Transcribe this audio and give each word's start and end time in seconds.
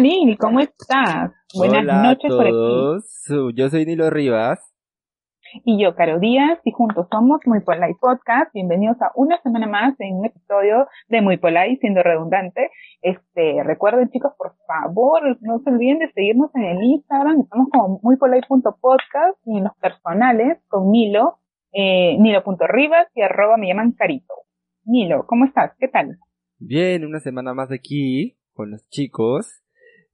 Hola 0.00 0.08
Nil, 0.08 0.38
¿cómo 0.38 0.60
estás? 0.60 1.30
Buenas 1.54 1.82
Hola 1.82 2.02
noches 2.02 2.32
a 2.32 2.34
por 2.34 2.46
aquí. 2.46 2.52
todos. 2.52 3.54
Yo 3.54 3.68
soy 3.68 3.84
Nilo 3.84 4.08
Rivas. 4.08 4.58
Y 5.66 5.82
yo, 5.82 5.94
Caro 5.94 6.18
Díaz, 6.18 6.58
y 6.64 6.70
juntos 6.70 7.06
somos 7.10 7.40
Muy 7.44 7.60
Polite 7.60 7.98
Podcast. 8.00 8.50
Bienvenidos 8.54 8.96
a 9.02 9.10
una 9.14 9.38
semana 9.42 9.66
más 9.66 10.00
en 10.00 10.14
un 10.14 10.24
episodio 10.24 10.86
de 11.08 11.20
Muy 11.20 11.36
Polite, 11.36 11.76
siendo 11.82 12.02
redundante. 12.02 12.70
Este, 13.02 13.62
recuerden 13.62 14.08
chicos, 14.08 14.32
por 14.38 14.54
favor, 14.66 15.36
no 15.42 15.58
se 15.58 15.68
olviden 15.68 15.98
de 15.98 16.10
seguirnos 16.12 16.50
en 16.54 16.64
el 16.64 16.82
Instagram. 16.82 17.42
Estamos 17.42 17.68
como 17.70 18.00
muypolite.podcast 18.02 19.36
y 19.44 19.58
en 19.58 19.64
los 19.64 19.76
personales 19.82 20.62
con 20.68 20.90
Nilo, 20.90 21.40
eh, 21.72 22.16
Nilo.rivas 22.18 23.08
y 23.14 23.20
arroba 23.20 23.58
me 23.58 23.66
llaman 23.66 23.92
Carito. 23.92 24.32
Nilo, 24.84 25.26
¿cómo 25.26 25.44
estás? 25.44 25.72
¿Qué 25.78 25.88
tal? 25.88 26.16
Bien, 26.58 27.04
una 27.04 27.20
semana 27.20 27.52
más 27.52 27.70
aquí 27.70 28.38
con 28.54 28.70
los 28.70 28.88
chicos, 28.88 29.59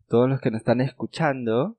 todos 0.09 0.29
los 0.29 0.41
que 0.41 0.51
nos 0.51 0.61
están 0.61 0.81
escuchando. 0.81 1.77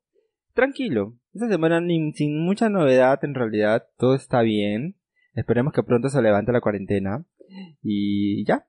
Tranquilo, 0.53 1.15
esta 1.33 1.47
semana 1.49 1.81
ni- 1.81 2.13
sin 2.13 2.39
mucha 2.43 2.69
novedad 2.69 3.23
en 3.23 3.35
realidad, 3.35 3.87
todo 3.97 4.15
está 4.15 4.41
bien. 4.41 4.95
Esperemos 5.33 5.73
que 5.73 5.83
pronto 5.83 6.09
se 6.09 6.21
levante 6.21 6.51
la 6.51 6.61
cuarentena. 6.61 7.25
Y 7.81 8.43
ya, 8.45 8.65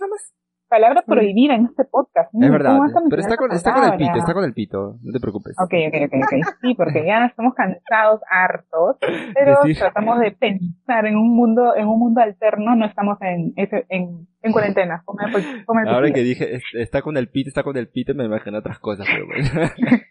nada 0.00 0.10
más. 0.10 0.34
Palabra 0.68 1.02
Mm. 1.06 1.10
prohibida 1.10 1.54
en 1.54 1.66
este 1.66 1.84
podcast. 1.84 2.34
Es 2.34 2.50
verdad, 2.50 2.70
¿cómo 2.70 2.80
vas 2.82 2.96
a 2.96 3.00
pero 3.08 3.20
está 3.22 3.36
con, 3.36 3.52
está 3.52 3.72
con 3.72 3.84
el 3.84 3.96
pito, 3.96 4.18
está 4.18 4.34
con 4.34 4.44
el 4.44 4.52
pito, 4.52 4.96
no 5.02 5.12
te 5.12 5.20
preocupes. 5.20 5.54
Ok, 5.58 5.72
ok, 5.88 5.94
ok, 6.06 6.14
ok. 6.24 6.54
Sí, 6.60 6.74
porque 6.74 7.06
ya 7.06 7.26
estamos 7.26 7.54
cansados, 7.54 8.20
hartos, 8.30 8.96
pero 9.34 9.52
Decir- 9.62 9.78
tratamos 9.78 10.18
de 10.18 10.32
pensar 10.32 11.06
en 11.06 11.16
un 11.16 11.34
mundo, 11.36 11.76
en 11.76 11.86
un 11.86 11.98
mundo 11.98 12.20
alterno, 12.20 12.74
no 12.74 12.84
estamos 12.86 13.16
en, 13.22 13.52
ese- 13.56 13.86
en, 13.88 14.26
en 14.42 14.52
cuarentena. 14.52 15.02
Come, 15.04 15.24
come 15.66 15.82
el 15.82 15.88
Ahora 15.88 16.10
que 16.10 16.20
dije, 16.22 16.56
es- 16.56 16.64
está 16.74 17.00
con 17.02 17.16
el 17.16 17.28
pito, 17.28 17.48
está 17.48 17.62
con 17.62 17.76
el 17.76 17.88
pito, 17.88 18.14
me 18.14 18.24
imagino 18.24 18.58
otras 18.58 18.78
cosas, 18.80 19.06
pero 19.10 19.26
bueno. 19.26 19.48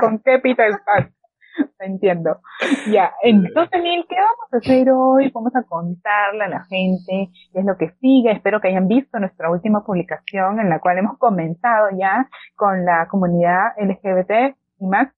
¿Con 0.00 0.18
qué 0.24 0.38
pita 0.40 0.66
estás? 0.66 1.10
Entiendo. 1.78 2.40
Ya, 2.90 3.12
entonces, 3.22 3.82
Neil, 3.82 4.04
¿qué 4.08 4.16
vamos 4.16 4.52
a 4.52 4.56
hacer 4.56 4.90
hoy? 4.90 5.30
Vamos 5.34 5.54
a 5.54 5.62
contarle 5.62 6.44
a 6.44 6.48
la 6.48 6.64
gente 6.64 7.30
qué 7.52 7.58
es 7.58 7.64
lo 7.64 7.76
que 7.76 7.90
sigue. 8.00 8.32
Espero 8.32 8.60
que 8.60 8.68
hayan 8.68 8.88
visto 8.88 9.18
nuestra 9.18 9.50
última 9.50 9.84
publicación 9.84 10.60
en 10.60 10.68
la 10.68 10.80
cual 10.80 10.98
hemos 10.98 11.18
comenzado 11.18 11.88
ya 11.98 12.28
con 12.56 12.84
la 12.84 13.08
comunidad 13.08 13.72
LGBT 13.78 14.56
y 14.78 14.86
más, 14.86 15.08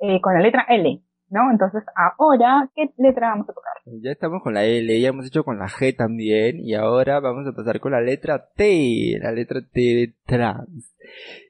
eh, 0.00 0.20
con 0.20 0.34
la 0.34 0.40
letra 0.40 0.66
L, 0.68 1.00
¿no? 1.30 1.50
Entonces, 1.50 1.82
ahora, 1.96 2.68
¿qué 2.74 2.90
letra 2.98 3.30
vamos 3.30 3.48
a 3.48 3.52
tocar? 3.52 3.72
Ya 4.02 4.10
estamos 4.10 4.42
con 4.42 4.54
la 4.54 4.64
L, 4.64 5.00
ya 5.00 5.08
hemos 5.08 5.26
hecho 5.26 5.44
con 5.44 5.58
la 5.58 5.66
G 5.66 5.96
también, 5.96 6.60
y 6.60 6.74
ahora 6.74 7.20
vamos 7.20 7.46
a 7.46 7.52
pasar 7.52 7.80
con 7.80 7.92
la 7.92 8.00
letra 8.00 8.48
T, 8.54 9.18
la 9.22 9.32
letra 9.32 9.60
T 9.60 9.80
de 9.80 10.14
trans. 10.26 10.96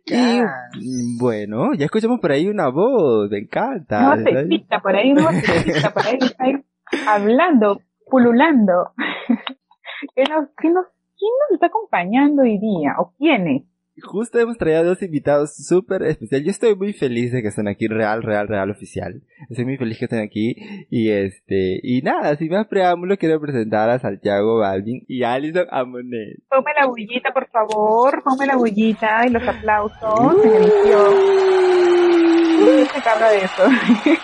Y 0.06 0.14
mm, 0.14 1.19
bueno, 1.19 1.75
ya 1.75 1.86
escuchamos 1.86 2.20
por 2.20 2.33
ahí 2.33 2.48
una 2.48 2.69
voz, 2.69 3.31
me 3.31 3.39
encanta. 3.39 4.14
Una 4.14 4.17
vocecita 4.17 4.81
por 4.81 4.97
ahí, 4.97 5.12
una 5.12 5.27
vocecita 5.27 5.91
por 5.92 6.06
ahí, 6.06 6.19
está 6.20 6.45
ahí 6.45 6.55
hablando, 7.08 7.81
pululando. 8.08 8.92
¿Qué 10.14 10.25
nos, 10.25 10.48
qué 10.61 10.70
nos, 10.70 10.86
¿Quién 11.20 11.33
nos 11.42 11.55
está 11.55 11.67
acompañando 11.67 12.42
hoy 12.42 12.58
día? 12.58 12.95
¿O 12.98 13.12
quiénes? 13.19 13.64
Justo 14.02 14.38
hemos 14.38 14.58
traído 14.58 14.84
dos 14.84 15.02
invitados 15.02 15.54
súper 15.56 16.02
especiales. 16.02 16.46
Yo 16.46 16.50
estoy 16.50 16.74
muy 16.74 16.92
feliz 16.92 17.32
de 17.32 17.42
que 17.42 17.48
estén 17.48 17.68
aquí, 17.68 17.88
real, 17.88 18.22
real, 18.22 18.48
real, 18.48 18.70
oficial. 18.70 19.22
Estoy 19.48 19.64
muy 19.64 19.76
feliz 19.76 19.98
que 19.98 20.04
estén 20.06 20.20
aquí. 20.20 20.56
Y 20.90 21.10
este, 21.10 21.80
y 21.82 22.02
nada, 22.02 22.36
sin 22.36 22.50
más 22.50 22.66
preámbulo, 22.66 23.16
quiero 23.16 23.40
presentar 23.40 23.90
a 23.90 23.98
Santiago 23.98 24.58
Balvin 24.58 25.05
y 25.08 25.22
a 25.22 25.34
Alison 25.34 25.66
Amonet. 25.70 26.39
Ponme 26.48 26.72
la 26.78 26.86
bullita, 26.86 27.33
por 27.33 27.48
favor. 27.48 28.22
Ponme 28.22 28.46
la 28.46 28.56
bullita 28.56 29.27
y 29.27 29.30
los 29.30 29.46
aplausos 29.46 30.44
en 30.44 30.50
edición. 30.50 31.14
¿Quién 32.58 32.86
se 32.86 33.00
de 33.00 33.44
eso? 33.44 33.64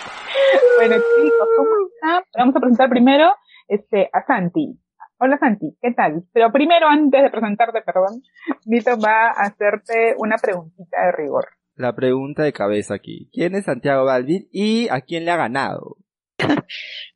bueno, 0.77 0.95
chicos, 0.95 1.47
¿cómo 1.57 1.69
están? 1.93 2.23
Vamos 2.37 2.55
a 2.55 2.59
presentar 2.59 2.89
primero 2.89 3.29
este, 3.67 4.09
a 4.13 4.25
Santi. 4.25 4.79
Hola 5.19 5.37
Santi, 5.39 5.75
¿qué 5.81 5.91
tal? 5.93 6.23
Pero 6.31 6.51
primero, 6.51 6.87
antes 6.87 7.21
de 7.23 7.29
presentarte, 7.31 7.81
perdón, 7.81 8.21
Nito 8.65 8.91
va 8.99 9.29
a 9.29 9.47
hacerte 9.47 10.13
una 10.17 10.35
preguntita 10.37 11.05
de 11.05 11.11
rigor. 11.11 11.47
La 11.75 11.95
pregunta 11.95 12.43
de 12.43 12.53
cabeza 12.53 12.93
aquí. 12.95 13.29
¿Quién 13.33 13.55
es 13.55 13.65
Santiago 13.65 14.05
Balvin 14.05 14.47
y 14.51 14.87
a 14.89 15.01
quién 15.01 15.25
le 15.25 15.31
ha 15.31 15.37
ganado? 15.37 15.97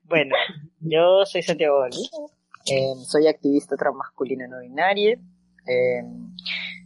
Bueno, 0.04 0.36
yo 0.82 1.24
soy 1.26 1.42
Santiago 1.42 1.80
Balbi, 1.80 2.04
eh, 2.70 2.96
soy 3.08 3.28
activista 3.28 3.78
transmasculina 3.78 4.46
no 4.46 4.60
binaria. 4.60 5.14
eh, 5.14 6.04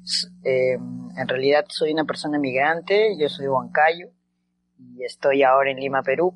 s- 0.03 0.27
eh, 0.43 0.73
en 0.75 1.27
realidad 1.27 1.65
soy 1.69 1.91
una 1.93 2.03
persona 2.05 2.37
migrante, 2.37 3.17
yo 3.19 3.27
soy 3.27 3.47
huancayo 3.47 4.09
y 4.77 5.03
estoy 5.03 5.41
ahora 5.41 5.71
en 5.71 5.77
Lima, 5.77 6.03
Perú. 6.03 6.35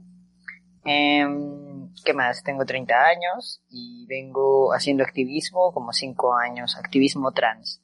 Eh, 0.84 1.28
¿Qué 2.06 2.14
más? 2.14 2.44
Tengo 2.44 2.66
30 2.66 2.94
años 2.94 3.62
y 3.70 4.06
vengo 4.08 4.74
haciendo 4.74 5.04
activismo 5.04 5.72
como 5.74 5.94
5 5.94 6.36
años, 6.36 6.78
activismo 6.78 7.32
trans. 7.32 7.82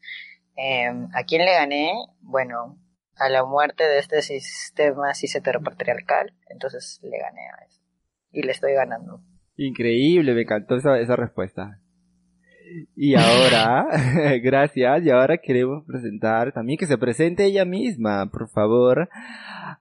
Eh, 0.57 0.87
¿A 1.13 1.23
quién 1.23 1.43
le 1.45 1.53
gané? 1.53 1.91
Bueno, 2.21 2.77
a 3.17 3.29
la 3.29 3.45
muerte 3.45 3.83
de 3.83 3.99
este 3.99 4.21
sistema 4.21 5.13
cis 5.13 5.35
heteropatriarcal, 5.35 6.33
entonces 6.49 6.99
le 7.03 7.17
gané 7.17 7.41
a 7.41 7.65
eso. 7.65 7.81
Y 8.31 8.43
le 8.43 8.51
estoy 8.51 8.73
ganando. 8.73 9.21
Increíble, 9.57 10.33
me 10.33 10.41
encantó 10.41 10.75
esa, 10.75 10.99
esa 10.99 11.15
respuesta. 11.15 11.79
Y 12.95 13.15
ahora, 13.15 13.87
gracias, 14.43 15.03
y 15.03 15.09
ahora 15.09 15.37
queremos 15.37 15.85
presentar 15.85 16.51
también 16.51 16.77
que 16.77 16.87
se 16.87 16.97
presente 16.97 17.45
ella 17.45 17.65
misma, 17.65 18.29
por 18.29 18.49
favor, 18.49 19.09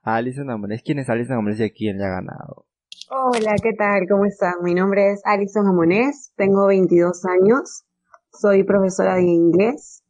Alison 0.03 0.49
Amones. 0.49 0.81
¿Quién 0.83 0.99
es 0.99 1.09
Alison 1.09 1.37
Amones 1.37 1.59
y 1.59 1.63
a 1.63 1.69
quién 1.69 1.97
le 1.97 2.05
ha 2.05 2.09
ganado? 2.09 2.65
Hola, 3.09 3.55
¿qué 3.61 3.73
tal? 3.73 4.07
¿Cómo 4.07 4.25
están? 4.25 4.55
Mi 4.63 4.73
nombre 4.75 5.11
es 5.11 5.21
Alison 5.25 5.67
Amonés, 5.67 6.31
tengo 6.35 6.67
22 6.67 7.25
años, 7.25 7.83
soy 8.31 8.63
profesora 8.63 9.15
de 9.15 9.23
inglés 9.23 10.03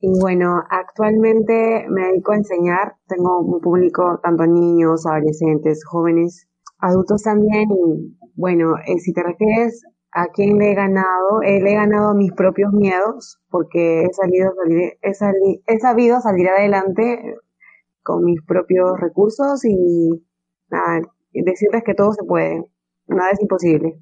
y 0.00 0.18
bueno, 0.20 0.62
actualmente 0.70 1.86
me 1.90 2.08
dedico 2.08 2.32
a 2.32 2.36
enseñar, 2.36 2.96
tengo 3.08 3.40
un 3.40 3.60
público 3.60 4.20
tanto 4.22 4.46
niños, 4.46 5.06
adolescentes, 5.06 5.84
jóvenes, 5.86 6.48
adultos 6.80 7.22
también 7.24 7.68
y 7.70 8.18
bueno, 8.36 8.74
eh, 8.86 8.98
si 9.00 9.12
te 9.12 9.22
refieres 9.22 9.82
a 10.12 10.28
quién 10.28 10.58
le 10.58 10.72
he 10.72 10.74
ganado, 10.74 11.42
eh, 11.42 11.60
le 11.62 11.72
he 11.72 11.76
ganado 11.76 12.14
mis 12.14 12.32
propios 12.32 12.72
miedos 12.72 13.40
porque 13.50 14.04
he 14.04 14.12
salido, 14.14 14.52
he, 15.02 15.14
sali- 15.14 15.62
he 15.66 15.78
sabido 15.80 16.20
salir 16.20 16.48
adelante 16.48 17.36
con 18.02 18.24
mis 18.24 18.42
propios 18.42 18.98
recursos 19.00 19.64
y 19.64 20.24
nada, 20.70 21.02
decirles 21.32 21.82
que 21.84 21.94
todo 21.94 22.12
se 22.12 22.24
puede, 22.24 22.64
nada 23.06 23.30
es 23.32 23.40
imposible. 23.40 23.94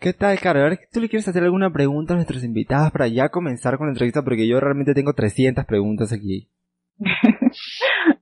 ¿Qué 0.00 0.12
tal, 0.12 0.38
Caro? 0.40 0.60
A 0.60 0.64
ver, 0.64 0.80
¿tú 0.92 1.00
le 1.00 1.08
quieres 1.08 1.26
hacer 1.28 1.42
alguna 1.44 1.72
pregunta 1.72 2.12
a 2.12 2.16
nuestros 2.16 2.44
invitados 2.44 2.90
para 2.90 3.08
ya 3.08 3.28
comenzar 3.28 3.78
con 3.78 3.86
la 3.86 3.92
entrevista? 3.92 4.22
Porque 4.22 4.46
yo 4.46 4.60
realmente 4.60 4.92
tengo 4.92 5.12
300 5.14 5.64
preguntas 5.64 6.12
aquí. 6.12 6.50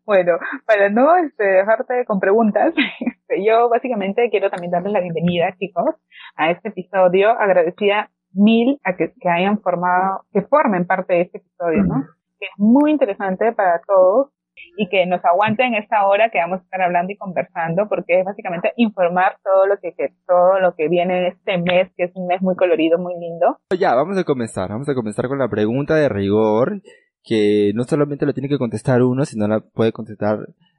Bueno, 0.05 0.33
para 0.67 0.91
no 0.91 1.17
este, 1.17 1.45
dejarte 1.45 2.05
con 2.07 2.19
preguntas, 2.19 2.75
este, 3.01 3.45
yo 3.47 3.69
básicamente 3.69 4.29
quiero 4.31 4.51
también 4.51 4.73
darles 4.73 4.93
la 4.93 5.01
bienvenida, 5.01 5.55
chicos, 5.59 5.95
a 6.37 6.51
este 6.51 6.71
episodio. 6.71 7.31
Agradecida 7.31 8.11
mil 8.33 8.81
a 8.85 8.97
que, 8.97 9.13
que 9.19 9.29
hayan 9.29 9.61
formado, 9.61 10.25
que 10.33 10.43
formen 10.43 10.87
parte 10.87 11.15
de 11.15 11.21
este 11.23 11.39
episodio, 11.39 11.85
¿no? 11.85 12.05
Que 12.39 12.47
es 12.47 12.53
muy 12.59 12.91
interesante 12.91 13.53
para 13.53 13.81
todos 13.87 14.31
y 14.77 14.89
que 14.89 15.07
nos 15.07 15.25
aguanten 15.25 15.75
esta 15.75 16.07
hora 16.07 16.31
que 16.31 16.39
vamos 16.39 16.61
a 16.61 16.63
estar 16.65 16.83
hablando 16.83 17.13
y 17.13 17.17
conversando, 17.17 17.89
porque 17.89 18.21
es 18.21 18.25
básicamente 18.25 18.73
informar 18.77 19.37
todo 19.45 19.67
lo 19.67 19.77
que, 19.79 19.93
que 19.93 20.15
todo 20.27 20.61
lo 20.61 20.75
que 20.75 20.89
viene 20.89 21.19
en 21.21 21.27
este 21.33 21.59
mes, 21.59 21.91
que 21.97 22.05
es 22.05 22.13
un 22.15 22.27
mes 22.27 22.41
muy 22.43 22.57
colorido, 22.57 22.99
muy 22.99 23.15
lindo. 23.19 23.59
Ya, 23.79 23.95
vamos 23.95 24.17
a 24.19 24.25
comenzar. 24.25 24.69
Vamos 24.71 24.89
a 24.89 24.95
comenzar 24.95 25.29
con 25.29 25.39
la 25.39 25.49
pregunta 25.49 25.95
de 25.95 26.09
rigor, 26.09 26.81
que 27.23 27.73
no 27.75 27.85
solamente 27.85 28.27
lo 28.27 28.33
tiene 28.35 28.49
que 28.49 28.59
contestar 28.59 29.03
uno, 29.03 29.25
sino 29.25 29.47
la 29.47 29.61
puede 29.61 29.93
contestar 29.93 30.39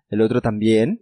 el 0.10 0.22
otro 0.22 0.42
también. 0.42 1.00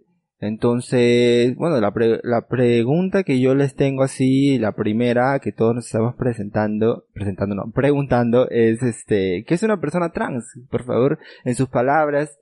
Entonces, 0.56 1.54
bueno, 1.56 1.80
la, 1.80 1.92
pre- 1.92 2.20
la 2.24 2.48
pregunta 2.48 3.22
que 3.22 3.40
yo 3.40 3.54
les 3.54 3.76
tengo 3.76 4.02
así, 4.02 4.58
la 4.58 4.72
primera 4.72 5.38
que 5.38 5.52
todos 5.52 5.74
nos 5.74 5.86
estamos 5.86 6.16
presentando, 6.16 7.04
presentando 7.14 7.54
no, 7.54 7.70
preguntando 7.72 8.48
es 8.50 8.82
este, 8.82 9.44
¿qué 9.46 9.54
es 9.54 9.62
una 9.62 9.80
persona 9.80 10.10
trans? 10.10 10.44
Por 10.68 10.82
favor, 10.82 11.18
en 11.44 11.54
sus 11.54 11.68
palabras, 11.68 12.40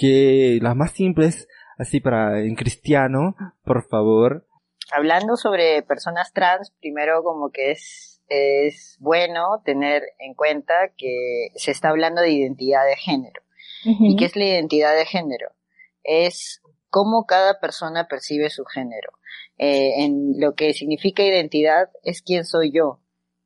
que 0.00 0.58
las 0.62 0.74
más 0.74 0.92
simples, 0.92 1.46
así 1.76 2.00
para 2.00 2.40
en 2.40 2.54
cristiano, 2.54 3.36
por 3.64 3.86
favor. 3.86 4.46
Hablando 4.92 5.36
sobre 5.36 5.82
personas 5.82 6.32
trans, 6.32 6.72
primero 6.80 7.22
como 7.22 7.50
que 7.50 7.72
es, 7.72 8.22
es 8.28 8.96
bueno 8.98 9.60
tener 9.64 10.02
en 10.18 10.34
cuenta 10.34 10.74
que 10.96 11.48
se 11.54 11.70
está 11.70 11.90
hablando 11.90 12.22
de 12.22 12.30
identidad 12.30 12.84
de 12.86 12.96
género. 12.96 13.42
¿Y 13.84 14.16
qué 14.16 14.26
es 14.26 14.36
la 14.36 14.44
identidad 14.44 14.94
de 14.94 15.06
género? 15.06 15.52
Es 16.02 16.60
cómo 16.88 17.24
cada 17.26 17.60
persona 17.60 18.08
percibe 18.08 18.50
su 18.50 18.64
género. 18.64 19.12
Eh, 19.58 20.04
en 20.04 20.34
lo 20.38 20.54
que 20.54 20.72
significa 20.72 21.22
identidad 21.22 21.90
es 22.02 22.22
quién 22.22 22.44
soy 22.44 22.72
yo 22.72 23.00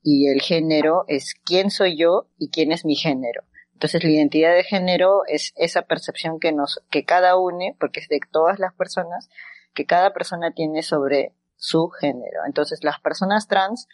y 0.05 0.29
el 0.29 0.41
género 0.43 1.05
es 1.09 1.35
quién 1.45 1.71
soy 1.71 1.97
yo 1.97 2.29
y 2.39 2.51
quién 2.51 2.71
es 2.71 2.85
mi 2.85 2.95
género. 2.95 3.43
Entonces 3.85 4.03
la 4.03 4.13
identidad 4.13 4.55
de 4.55 4.65
género 4.65 5.25
es 5.27 5.53
esa 5.57 5.83
percepción 5.83 6.41
que 6.41 6.53
nos, 6.53 6.83
que 6.89 7.05
cada 7.05 7.37
une, 7.37 7.77
porque 7.79 8.01
es 8.01 8.09
de 8.09 8.19
todas 8.33 8.59
las 8.59 8.73
personas, 8.73 9.29
que 9.75 9.85
cada 9.85 10.15
persona 10.15 10.53
tiene 10.55 10.83
sobre 10.83 11.35
su 11.57 11.91
género. 11.91 12.47
Entonces 12.47 12.83
las 12.83 12.99
personas 13.01 13.47
trans 13.47 13.87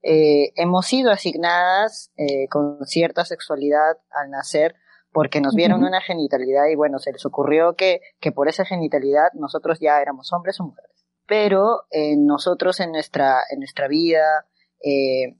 eh, 0.00 0.52
hemos 0.56 0.86
sido 0.86 1.10
asignadas 1.10 2.10
eh, 2.16 2.48
con 2.48 2.86
cierta 2.86 3.26
sexualidad 3.26 3.98
al 4.12 4.30
nacer 4.30 4.76
porque 5.12 5.42
nos 5.42 5.54
vieron 5.54 5.84
una 5.84 6.00
genitalidad 6.00 6.68
y 6.72 6.74
bueno, 6.74 6.98
se 6.98 7.12
les 7.12 7.26
ocurrió 7.26 7.74
que, 7.74 8.00
que 8.20 8.32
por 8.32 8.48
esa 8.48 8.64
genitalidad 8.64 9.28
nosotros 9.34 9.78
ya 9.78 10.00
éramos 10.00 10.32
hombres 10.32 10.58
o 10.58 10.64
mujeres. 10.64 11.04
Pero 11.26 11.82
eh, 11.90 12.16
nosotros 12.16 12.80
en 12.80 12.92
nuestra, 12.92 13.42
en 13.50 13.58
nuestra 13.58 13.88
vida 13.88 14.46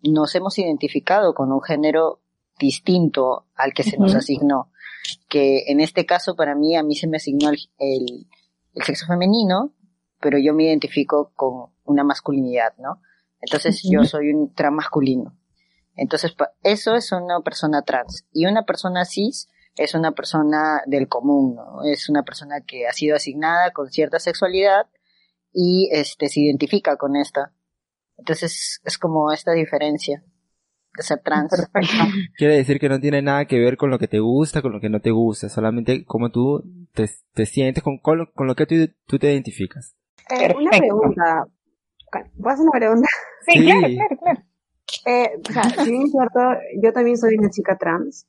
nos 0.03 0.35
hemos 0.35 0.59
identificado 0.59 1.35
con 1.35 1.53
un 1.53 1.63
género 1.63 2.21
distinto 2.59 3.47
al 3.55 3.73
que 3.73 3.83
se 3.83 3.99
nos 3.99 4.15
asignó. 4.15 4.71
Que 5.29 5.65
en 5.67 5.81
este 5.81 6.07
caso 6.07 6.35
para 6.35 6.55
mí, 6.55 6.77
a 6.77 6.83
mí 6.83 6.97
se 6.97 7.07
me 7.07 7.17
asignó 7.17 7.51
el, 7.51 7.59
el, 7.79 8.27
sexo 8.85 9.07
femenino, 9.07 9.75
pero 10.21 10.39
yo 10.39 10.55
me 10.55 10.65
identifico 10.65 11.33
con 11.35 11.73
una 11.85 12.05
masculinidad, 12.05 12.75
¿no? 12.79 13.01
Entonces 13.41 13.83
yo 13.89 14.05
soy 14.05 14.33
un 14.33 14.55
transmasculino. 14.55 15.37
Entonces 15.97 16.35
eso 16.63 16.95
es 16.95 17.13
una 17.13 17.41
persona 17.41 17.83
trans. 17.83 18.27
Y 18.33 18.47
una 18.47 18.65
persona 18.65 19.05
cis 19.05 19.49
es 19.77 19.95
una 19.95 20.13
persona 20.13 20.83
del 20.87 21.09
común, 21.09 21.57
¿no? 21.57 21.85
Es 21.85 22.09
una 22.09 22.23
persona 22.23 22.63
que 22.63 22.87
ha 22.87 22.93
sido 22.93 23.17
asignada 23.17 23.73
con 23.73 23.91
cierta 23.91 24.19
sexualidad 24.19 24.87
y 25.53 25.89
este 25.93 26.29
se 26.29 26.41
identifica 26.41 26.97
con 26.97 27.17
esta. 27.17 27.53
Entonces 28.17 28.81
es 28.85 28.99
como 28.99 29.33
esta 29.33 29.53
diferencia 29.53 30.25
de 30.97 31.03
ser 31.03 31.21
trans. 31.21 31.53
Quiere 32.37 32.57
decir 32.57 32.79
que 32.79 32.89
no 32.89 33.01
tiene 33.01 33.23
nada 33.23 33.47
que 33.47 33.59
ver 33.59 33.77
con 33.77 33.91
lo 33.91 33.99
que 33.99 34.09
te 34.09 34.21
gusta, 34.21 34.63
con 34.63 34.73
lo 34.73 34.81
que 34.81 34.89
no 34.89 35.01
te 35.01 35.11
gusta, 35.11 35.49
solamente 35.49 36.05
como 36.05 36.31
tú 36.31 36.63
te, 36.93 37.09
te 37.35 37.47
sientes, 37.47 37.83
con, 37.83 37.99
con, 37.99 38.19
lo, 38.19 38.55
que 38.55 38.67
tú, 38.67 38.75
tú 39.07 39.19
te 39.19 39.33
identificas. 39.33 39.97
Eh, 40.31 40.55
una 40.57 40.71
pregunta. 40.71 41.47
¿Puedo 42.11 42.55
hacer 42.55 42.63
una 42.63 42.79
pregunta? 42.79 43.09
Sí, 43.47 43.61
claro, 43.65 43.81
claro, 43.81 44.17
claro. 44.23 44.41
Eh, 45.07 45.31
o 45.49 45.53
sea, 45.53 45.63
si 45.65 45.91
bien 45.91 46.03
es 46.03 46.13
cierto, 46.13 46.41
yo 46.83 46.93
también 46.93 47.17
soy 47.17 47.37
una 47.37 47.51
chica 47.51 47.77
trans, 47.77 48.27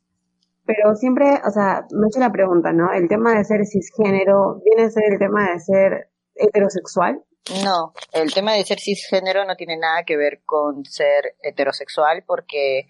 pero 0.66 0.96
siempre, 0.96 1.26
o 1.46 1.52
sea, 1.52 1.86
me 1.92 2.08
he 2.08 2.10
hecho 2.10 2.20
la 2.20 2.32
pregunta, 2.32 2.74
¿no? 2.74 2.92
El 2.92 3.08
tema 3.08 3.38
de 3.38 3.44
ser 3.44 3.66
cisgénero 3.66 4.62
viene 4.66 4.84
a 4.84 4.90
ser 4.90 5.14
el 5.14 5.20
tema 5.20 5.52
de 5.52 5.60
ser 5.60 6.10
heterosexual. 6.34 7.24
No, 7.64 7.94
el 8.12 8.34
tema 8.34 8.54
de 8.54 8.64
ser 8.64 8.80
cisgénero 8.80 9.46
no 9.46 9.56
tiene 9.56 9.78
nada 9.78 10.04
que 10.04 10.18
ver 10.18 10.42
con 10.46 10.84
ser 10.86 11.36
heterosexual 11.44 12.24
porque, 12.26 12.88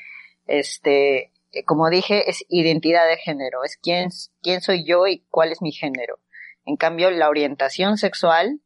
este, 0.47 1.33
como 1.65 1.89
dije, 1.89 2.29
es 2.29 2.45
identidad 2.47 3.05
de 3.07 3.17
género, 3.17 3.63
es 3.63 3.77
quién, 3.77 4.09
quién 4.41 4.61
soy 4.61 4.85
yo 4.85 5.07
y 5.07 5.25
cuál 5.29 5.51
es 5.51 5.61
mi 5.61 5.73
género. 5.73 6.19
En 6.63 6.77
cambio, 6.77 7.11
la 7.11 7.29
orientación 7.29 7.97
sexual 7.97 8.61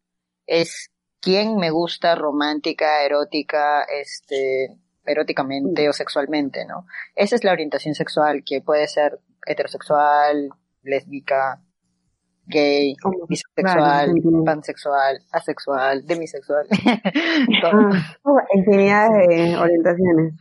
es 0.45 0.91
quién 1.21 1.57
me 1.57 1.71
gusta 1.71 2.15
romántica, 2.15 3.03
erótica, 3.03 3.83
este, 3.83 4.77
eróticamente 5.05 5.89
o 5.89 5.93
sexualmente, 5.93 6.65
¿no? 6.65 6.85
Esa 7.15 7.35
es 7.35 7.43
la 7.43 7.51
orientación 7.51 7.95
sexual 7.95 8.43
que 8.45 8.61
puede 8.61 8.87
ser 8.87 9.19
heterosexual, 9.45 10.49
lésbica, 10.83 11.61
gay, 12.49 12.95
bisexual, 13.27 14.13
pansexual, 14.45 15.19
asexual, 15.31 16.05
demisexual. 16.05 16.67
Ah, 18.25 18.43
infinidad 18.53 19.09
de 19.09 19.57
orientaciones. 19.57 20.33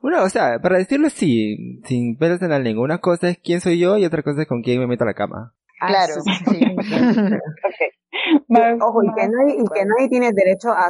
Bueno, 0.00 0.22
o 0.22 0.28
sea, 0.28 0.58
para 0.60 0.78
decirlo 0.78 1.06
así, 1.06 1.80
sin 1.84 2.16
pelos 2.18 2.42
en 2.42 2.50
la 2.50 2.58
lengua, 2.58 2.84
una 2.84 2.98
cosa 2.98 3.30
es 3.30 3.38
quién 3.38 3.60
soy 3.60 3.78
yo 3.78 3.96
y 3.96 4.04
otra 4.04 4.22
cosa 4.22 4.42
es 4.42 4.48
con 4.48 4.62
quién 4.62 4.80
me 4.80 4.86
meto 4.86 5.04
a 5.04 5.06
la 5.06 5.14
cama. 5.14 5.54
Ah, 5.80 5.88
claro, 5.88 6.14
sí. 6.22 6.30
Ojo, 8.80 9.02
y, 9.02 9.12
que 9.14 9.28
nadie, 9.28 9.56
y 9.58 9.64
que 9.66 9.84
nadie 9.84 10.08
tiene 10.08 10.30
derecho 10.32 10.70
a, 10.70 10.88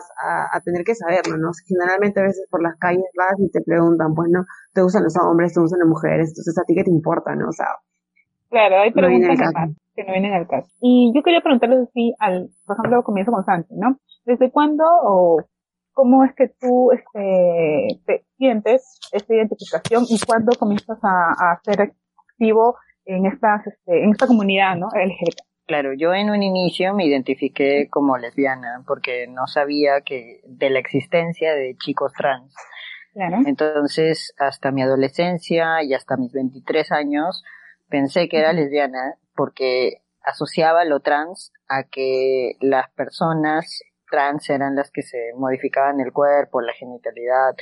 a, 0.53 0.61
tener 0.61 0.85
que 0.85 0.95
saberlo, 0.95 1.39
¿no? 1.39 1.53
Generalmente 1.67 2.21
a 2.21 2.25
veces 2.25 2.47
por 2.51 2.63
las 2.63 2.77
calles 2.79 3.07
vas 3.17 3.35
y 3.39 3.51
te 3.51 3.63
preguntan, 3.63 4.15
pues 4.15 4.29
no, 4.31 4.45
te 4.73 4.83
gustan 4.83 5.05
los 5.05 5.17
hombres, 5.17 5.55
te 5.55 5.61
gustan 5.61 5.79
las 5.81 5.89
mujeres, 5.89 6.29
entonces 6.31 6.59
a 6.59 6.65
ti 6.65 6.75
qué 6.75 6.85
te 6.85 6.91
importa, 6.91 7.35
¿no? 7.35 7.49
O 7.49 7.53
sea, 7.53 7.69
claro, 8.55 8.81
hay 8.81 8.93
preguntas 8.93 9.39
que 9.95 10.05
no 10.05 10.13
vienen 10.13 10.33
al 10.33 10.47
caso. 10.47 10.69
Y 10.81 11.13
yo 11.15 11.23
quería 11.23 11.41
preguntarles 11.41 11.89
así, 11.89 12.15
al, 12.19 12.49
por 12.67 12.77
ejemplo, 12.77 13.03
comienzo 13.03 13.33
con 13.33 13.45
Santi, 13.45 13.75
¿no? 13.77 13.99
¿Desde 14.25 14.51
cuándo 14.51 14.85
o 15.03 15.43
cómo 15.93 16.25
es 16.25 16.33
que 16.35 16.49
tú 16.61 16.93
este, 16.93 18.01
te 18.07 18.25
sientes 18.37 18.99
esta 19.13 19.35
identificación 19.35 20.05
y 20.09 20.19
cuándo 20.27 20.53
comienzas 20.59 20.99
a, 21.03 21.33
a 21.33 21.61
ser 21.63 21.93
activo 22.31 22.77
en 23.05 23.27
estas, 23.27 23.67
este, 23.67 24.05
en 24.05 24.11
esta 24.11 24.27
comunidad, 24.27 24.77
¿no? 24.77 24.87
LGBT? 24.87 25.41
Claro, 25.67 25.95
yo 25.95 26.13
en 26.13 26.31
un 26.31 26.43
inicio 26.43 26.93
me 26.95 27.07
identifiqué 27.07 27.89
como 27.91 28.19
lesbiana 28.19 28.85
porque 28.87 29.27
no 29.29 29.47
sabía 29.47 30.03
que 30.05 30.41
de 30.47 30.71
la 30.71 30.79
existencia 30.79 31.55
de 31.55 31.75
chicos 31.77 32.13
trans. 32.13 32.55
Claro. 33.15 33.39
Entonces, 33.47 34.35
hasta 34.39 34.73
mi 34.73 34.83
adolescencia 34.83 35.83
y 35.83 35.95
hasta 35.95 36.17
mis 36.17 36.33
23 36.33 36.93
años, 36.93 37.45
pensé 37.89 38.29
que 38.29 38.39
era 38.39 38.53
lesbiana 38.53 39.17
porque 39.35 40.03
asociaba 40.23 40.85
lo 40.85 41.01
trans 41.01 41.53
a 41.69 41.85
que 41.85 42.57
las 42.61 42.91
personas 42.91 43.81
trans 44.11 44.49
eran 44.51 44.77
las 44.77 44.91
que 44.91 45.03
se 45.03 45.33
modificaban 45.37 46.01
el 46.01 46.13
cuerpo, 46.13 46.61
la 46.61 46.73
genitalidad. 46.73 47.55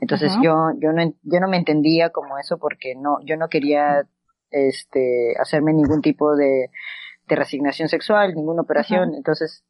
Entonces 0.00 0.32
yo 0.42 0.70
yo 0.78 0.92
no 0.92 1.12
yo 1.22 1.40
no 1.40 1.48
me 1.48 1.56
entendía 1.56 2.10
como 2.10 2.38
eso 2.38 2.58
porque 2.58 2.94
no 2.96 3.18
yo 3.24 3.36
no 3.36 3.48
quería 3.48 4.06
este 4.50 5.34
hacerme 5.38 5.72
ningún 5.72 6.00
tipo 6.02 6.34
de 6.36 6.70
de 7.30 7.36
resignación 7.36 7.88
sexual, 7.88 8.34
ninguna 8.34 8.62
operación, 8.62 9.14
entonces, 9.14 9.64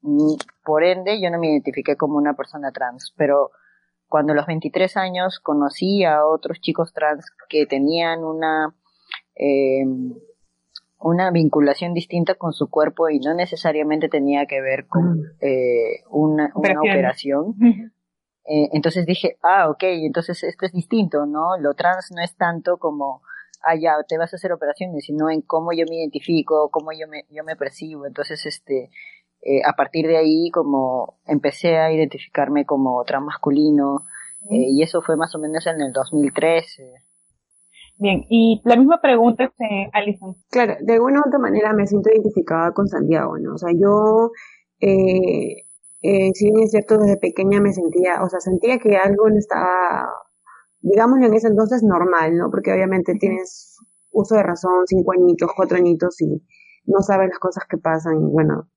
por 0.65 0.83
ende, 0.83 1.21
yo 1.21 1.31
no 1.31 1.39
me 1.39 1.51
identifiqué 1.51 1.95
como 1.95 2.17
una 2.17 2.33
persona 2.33 2.73
trans, 2.73 3.13
pero 3.19 3.51
cuando 4.09 4.33
a 4.33 4.37
los 4.37 4.47
23 4.47 4.97
años 4.97 5.41
conocí 5.41 6.03
a 6.05 6.25
otros 6.25 6.59
chicos 6.61 6.93
trans 6.95 7.27
que 7.51 7.67
tenían 7.67 8.25
una, 8.25 8.75
eh, 9.41 9.85
una 10.99 11.31
vinculación 11.31 11.95
distinta 11.95 12.35
con 12.35 12.53
su 12.53 12.69
cuerpo 12.69 13.09
y 13.09 13.21
no 13.21 13.35
necesariamente 13.35 14.09
tenía 14.09 14.45
que 14.47 14.61
ver 14.61 14.87
con 14.87 15.23
eh, 15.41 16.03
una, 16.11 16.53
una 16.55 16.81
operación. 16.81 17.55
Eh, 18.53 18.71
entonces 18.73 19.07
dije, 19.07 19.37
ah, 19.43 19.69
ok, 19.69 19.83
entonces 19.83 20.43
esto 20.43 20.67
es 20.67 20.73
distinto, 20.73 21.25
¿no? 21.25 21.57
Lo 21.59 21.75
trans 21.75 22.11
no 22.11 22.21
es 22.21 22.35
tanto 22.35 22.79
como 22.79 23.23
ah, 23.63 23.77
ya, 23.77 23.93
te 24.09 24.19
vas 24.19 24.33
a 24.33 24.37
hacer 24.37 24.53
operaciones, 24.53 25.05
sino 25.05 25.31
en 25.31 25.43
cómo 25.43 25.73
yo 25.73 25.85
me 25.89 25.97
identifico, 25.97 26.71
cómo 26.71 26.93
yo 26.93 27.07
me, 27.09 27.27
yo 27.31 27.45
me 27.45 27.57
percibo. 27.57 28.07
Entonces, 28.07 28.45
este, 28.47 28.91
eh, 29.43 29.63
a 29.65 29.75
partir 29.75 30.07
de 30.07 30.17
ahí, 30.17 30.51
como 30.51 31.19
empecé 31.27 31.79
a 31.79 31.93
identificarme 31.93 32.65
como 32.65 33.03
transmasculino, 33.05 34.05
eh, 34.51 34.71
y 34.71 34.83
eso 34.83 35.03
fue 35.03 35.17
más 35.17 35.35
o 35.35 35.39
menos 35.39 35.67
en 35.67 35.81
el 35.81 35.93
2013. 35.93 36.95
Bien, 38.01 38.25
y 38.31 38.61
la 38.65 38.77
misma 38.77 39.01
pregunta, 39.01 39.45
este, 39.45 39.91
Alison. 39.93 40.35
Claro, 40.51 40.75
de 40.81 40.95
alguna 40.95 41.21
u 41.21 41.29
otra 41.29 41.39
manera 41.39 41.73
me 41.75 41.87
siento 41.87 42.11
identificada 42.11 42.73
con 42.73 42.89
Santiago, 42.89 43.39
¿no? 43.39 43.55
O 43.55 43.59
sea, 43.59 43.71
yo, 43.73 44.31
eh, 44.81 45.67
eh, 46.03 46.31
si 46.35 46.47
bien 46.47 46.65
es 46.65 46.71
cierto, 46.71 46.97
desde 46.99 47.19
pequeña 47.19 47.61
me 47.61 47.73
sentía, 47.73 48.23
o 48.25 48.29
sea, 48.29 48.41
sentía 48.41 48.79
que 48.79 48.97
algo 48.97 49.29
no 49.29 49.37
estaba 49.39 50.09
digámoslo 50.83 51.27
en 51.27 51.35
ese 51.35 51.49
entonces 51.49 51.83
normal, 51.83 52.37
¿no? 52.37 52.51
Porque 52.51 52.73
obviamente 52.73 53.15
tienes 53.15 53.77
uso 54.11 54.35
de 54.35 54.43
razón, 54.43 54.87
cinco 54.87 55.13
añitos, 55.13 55.51
cuatro 55.57 55.77
añitos 55.77 56.21
y 56.21 56.43
no 56.87 57.01
sabes 57.03 57.29
las 57.29 57.39
cosas 57.39 57.65
que 57.69 57.79
pasan 57.79 58.17
y 58.17 58.31
bueno, 58.31 58.69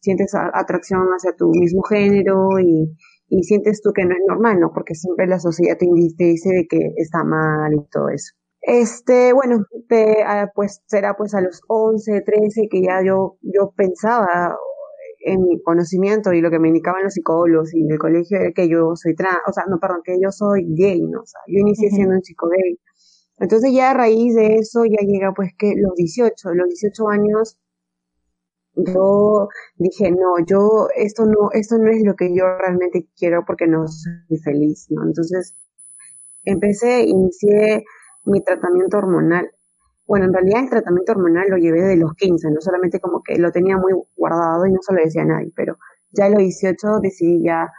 sientes 0.00 0.34
atracción 0.34 1.08
hacia 1.08 1.34
tu 1.34 1.50
mismo 1.50 1.82
género 1.82 2.60
y, 2.60 2.96
y 3.28 3.42
sientes 3.44 3.80
tú 3.82 3.92
que 3.92 4.04
no 4.04 4.12
es 4.12 4.22
normal, 4.28 4.60
¿no? 4.60 4.70
Porque 4.72 4.94
siempre 4.94 5.26
la 5.26 5.40
sociedad 5.40 5.76
te, 5.78 5.86
dice 5.86 6.50
de 6.50 6.66
que 6.68 6.92
está 6.96 7.24
mal 7.24 7.72
y 7.74 7.88
todo 7.90 8.08
eso. 8.10 8.34
Este, 8.66 9.32
bueno, 9.32 9.64
te, 9.88 10.24
ah, 10.24 10.50
pues 10.52 10.82
será 10.86 11.14
pues 11.16 11.34
a 11.34 11.40
los 11.40 11.60
11, 11.68 12.20
13 12.22 12.68
que 12.68 12.82
ya 12.82 13.00
yo, 13.00 13.38
yo 13.40 13.72
pensaba 13.76 14.56
en 15.20 15.42
mi 15.44 15.62
conocimiento 15.62 16.32
y 16.32 16.40
lo 16.40 16.50
que 16.50 16.58
me 16.58 16.68
indicaban 16.68 17.04
los 17.04 17.14
psicólogos 17.14 17.72
y 17.72 17.86
el 17.88 17.98
colegio 17.98 18.38
era 18.40 18.50
que 18.52 18.68
yo 18.68 18.96
soy 18.96 19.14
trans, 19.14 19.38
o 19.46 19.52
sea, 19.52 19.66
no, 19.68 19.78
perdón, 19.78 20.00
que 20.04 20.18
yo 20.20 20.32
soy 20.32 20.66
gay, 20.74 21.00
¿no? 21.00 21.20
O 21.20 21.26
sea, 21.26 21.40
yo 21.46 21.60
inicié 21.60 21.90
siendo 21.90 22.16
un 22.16 22.22
chico 22.22 22.48
gay. 22.48 22.80
Entonces 23.38 23.72
ya 23.72 23.92
a 23.92 23.94
raíz 23.94 24.34
de 24.34 24.56
eso 24.56 24.84
ya 24.84 25.06
llega 25.06 25.32
pues 25.32 25.52
que 25.56 25.74
los 25.76 25.94
18, 25.94 26.54
los 26.54 26.68
18 26.68 27.08
años 27.08 27.60
yo 28.74 29.48
dije, 29.76 30.10
no, 30.10 30.44
yo, 30.44 30.88
esto 30.96 31.24
no, 31.24 31.50
esto 31.52 31.78
no 31.78 31.88
es 31.88 32.02
lo 32.04 32.16
que 32.16 32.34
yo 32.34 32.44
realmente 32.58 33.06
quiero 33.16 33.44
porque 33.46 33.68
no 33.68 33.86
soy 33.86 34.38
feliz, 34.42 34.86
¿no? 34.90 35.04
Entonces, 35.04 35.54
empecé, 36.44 37.04
inicié 37.04 37.84
mi 38.26 38.42
tratamiento 38.42 38.98
hormonal 38.98 39.50
bueno, 40.06 40.26
en 40.26 40.32
realidad 40.32 40.62
el 40.62 40.70
tratamiento 40.70 41.12
hormonal 41.12 41.48
lo 41.48 41.56
llevé 41.56 41.82
de 41.82 41.96
los 41.96 42.14
15, 42.14 42.50
no 42.50 42.60
solamente 42.60 43.00
como 43.00 43.22
que 43.22 43.38
lo 43.38 43.50
tenía 43.50 43.76
muy 43.76 43.92
guardado 44.16 44.64
y 44.66 44.72
no 44.72 44.78
se 44.80 44.94
lo 44.94 45.02
decía 45.02 45.22
a 45.22 45.26
nadie, 45.26 45.52
pero 45.56 45.78
ya 46.12 46.26
a 46.26 46.28
los 46.28 46.38
18 46.38 47.00
decidí 47.00 47.42
ya 47.44 47.72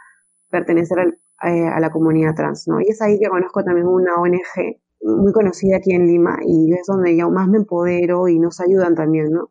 pertenecer 0.50 1.18
eh, 1.44 1.66
a 1.66 1.80
la 1.80 1.90
comunidad 1.90 2.34
trans, 2.34 2.68
¿no? 2.68 2.80
Y 2.80 2.88
es 2.88 3.00
ahí 3.00 3.18
que 3.18 3.28
conozco 3.28 3.64
también 3.64 3.86
una 3.86 4.16
ONG 4.16 4.78
muy 5.00 5.32
conocida 5.32 5.78
aquí 5.78 5.92
en 5.94 6.06
Lima 6.06 6.38
y 6.44 6.72
es 6.74 6.86
donde 6.86 7.16
yo 7.16 7.30
más 7.30 7.48
me 7.48 7.58
empodero 7.58 8.28
y 8.28 8.38
nos 8.38 8.60
ayudan 8.60 8.94
también, 8.94 9.30
¿no? 9.30 9.50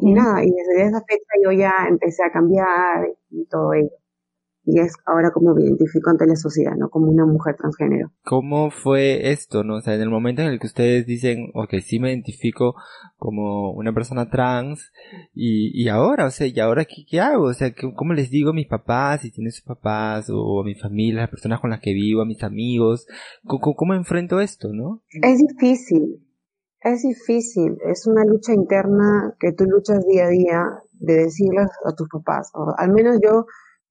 Y 0.00 0.12
nada, 0.12 0.44
y 0.44 0.50
desde 0.50 0.82
esa 0.88 1.00
fecha 1.00 1.32
yo 1.44 1.52
ya 1.52 1.72
empecé 1.88 2.24
a 2.24 2.30
cambiar 2.32 3.08
y 3.30 3.46
todo 3.46 3.72
ello 3.72 3.90
y 4.66 4.80
es 4.80 4.94
ahora 5.06 5.30
como 5.30 5.54
me 5.54 5.62
identifico 5.62 6.10
ante 6.10 6.26
la 6.26 6.34
sociedad, 6.34 6.74
¿no? 6.76 6.88
Como 6.90 7.08
una 7.08 7.24
mujer 7.24 7.54
transgénero. 7.56 8.10
¿Cómo 8.24 8.70
fue 8.72 9.30
esto, 9.30 9.62
no? 9.62 9.76
O 9.76 9.80
sea, 9.80 9.94
en 9.94 10.00
el 10.00 10.10
momento 10.10 10.42
en 10.42 10.48
el 10.48 10.58
que 10.58 10.66
ustedes 10.66 11.06
dicen, 11.06 11.50
ok, 11.54 11.74
sí 11.80 12.00
me 12.00 12.10
identifico 12.10 12.74
como 13.16 13.70
una 13.72 13.94
persona 13.94 14.28
trans, 14.28 14.92
y, 15.32 15.70
y 15.72 15.88
ahora, 15.88 16.26
o 16.26 16.30
sea, 16.30 16.48
¿y 16.48 16.58
ahora 16.58 16.84
qué, 16.84 17.04
qué 17.08 17.20
hago? 17.20 17.44
O 17.44 17.54
sea, 17.54 17.72
¿cómo 17.94 18.12
les 18.12 18.28
digo 18.28 18.50
a 18.50 18.54
mis 18.54 18.66
papás, 18.66 19.20
si 19.20 19.30
tienen 19.30 19.52
sus 19.52 19.64
papás, 19.64 20.28
o 20.30 20.60
a 20.60 20.64
mi 20.64 20.74
familia, 20.74 21.22
las 21.22 21.30
personas 21.30 21.60
con 21.60 21.70
las 21.70 21.80
que 21.80 21.92
vivo, 21.92 22.22
a 22.22 22.26
mis 22.26 22.42
amigos? 22.42 23.06
¿Cómo, 23.44 23.76
cómo 23.76 23.94
enfrento 23.94 24.40
esto, 24.40 24.70
no? 24.72 25.02
Es 25.22 25.38
difícil, 25.38 26.26
es 26.80 27.02
difícil, 27.02 27.78
es 27.88 28.04
una 28.08 28.24
lucha 28.24 28.52
interna 28.52 29.36
que 29.38 29.52
tú 29.52 29.64
luchas 29.64 30.04
día 30.06 30.26
a 30.26 30.28
día 30.28 30.64
de 30.92 31.14
decirles 31.14 31.68
a 31.84 31.92
tus 31.94 32.08
papás, 32.08 32.50
o 32.54 32.74
al 32.76 32.90
menos 32.92 33.20
yo 33.22 33.46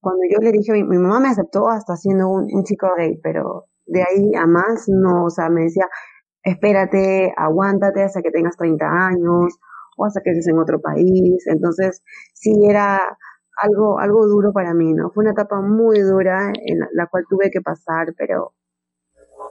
cuando 0.06 0.22
yo 0.30 0.38
le 0.38 0.52
dije, 0.52 0.72
mi, 0.72 0.84
mi 0.84 0.98
mamá 0.98 1.18
me 1.18 1.30
aceptó 1.30 1.66
hasta 1.68 1.96
siendo 1.96 2.28
un, 2.28 2.62
chico 2.62 2.86
gay, 2.96 3.18
pero 3.24 3.64
de 3.86 4.02
ahí 4.02 4.36
a 4.36 4.46
más 4.46 4.84
no, 4.86 5.24
o 5.24 5.30
sea, 5.30 5.50
me 5.50 5.62
decía, 5.62 5.88
espérate, 6.44 7.34
aguántate 7.36 8.04
hasta 8.04 8.22
que 8.22 8.30
tengas 8.30 8.56
30 8.56 8.86
años 8.86 9.58
o 9.96 10.04
hasta 10.04 10.20
que 10.22 10.30
estés 10.30 10.46
en 10.46 10.60
otro 10.60 10.80
país. 10.80 11.44
Entonces, 11.48 12.04
sí 12.34 12.52
era 12.70 13.00
algo, 13.60 13.98
algo 13.98 14.28
duro 14.28 14.52
para 14.52 14.74
mí, 14.74 14.94
¿no? 14.94 15.10
Fue 15.10 15.24
una 15.24 15.32
etapa 15.32 15.60
muy 15.60 15.98
dura 15.98 16.52
en 16.54 16.78
la, 16.92 17.08
cual 17.08 17.24
tuve 17.28 17.50
que 17.50 17.60
pasar, 17.60 18.14
pero, 18.16 18.54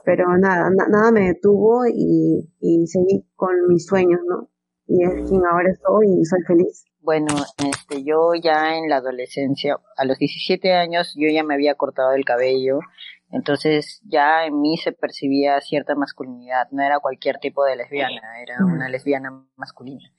pero 0.06 0.38
nada, 0.38 0.70
nada 0.88 1.12
me 1.12 1.26
detuvo 1.34 1.84
y, 1.86 2.50
y 2.60 2.86
seguí 2.86 3.28
con 3.36 3.68
mis 3.68 3.84
sueños, 3.84 4.20
¿no? 4.26 4.48
Y 4.88 5.02
es 5.02 5.28
quien 5.28 5.44
ahora 5.44 5.70
soy 5.84 6.20
y 6.20 6.24
soy 6.24 6.42
feliz. 6.42 6.84
Bueno, 7.00 7.34
este, 7.58 8.02
yo 8.02 8.34
ya 8.34 8.76
en 8.76 8.88
la 8.88 8.96
adolescencia, 8.96 9.78
a 9.96 10.04
los 10.04 10.18
17 10.18 10.74
años, 10.74 11.14
yo 11.16 11.28
ya 11.28 11.44
me 11.44 11.54
había 11.54 11.74
cortado 11.74 12.12
el 12.12 12.24
cabello, 12.24 12.80
entonces 13.30 14.00
ya 14.04 14.44
en 14.44 14.60
mí 14.60 14.76
se 14.76 14.92
percibía 14.92 15.60
cierta 15.60 15.94
masculinidad, 15.94 16.68
no 16.70 16.82
era 16.82 17.00
cualquier 17.00 17.38
tipo 17.38 17.64
de 17.64 17.76
lesbiana, 17.76 18.40
era 18.40 18.56
una 18.64 18.88
lesbiana 18.88 19.30
masculina. 19.56 20.10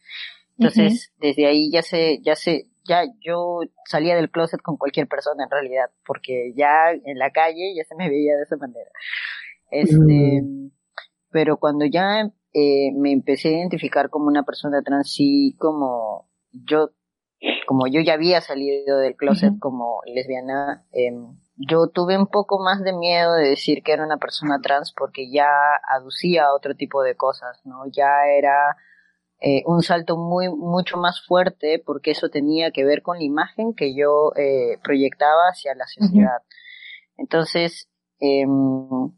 Entonces, 0.58 1.14
desde 1.20 1.46
ahí 1.46 1.72
ya 1.72 1.84
se, 1.84 2.20
ya 2.22 2.36
se, 2.36 2.66
ya 2.84 3.04
yo 3.22 3.60
salía 3.86 4.16
del 4.16 4.32
closet 4.32 4.62
con 4.62 4.78
cualquier 4.78 5.08
persona 5.08 5.44
en 5.44 5.52
realidad, 5.52 5.90
porque 6.06 6.54
ya 6.56 6.92
en 6.92 7.18
la 7.18 7.32
calle 7.32 7.74
ya 7.76 7.84
se 7.84 7.96
me 7.96 8.10
veía 8.10 8.36
de 8.36 8.44
esa 8.44 8.58
manera. 8.58 8.90
Este, 9.70 10.42
mm. 10.42 10.72
pero 11.32 11.58
cuando 11.58 11.86
ya 11.86 12.32
eh, 12.54 12.92
me 12.96 13.12
empecé 13.12 13.50
a 13.50 13.58
identificar 13.60 14.10
como 14.10 14.28
una 14.28 14.44
persona 14.44 14.82
trans, 14.82 15.14
sí, 15.14 15.56
como 15.60 16.30
yo, 16.52 16.92
como 17.68 17.88
yo 17.88 18.02
ya 18.02 18.14
había 18.14 18.42
salido 18.42 18.98
del 19.00 19.16
closet 19.16 19.60
como 19.60 20.02
lesbiana, 20.06 20.86
em, 20.92 21.38
yo 21.58 21.88
tuve 21.88 22.18
un 22.18 22.28
poco 22.28 22.60
más 22.60 22.84
de 22.84 22.94
miedo 22.94 23.34
de 23.34 23.50
decir 23.50 23.84
que 23.84 23.92
era 23.92 24.06
una 24.06 24.18
persona 24.18 24.60
trans 24.62 24.94
porque 24.96 25.30
ya 25.32 25.50
aducía 25.90 26.54
otro 26.54 26.76
tipo 26.76 27.02
de 27.02 27.16
cosas, 27.16 27.60
¿no? 27.66 27.86
Ya 27.88 28.28
era 28.38 28.78
eh, 29.40 29.64
un 29.66 29.84
salto 29.84 30.18
muy, 30.18 30.50
mucho 30.50 30.98
más 30.98 31.22
fuerte 31.26 31.82
porque 31.84 32.12
eso 32.12 32.30
tenía 32.30 32.72
que 32.72 32.84
ver 32.86 33.02
con 33.02 33.18
la 33.18 33.24
imagen 33.24 33.74
que 33.74 33.96
yo 33.96 34.32
eh, 34.36 34.80
proyectaba 34.84 35.50
hacia 35.52 35.76
la 35.76 35.88
sociedad. 35.88 36.42
Entonces, 37.18 37.88
em, 38.20 39.12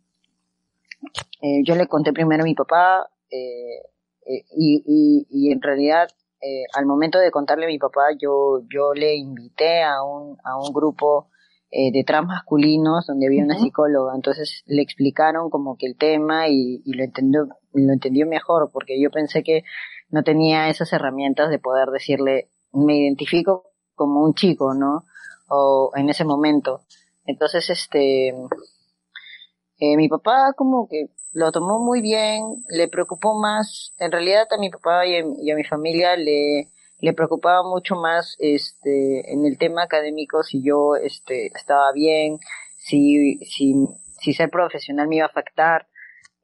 eh, 1.41 1.61
yo 1.65 1.75
le 1.75 1.87
conté 1.87 2.13
primero 2.13 2.43
a 2.43 2.45
mi 2.45 2.55
papá 2.55 3.09
y, 3.31 4.83
y, 4.85 5.27
y 5.29 5.51
en 5.51 5.61
realidad 5.61 6.09
eh, 6.41 6.63
al 6.73 6.85
momento 6.85 7.19
de 7.19 7.31
contarle 7.31 7.65
a 7.65 7.67
mi 7.67 7.79
papá, 7.79 8.13
yo, 8.17 8.61
yo 8.73 8.93
le 8.93 9.15
invité 9.15 9.83
a 9.83 10.03
un, 10.03 10.37
a 10.43 10.57
un 10.57 10.71
grupo 10.73 11.27
eh, 11.69 11.91
de 11.91 12.03
trans 12.05 12.27
masculinos 12.27 13.07
donde 13.07 13.27
había 13.27 13.43
una 13.43 13.59
psicóloga. 13.59 14.15
Entonces 14.15 14.63
le 14.65 14.81
explicaron 14.81 15.49
como 15.49 15.77
que 15.77 15.85
el 15.85 15.97
tema 15.97 16.47
y, 16.47 16.81
y, 16.85 16.93
lo 16.93 17.03
entendió, 17.03 17.47
lo 17.73 17.93
entendió 17.93 18.25
mejor 18.25 18.71
porque 18.71 19.01
yo 19.01 19.11
pensé 19.11 19.43
que 19.43 19.63
no 20.09 20.23
tenía 20.23 20.69
esas 20.69 20.93
herramientas 20.93 21.49
de 21.49 21.59
poder 21.59 21.89
decirle, 21.89 22.49
me 22.71 22.97
identifico 22.97 23.71
como 23.95 24.23
un 24.23 24.33
chico, 24.33 24.73
¿no? 24.73 25.05
O 25.49 25.91
en 25.95 26.09
ese 26.09 26.23
momento. 26.23 26.81
Entonces, 27.25 27.69
este, 27.69 28.29
eh, 28.29 29.97
mi 29.97 30.07
papá 30.07 30.53
como 30.55 30.87
que 30.87 31.09
lo 31.33 31.51
tomó 31.51 31.79
muy 31.79 32.01
bien, 32.01 32.63
le 32.69 32.87
preocupó 32.87 33.37
más, 33.39 33.93
en 33.99 34.11
realidad 34.11 34.47
a 34.51 34.57
mi 34.57 34.69
papá 34.69 35.05
y 35.05 35.17
a, 35.17 35.55
mi 35.55 35.63
familia 35.63 36.15
le, 36.15 36.69
le 36.99 37.13
preocupaba 37.13 37.63
mucho 37.63 37.95
más 37.95 38.35
este 38.39 39.31
en 39.31 39.45
el 39.45 39.57
tema 39.57 39.83
académico 39.83 40.43
si 40.43 40.63
yo 40.63 40.95
este 40.95 41.47
estaba 41.47 41.91
bien, 41.93 42.37
si 42.77 43.37
si 43.45 43.75
si 44.19 44.33
ser 44.33 44.49
profesional 44.49 45.07
me 45.07 45.17
iba 45.17 45.25
a 45.25 45.29
afectar 45.29 45.87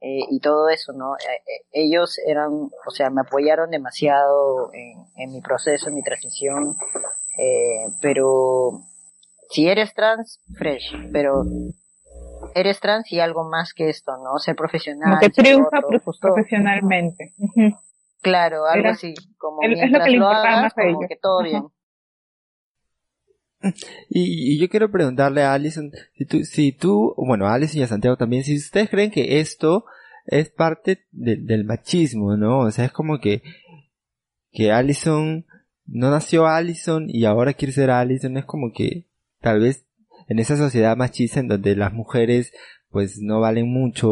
eh, 0.00 0.20
y 0.30 0.40
todo 0.40 0.68
eso, 0.68 0.92
¿no? 0.92 1.16
Eh, 1.16 1.42
eh, 1.46 1.64
ellos 1.72 2.18
eran, 2.26 2.50
o 2.52 2.90
sea, 2.90 3.08
me 3.10 3.22
apoyaron 3.22 3.70
demasiado 3.70 4.70
en, 4.74 5.04
en 5.16 5.32
mi 5.32 5.40
proceso, 5.40 5.88
en 5.88 5.94
mi 5.94 6.02
transición, 6.02 6.76
pero 8.00 8.82
si 9.50 9.68
eres 9.68 9.94
trans, 9.94 10.40
fresh, 10.56 10.94
pero 11.12 11.44
eres 12.54 12.80
trans 12.80 13.12
y 13.12 13.20
algo 13.20 13.48
más 13.48 13.74
que 13.74 13.88
esto, 13.88 14.16
¿no? 14.18 14.38
Ser 14.38 14.56
profesional. 14.56 15.18
Como 15.18 15.20
que 15.20 15.30
triunfa 15.30 15.80
profesionalmente. 16.20 17.34
Claro, 18.22 18.66
algo 18.66 18.88
así, 18.88 19.14
como 19.38 19.60
mientras 19.60 20.12
lo, 20.12 20.28
hagas, 20.28 20.74
como 20.74 21.00
que 21.06 21.16
todo 21.16 21.42
bien. 21.42 21.64
Y, 24.08 24.58
yo 24.58 24.68
quiero 24.68 24.90
preguntarle 24.90 25.42
a 25.42 25.52
Alison, 25.52 25.90
si 26.14 26.24
tú, 26.24 26.44
si 26.44 26.72
tú, 26.72 27.14
bueno, 27.16 27.46
a 27.46 27.54
Alison 27.54 27.80
y 27.80 27.84
a 27.84 27.88
Santiago 27.88 28.16
también, 28.16 28.44
si 28.44 28.56
ustedes 28.56 28.90
creen 28.90 29.10
que 29.10 29.40
esto 29.40 29.84
es 30.26 30.50
parte 30.50 31.06
del 31.12 31.64
machismo, 31.64 32.36
¿no? 32.36 32.60
O 32.60 32.70
sea, 32.70 32.86
es 32.86 32.92
como 32.92 33.18
que, 33.18 33.42
que 34.50 34.72
Alison 34.72 35.46
no 35.86 36.10
nació 36.10 36.46
Alison 36.46 37.06
y 37.08 37.24
ahora 37.24 37.54
quiere 37.54 37.72
ser 37.72 37.90
Alison, 37.90 38.36
es 38.36 38.44
como 38.44 38.72
que 38.72 39.06
tal 39.40 39.60
vez 39.60 39.85
en 40.28 40.38
esa 40.38 40.56
sociedad 40.56 40.96
machista 40.96 41.40
en 41.40 41.48
donde 41.48 41.76
las 41.76 41.92
mujeres 41.92 42.52
pues 42.90 43.18
no 43.20 43.40
valen 43.40 43.68
mucho, 43.68 44.08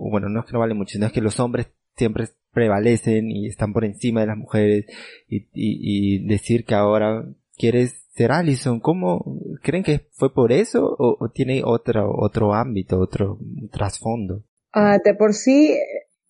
bueno, 0.00 0.28
no 0.28 0.40
es 0.40 0.46
que 0.46 0.52
no 0.52 0.60
valen 0.60 0.76
mucho, 0.76 0.92
sino 0.92 1.06
es 1.06 1.12
que 1.12 1.20
los 1.20 1.40
hombres 1.40 1.72
siempre 1.96 2.28
prevalecen 2.52 3.30
y 3.30 3.46
están 3.46 3.72
por 3.72 3.84
encima 3.84 4.20
de 4.20 4.26
las 4.28 4.36
mujeres 4.36 4.86
y, 5.28 5.48
y, 5.52 6.26
decir 6.26 6.64
que 6.64 6.74
ahora 6.74 7.24
quieres 7.56 8.06
ser 8.14 8.32
Allison, 8.32 8.80
¿cómo 8.80 9.38
creen 9.62 9.84
que 9.84 10.08
fue 10.12 10.32
por 10.32 10.52
eso 10.52 10.96
o, 10.98 11.28
tiene 11.32 11.62
otro 11.64 12.10
otro 12.10 12.54
ámbito, 12.54 12.98
otro 12.98 13.38
trasfondo? 13.70 14.42
Uh, 14.74 14.98
de 15.04 15.14
por 15.14 15.34
sí, 15.34 15.78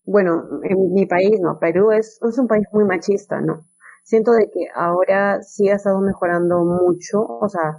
bueno, 0.05 0.43
en 0.63 0.93
mi 0.93 1.07
país, 1.07 1.39
no, 1.41 1.59
Perú 1.59 1.93
es, 1.93 2.19
es 2.27 2.39
un 2.39 2.49
país 2.49 2.67
muy 2.73 2.85
machista, 2.85 3.41
¿no? 3.41 3.67
Siento 4.03 4.33
de 4.33 4.51
que 4.51 4.67
ahora 4.75 5.43
sí 5.43 5.69
ha 5.69 5.75
estado 5.75 6.01
mejorando 6.01 6.65
mucho, 6.65 7.23
o 7.23 7.49
sea, 7.49 7.77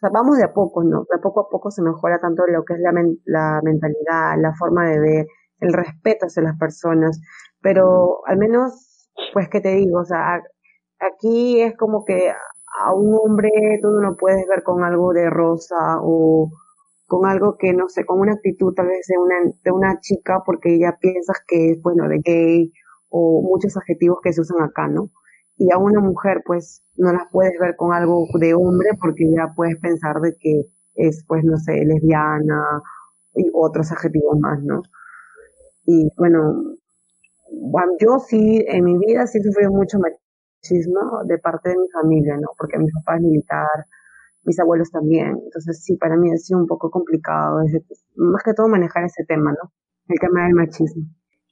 sea, 0.00 0.10
vamos 0.12 0.38
de 0.38 0.44
a 0.44 0.52
poco, 0.52 0.82
¿no? 0.84 1.06
De 1.10 1.18
poco 1.22 1.40
a 1.40 1.48
poco 1.48 1.70
se 1.70 1.82
mejora 1.82 2.18
tanto 2.20 2.46
lo 2.46 2.64
que 2.64 2.74
es 2.74 2.80
la, 2.80 2.92
la 3.26 3.60
mentalidad, 3.62 4.36
la 4.38 4.54
forma 4.54 4.88
de 4.88 5.00
ver, 5.00 5.26
el 5.60 5.72
respeto 5.72 6.26
hacia 6.26 6.42
las 6.42 6.58
personas, 6.58 7.20
pero 7.60 8.26
al 8.26 8.38
menos, 8.38 9.10
pues, 9.32 9.48
¿qué 9.48 9.60
te 9.60 9.70
digo? 9.76 10.00
O 10.00 10.04
sea, 10.04 10.42
aquí 11.00 11.60
es 11.62 11.76
como 11.76 12.04
que 12.04 12.30
a 12.30 12.94
un 12.94 13.14
hombre 13.14 13.50
tú 13.82 13.90
no 13.90 14.00
lo 14.00 14.16
puedes 14.16 14.46
ver 14.48 14.62
con 14.62 14.82
algo 14.84 15.12
de 15.12 15.30
rosa 15.30 15.98
o 16.02 16.50
con 17.06 17.26
algo 17.26 17.56
que, 17.58 17.72
no 17.72 17.88
sé, 17.88 18.04
con 18.04 18.20
una 18.20 18.32
actitud 18.32 18.74
tal 18.74 18.88
vez 18.88 19.06
de 19.08 19.18
una, 19.18 19.36
de 19.62 19.70
una 19.70 20.00
chica 20.00 20.42
porque 20.44 20.78
ya 20.78 20.96
piensas 21.00 21.38
que 21.46 21.72
es, 21.72 21.82
bueno, 21.82 22.08
de 22.08 22.20
gay 22.24 22.72
o 23.08 23.42
muchos 23.42 23.76
adjetivos 23.76 24.18
que 24.22 24.32
se 24.32 24.40
usan 24.40 24.62
acá, 24.62 24.88
¿no? 24.88 25.10
Y 25.56 25.70
a 25.72 25.78
una 25.78 26.00
mujer 26.00 26.42
pues 26.44 26.82
no 26.96 27.12
las 27.12 27.24
puedes 27.30 27.52
ver 27.60 27.76
con 27.76 27.92
algo 27.92 28.26
de 28.38 28.54
hombre 28.54 28.90
porque 29.00 29.30
ya 29.30 29.52
puedes 29.54 29.76
pensar 29.78 30.20
de 30.20 30.34
que 30.38 30.66
es 30.94 31.24
pues 31.26 31.44
no 31.44 31.56
sé 31.58 31.84
lesbiana 31.84 32.82
y 33.34 33.50
otros 33.54 33.90
adjetivos 33.92 34.38
más 34.38 34.62
no 34.62 34.82
y 35.86 36.08
bueno 36.16 36.76
yo 38.00 38.18
sí 38.18 38.64
en 38.68 38.84
mi 38.84 38.98
vida 38.98 39.26
sí 39.26 39.40
sufrí 39.42 39.68
mucho 39.68 39.98
machismo 39.98 41.24
de 41.26 41.38
parte 41.38 41.70
de 41.70 41.76
mi 41.76 41.88
familia 41.88 42.36
no 42.36 42.48
porque 42.58 42.78
mi 42.78 42.90
papá 42.90 43.16
es 43.16 43.22
militar 43.22 43.86
mis 44.44 44.60
abuelos 44.60 44.90
también. 44.90 45.38
Entonces 45.42 45.82
sí 45.82 45.96
para 45.96 46.16
mí 46.16 46.30
ha 46.30 46.36
sido 46.36 46.60
un 46.60 46.66
poco 46.66 46.90
complicado 46.90 47.60
más 48.16 48.42
que 48.42 48.54
todo 48.54 48.68
manejar 48.68 49.04
ese 49.04 49.24
tema 49.24 49.52
no 49.52 49.72
el 50.08 50.18
tema 50.20 50.44
del 50.44 50.54
machismo 50.54 51.04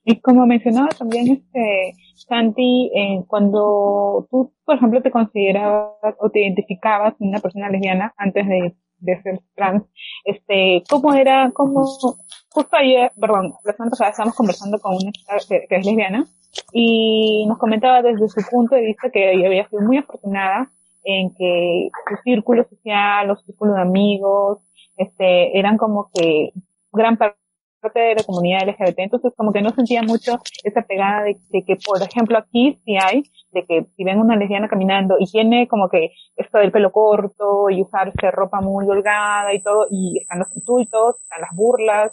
y 0.05 0.21
como 0.21 0.47
mencionaba 0.47 0.89
también 0.89 1.29
este 1.33 1.95
Santi, 2.17 2.91
eh, 2.95 3.25
cuando 3.27 4.27
tú, 4.31 4.53
por 4.65 4.77
ejemplo, 4.77 5.03
te 5.03 5.11
considerabas 5.11 6.15
o 6.19 6.31
te 6.31 6.41
identificabas 6.41 7.15
una 7.19 7.39
persona 7.41 7.69
lesbiana 7.69 8.13
antes 8.17 8.47
de, 8.47 8.77
ser 9.23 9.41
trans, 9.57 9.83
este, 10.25 10.85
cómo 10.89 11.13
era, 11.13 11.51
cómo, 11.53 11.85
justo 11.85 12.77
ayer, 12.77 13.11
perdón, 13.21 13.53
la 13.65 13.73
semana 13.73 13.91
pasada 13.91 14.11
estábamos 14.11 14.37
conversando 14.37 14.79
con 14.79 14.95
una 14.95 15.11
que, 15.49 15.67
es 15.69 15.87
lesbiana 15.87 16.25
y 16.73 17.45
nos 17.49 17.59
comentaba 17.59 18.03
desde 18.03 18.29
su 18.29 18.41
punto 18.49 18.77
de 18.77 18.83
vista 18.83 19.11
que 19.11 19.33
ella 19.33 19.49
había 19.49 19.69
sido 19.69 19.83
muy 19.83 19.99
afortunada 19.99 20.71
en 21.03 21.35
que 21.35 21.91
su 22.09 22.17
círculo 22.23 22.65
social, 22.69 23.27
los 23.27 23.43
círculos 23.45 23.75
de 23.75 23.83
amigos, 23.83 24.59
este, 24.97 25.59
eran 25.59 25.77
como 25.79 26.11
que 26.15 26.53
gran 26.93 27.17
parte 27.17 27.42
de 27.91 28.15
la 28.15 28.25
comunidad 28.25 28.69
LGBT, 28.69 28.99
entonces 28.99 29.33
como 29.37 29.53
que 29.53 29.61
no 29.61 29.71
sentía 29.71 30.03
mucho 30.03 30.39
esa 30.63 30.83
pegada 30.83 31.25
de, 31.25 31.65
que, 31.65 31.77
por 31.85 32.01
ejemplo, 32.03 32.39
aquí 32.39 32.79
sí 32.85 32.97
hay, 32.97 33.25
de 33.51 33.65
que 33.67 33.87
si 33.97 34.05
ven 34.05 34.19
una 34.19 34.37
lesbiana 34.37 34.69
caminando 34.69 35.17
y 35.19 35.27
tiene 35.27 35.67
como 35.69 35.89
que 35.89 36.11
esto 36.37 36.59
del 36.59 36.73
pelo 36.73 36.93
corto 36.93 37.71
y 37.71 37.83
usarse 37.83 38.31
ropa 38.31 38.61
muy 38.61 38.87
holgada 38.89 39.53
y 39.53 39.61
todo, 39.61 39.87
y 39.91 40.19
están 40.21 40.41
los 40.41 40.57
insultos, 40.57 41.17
están 41.23 41.41
las 41.41 41.51
burlas, 41.57 42.13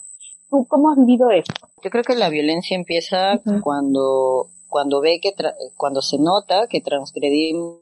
¿tú 0.50 0.66
cómo 0.68 0.90
has 0.90 0.98
vivido 0.98 1.30
eso? 1.30 1.52
Yo 1.82 1.90
creo 1.90 2.04
que 2.04 2.16
la 2.16 2.28
violencia 2.28 2.76
empieza 2.76 3.40
cuando, 3.62 4.46
cuando 4.68 5.00
ve 5.00 5.20
que, 5.22 5.32
cuando 5.76 6.02
se 6.02 6.18
nota 6.18 6.66
que 6.68 6.80
transgredimos 6.80 7.80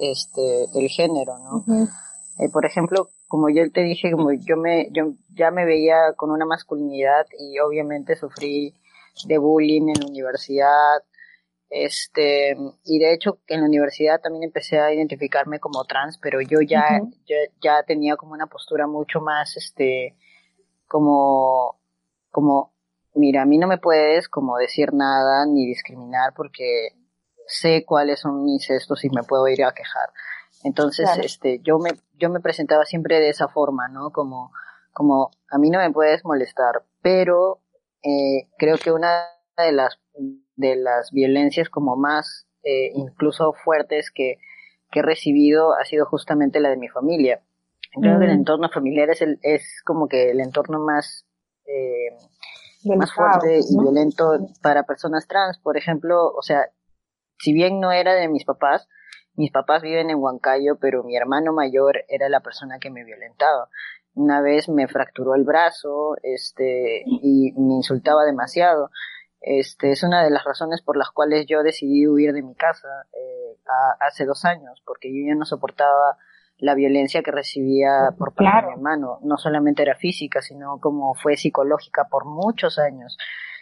este, 0.00 0.64
el 0.74 0.88
género, 0.88 1.38
¿no? 1.38 1.64
Eh, 2.38 2.48
por 2.52 2.64
ejemplo, 2.64 3.08
como 3.28 3.50
yo 3.50 3.70
te 3.70 3.82
dije, 3.82 4.10
como 4.10 4.32
yo 4.32 4.56
me, 4.56 4.88
yo 4.90 5.12
ya 5.34 5.50
me 5.50 5.64
veía 5.64 6.14
con 6.16 6.30
una 6.30 6.46
masculinidad 6.46 7.26
y 7.38 7.58
obviamente 7.60 8.16
sufrí 8.16 8.74
de 9.26 9.38
bullying 9.38 9.88
en 9.88 10.00
la 10.00 10.06
universidad, 10.06 11.02
este, 11.70 12.56
y 12.84 12.98
de 12.98 13.12
hecho 13.12 13.38
en 13.46 13.60
la 13.60 13.66
universidad 13.66 14.20
también 14.20 14.44
empecé 14.44 14.80
a 14.80 14.92
identificarme 14.92 15.60
como 15.60 15.84
trans, 15.84 16.18
pero 16.18 16.40
yo 16.40 16.60
ya, 16.62 17.00
ya 17.60 17.82
tenía 17.86 18.16
como 18.16 18.32
una 18.32 18.46
postura 18.46 18.86
mucho 18.86 19.20
más, 19.20 19.56
este, 19.56 20.16
como, 20.86 21.78
como, 22.30 22.72
mira, 23.14 23.42
a 23.42 23.46
mí 23.46 23.58
no 23.58 23.66
me 23.66 23.78
puedes 23.78 24.28
como 24.28 24.56
decir 24.56 24.94
nada 24.94 25.44
ni 25.46 25.66
discriminar 25.66 26.32
porque 26.34 26.94
sé 27.46 27.84
cuáles 27.84 28.20
son 28.20 28.44
mis 28.44 28.70
estos 28.70 29.04
y 29.04 29.10
me 29.10 29.22
puedo 29.22 29.46
ir 29.48 29.64
a 29.64 29.72
quejar. 29.72 30.10
Entonces, 30.64 31.08
este, 31.22 31.60
yo 31.60 31.78
me, 31.78 31.90
yo 32.18 32.30
me 32.30 32.40
presentaba 32.40 32.84
siempre 32.84 33.20
de 33.20 33.30
esa 33.30 33.48
forma, 33.48 33.88
¿no? 33.88 34.10
Como, 34.10 34.52
como, 34.92 35.30
a 35.50 35.58
mí 35.58 35.70
no 35.70 35.78
me 35.78 35.92
puedes 35.92 36.24
molestar, 36.24 36.84
pero 37.00 37.60
eh, 38.02 38.48
creo 38.58 38.76
que 38.76 38.90
una 38.90 39.24
de 39.56 39.72
las, 39.72 40.00
de 40.56 40.76
las 40.76 41.12
violencias 41.12 41.68
como 41.68 41.96
más, 41.96 42.46
eh, 42.64 42.90
incluso 42.94 43.52
fuertes 43.52 44.10
que, 44.10 44.38
que 44.90 45.00
he 45.00 45.02
recibido 45.02 45.74
ha 45.74 45.84
sido 45.84 46.06
justamente 46.06 46.60
la 46.60 46.70
de 46.70 46.76
mi 46.76 46.88
familia. 46.88 47.42
Creo 48.00 48.18
que 48.18 48.26
el 48.26 48.32
entorno 48.32 48.68
familiar 48.68 49.10
es, 49.10 49.22
el, 49.22 49.38
es 49.42 49.82
como 49.84 50.08
que 50.08 50.30
el 50.30 50.40
entorno 50.40 50.78
más, 50.78 51.26
eh, 51.64 52.16
más 52.84 53.12
fuerte 53.12 53.60
y 53.60 53.78
violento 53.78 54.38
para 54.62 54.84
personas 54.84 55.26
trans. 55.26 55.58
Por 55.58 55.76
ejemplo, 55.76 56.32
o 56.32 56.42
sea, 56.42 56.70
si 57.38 57.52
bien 57.52 57.80
no 57.80 57.90
era 57.90 58.14
de 58.14 58.28
mis 58.28 58.44
papás, 58.44 58.88
mis 59.38 59.52
papás 59.52 59.82
viven 59.82 60.10
en 60.10 60.18
Huancayo, 60.18 60.78
pero 60.80 61.04
mi 61.04 61.16
hermano 61.16 61.52
mayor 61.52 62.04
era 62.08 62.28
la 62.28 62.40
persona 62.40 62.78
que 62.80 62.90
me 62.90 63.04
violentaba. 63.04 63.68
Una 64.14 64.40
vez 64.40 64.68
me 64.68 64.88
fracturó 64.88 65.36
el 65.36 65.44
brazo, 65.44 66.16
este, 66.24 67.04
y 67.06 67.52
me 67.52 67.74
insultaba 67.74 68.24
demasiado. 68.24 68.90
Este, 69.40 69.92
es 69.92 70.02
una 70.02 70.24
de 70.24 70.30
las 70.30 70.42
razones 70.44 70.82
por 70.82 70.96
las 70.96 71.10
cuales 71.12 71.46
yo 71.46 71.62
decidí 71.62 72.08
huir 72.08 72.32
de 72.32 72.42
mi 72.42 72.56
casa 72.56 72.88
eh, 73.12 73.56
hace 74.00 74.24
dos 74.24 74.44
años, 74.44 74.82
porque 74.84 75.08
yo 75.08 75.28
ya 75.28 75.36
no 75.36 75.44
soportaba 75.44 76.18
la 76.58 76.74
violencia 76.74 77.22
que 77.22 77.30
recibía 77.30 78.10
por 78.18 78.34
parte 78.34 78.62
de 78.62 78.66
mi 78.66 78.72
hermano. 78.72 79.20
No 79.22 79.36
solamente 79.36 79.82
era 79.82 79.94
física, 79.94 80.42
sino 80.42 80.80
como 80.80 81.14
fue 81.14 81.36
psicológica 81.36 82.08
por 82.10 82.24
muchos 82.24 82.80
años 82.80 83.16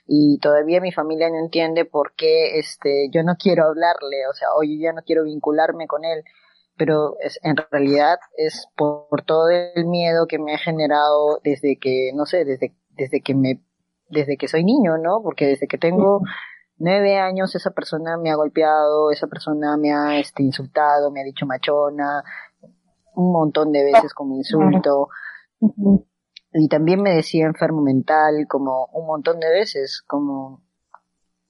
y 0.06 0.38
todavía 0.38 0.80
mi 0.80 0.92
familia 0.92 1.28
no 1.28 1.38
entiende 1.38 1.84
por 1.84 2.12
qué 2.14 2.58
este 2.58 3.08
yo 3.10 3.22
no 3.22 3.36
quiero 3.36 3.64
hablarle, 3.64 4.26
o 4.30 4.34
sea, 4.34 4.48
hoy 4.56 4.80
ya 4.80 4.92
no 4.92 5.02
quiero 5.02 5.24
vincularme 5.24 5.86
con 5.86 6.04
él, 6.04 6.22
pero 6.76 7.16
es, 7.20 7.40
en 7.42 7.56
realidad 7.56 8.18
es 8.36 8.68
por, 8.76 9.22
todo 9.24 9.48
el 9.50 9.86
miedo 9.86 10.26
que 10.26 10.38
me 10.38 10.54
ha 10.54 10.58
generado 10.58 11.40
desde 11.42 11.78
que, 11.78 12.12
no 12.14 12.26
sé, 12.26 12.44
desde, 12.44 12.76
desde 12.90 13.20
que 13.20 13.34
me, 13.34 13.62
desde 14.08 14.36
que 14.36 14.48
soy 14.48 14.64
niño, 14.64 14.98
¿no? 14.98 15.22
Porque 15.22 15.46
desde 15.46 15.66
que 15.66 15.78
tengo 15.78 16.20
nueve 16.78 17.18
años 17.18 17.54
esa 17.54 17.70
persona 17.70 18.16
me 18.16 18.30
ha 18.30 18.36
golpeado, 18.36 19.10
esa 19.10 19.26
persona 19.26 19.76
me 19.76 19.92
ha 19.92 20.18
este, 20.20 20.42
insultado, 20.42 21.10
me 21.10 21.22
ha 21.22 21.24
dicho 21.24 21.46
machona, 21.46 22.22
un 23.14 23.32
montón 23.32 23.72
de 23.72 23.82
veces 23.82 24.12
como 24.12 24.36
insulto 24.36 25.08
y 26.58 26.68
también 26.68 27.02
me 27.02 27.14
decía 27.14 27.46
enfermo 27.46 27.82
mental 27.82 28.46
como 28.48 28.86
un 28.92 29.06
montón 29.06 29.40
de 29.40 29.50
veces, 29.50 30.02
como 30.06 30.62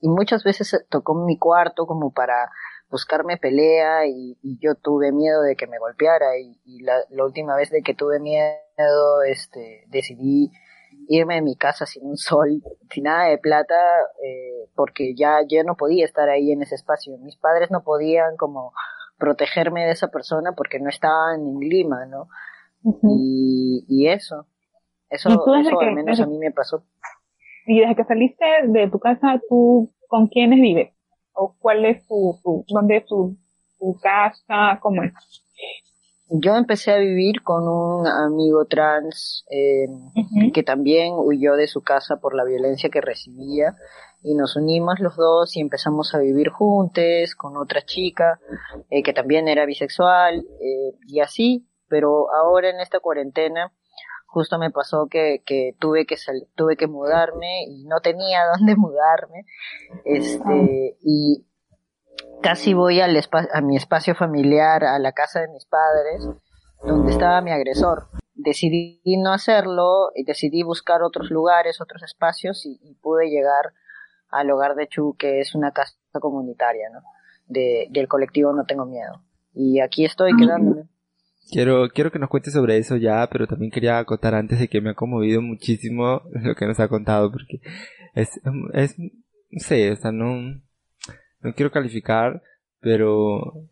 y 0.00 0.08
muchas 0.08 0.44
veces 0.44 0.84
tocó 0.90 1.14
mi 1.14 1.38
cuarto 1.38 1.86
como 1.86 2.12
para 2.12 2.50
buscarme 2.90 3.36
pelea 3.36 4.06
y, 4.06 4.36
yo 4.60 4.74
tuve 4.74 5.12
miedo 5.12 5.42
de 5.42 5.56
que 5.56 5.66
me 5.66 5.78
golpeara 5.78 6.38
y, 6.38 6.82
la, 6.82 7.24
última 7.24 7.56
vez 7.56 7.70
de 7.70 7.82
que 7.82 7.94
tuve 7.94 8.20
miedo 8.20 9.22
este 9.26 9.84
decidí 9.88 10.50
irme 11.08 11.36
de 11.36 11.42
mi 11.42 11.56
casa 11.56 11.86
sin 11.86 12.04
un 12.06 12.16
sol, 12.16 12.62
sin 12.90 13.04
nada 13.04 13.28
de 13.28 13.38
plata, 13.38 13.74
eh, 14.24 14.70
porque 14.74 15.14
ya 15.14 15.40
yo 15.48 15.62
no 15.62 15.76
podía 15.76 16.04
estar 16.04 16.28
ahí 16.28 16.50
en 16.50 16.62
ese 16.62 16.74
espacio. 16.74 17.16
Mis 17.18 17.36
padres 17.36 17.70
no 17.70 17.84
podían 17.84 18.36
como 18.36 18.72
protegerme 19.18 19.84
de 19.86 19.92
esa 19.92 20.08
persona 20.08 20.52
porque 20.52 20.80
no 20.80 20.88
estaban 20.88 21.40
en 21.40 21.60
Lima, 21.60 22.06
¿no? 22.06 22.28
y, 23.02 23.84
y 23.88 24.08
eso. 24.08 24.46
Eso, 25.16 25.30
eso 25.30 25.80
al 25.80 25.94
menos 25.94 26.20
a 26.20 26.26
mí 26.26 26.38
me 26.38 26.52
pasó. 26.52 26.84
Y 27.66 27.80
desde 27.80 27.96
que 27.96 28.04
saliste 28.04 28.44
de 28.64 28.88
tu 28.88 28.98
casa, 28.98 29.40
¿tú 29.48 29.90
con 30.08 30.28
quiénes 30.28 30.60
vives? 30.60 30.92
¿O 31.32 31.54
cuál 31.58 31.84
es 31.84 32.06
tu, 32.06 32.38
tu 32.42 32.64
dónde 32.68 32.98
es 32.98 33.06
tu, 33.06 33.36
tu 33.78 33.98
casa? 34.00 34.78
¿Cómo 34.80 35.02
es? 35.02 35.12
Yo 36.28 36.56
empecé 36.56 36.92
a 36.92 36.98
vivir 36.98 37.42
con 37.42 37.68
un 37.68 38.06
amigo 38.06 38.64
trans 38.64 39.44
eh, 39.48 39.86
que 40.52 40.64
también 40.64 41.14
huyó 41.16 41.54
de 41.54 41.68
su 41.68 41.82
casa 41.82 42.16
por 42.16 42.34
la 42.34 42.44
violencia 42.44 42.90
que 42.90 43.00
recibía 43.00 43.76
y 44.22 44.34
nos 44.34 44.56
unimos 44.56 44.98
los 44.98 45.14
dos 45.14 45.56
y 45.56 45.60
empezamos 45.60 46.16
a 46.16 46.18
vivir 46.18 46.48
juntos 46.48 47.36
con 47.36 47.56
otra 47.56 47.82
chica 47.82 48.40
eh, 48.90 49.04
que 49.04 49.12
también 49.12 49.46
era 49.46 49.66
bisexual 49.66 50.38
eh, 50.60 50.98
y 51.06 51.20
así, 51.20 51.68
pero 51.88 52.26
ahora 52.34 52.70
en 52.70 52.80
esta 52.80 52.98
cuarentena 52.98 53.72
justo 54.36 54.58
me 54.58 54.70
pasó 54.70 55.06
que, 55.10 55.42
que 55.46 55.74
tuve 55.80 56.04
que 56.04 56.16
tuve 56.56 56.76
que 56.76 56.86
mudarme 56.86 57.64
y 57.66 57.84
no 57.86 58.00
tenía 58.00 58.44
dónde 58.54 58.76
mudarme 58.76 59.46
este 60.04 60.98
y 61.00 61.46
casi 62.42 62.74
voy 62.74 63.00
al 63.00 63.18
a 63.54 63.60
mi 63.62 63.78
espacio 63.78 64.14
familiar 64.14 64.84
a 64.84 64.98
la 64.98 65.12
casa 65.12 65.40
de 65.40 65.48
mis 65.48 65.64
padres 65.64 66.28
donde 66.84 67.12
estaba 67.12 67.40
mi 67.40 67.50
agresor. 67.50 68.10
Decidí 68.34 69.00
no 69.16 69.32
hacerlo 69.32 70.10
y 70.14 70.24
decidí 70.24 70.62
buscar 70.62 71.02
otros 71.02 71.30
lugares 71.30 71.80
otros 71.80 72.02
espacios 72.02 72.66
y, 72.66 72.94
pude 73.00 73.30
llegar 73.30 73.72
al 74.28 74.50
hogar 74.50 74.74
de 74.74 74.86
Chu 74.86 75.16
que 75.18 75.40
es 75.40 75.54
una 75.54 75.72
casa 75.72 75.94
comunitaria 76.20 76.90
no 76.90 77.00
de, 77.46 77.86
del 77.88 78.06
colectivo 78.06 78.52
no 78.52 78.66
tengo 78.66 78.84
miedo. 78.84 79.22
Y 79.54 79.80
aquí 79.80 80.04
estoy 80.04 80.32
ah, 80.34 80.36
quedándome 80.38 80.88
Quiero, 81.50 81.88
quiero 81.90 82.10
que 82.10 82.18
nos 82.18 82.28
cuentes 82.28 82.52
sobre 82.52 82.76
eso 82.76 82.96
ya, 82.96 83.28
pero 83.30 83.46
también 83.46 83.70
quería 83.70 83.98
acotar 83.98 84.34
antes 84.34 84.58
de 84.58 84.68
que 84.68 84.80
me 84.80 84.90
ha 84.90 84.94
conmovido 84.94 85.40
muchísimo 85.42 86.22
lo 86.32 86.54
que 86.54 86.66
nos 86.66 86.80
ha 86.80 86.88
contado, 86.88 87.30
porque 87.30 87.60
es, 88.14 88.40
es, 88.72 88.98
no 88.98 89.60
sé, 89.60 89.92
o 89.92 89.96
sea, 89.96 90.12
no, 90.12 90.60
no 91.40 91.54
quiero 91.54 91.70
calificar, 91.70 92.42
pero, 92.80 93.68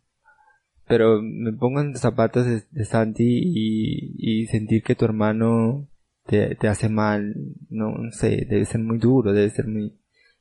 pero 0.87 1.21
me 1.21 1.51
pongo 1.53 1.81
en 1.81 1.91
los 1.91 2.01
zapatos 2.01 2.45
de, 2.45 2.85
Santi 2.85 3.41
y, 3.43 4.15
y 4.17 4.45
sentir 4.47 4.81
que 4.83 4.95
tu 4.95 5.05
hermano 5.05 5.87
te, 6.25 6.55
te 6.55 6.67
hace 6.67 6.89
mal, 6.89 7.35
no, 7.69 7.91
no 7.91 8.11
sé, 8.11 8.45
debe 8.49 8.65
ser 8.65 8.81
muy 8.81 8.99
duro, 8.99 9.33
debe 9.33 9.49
ser 9.49 9.67
muy, 9.67 9.93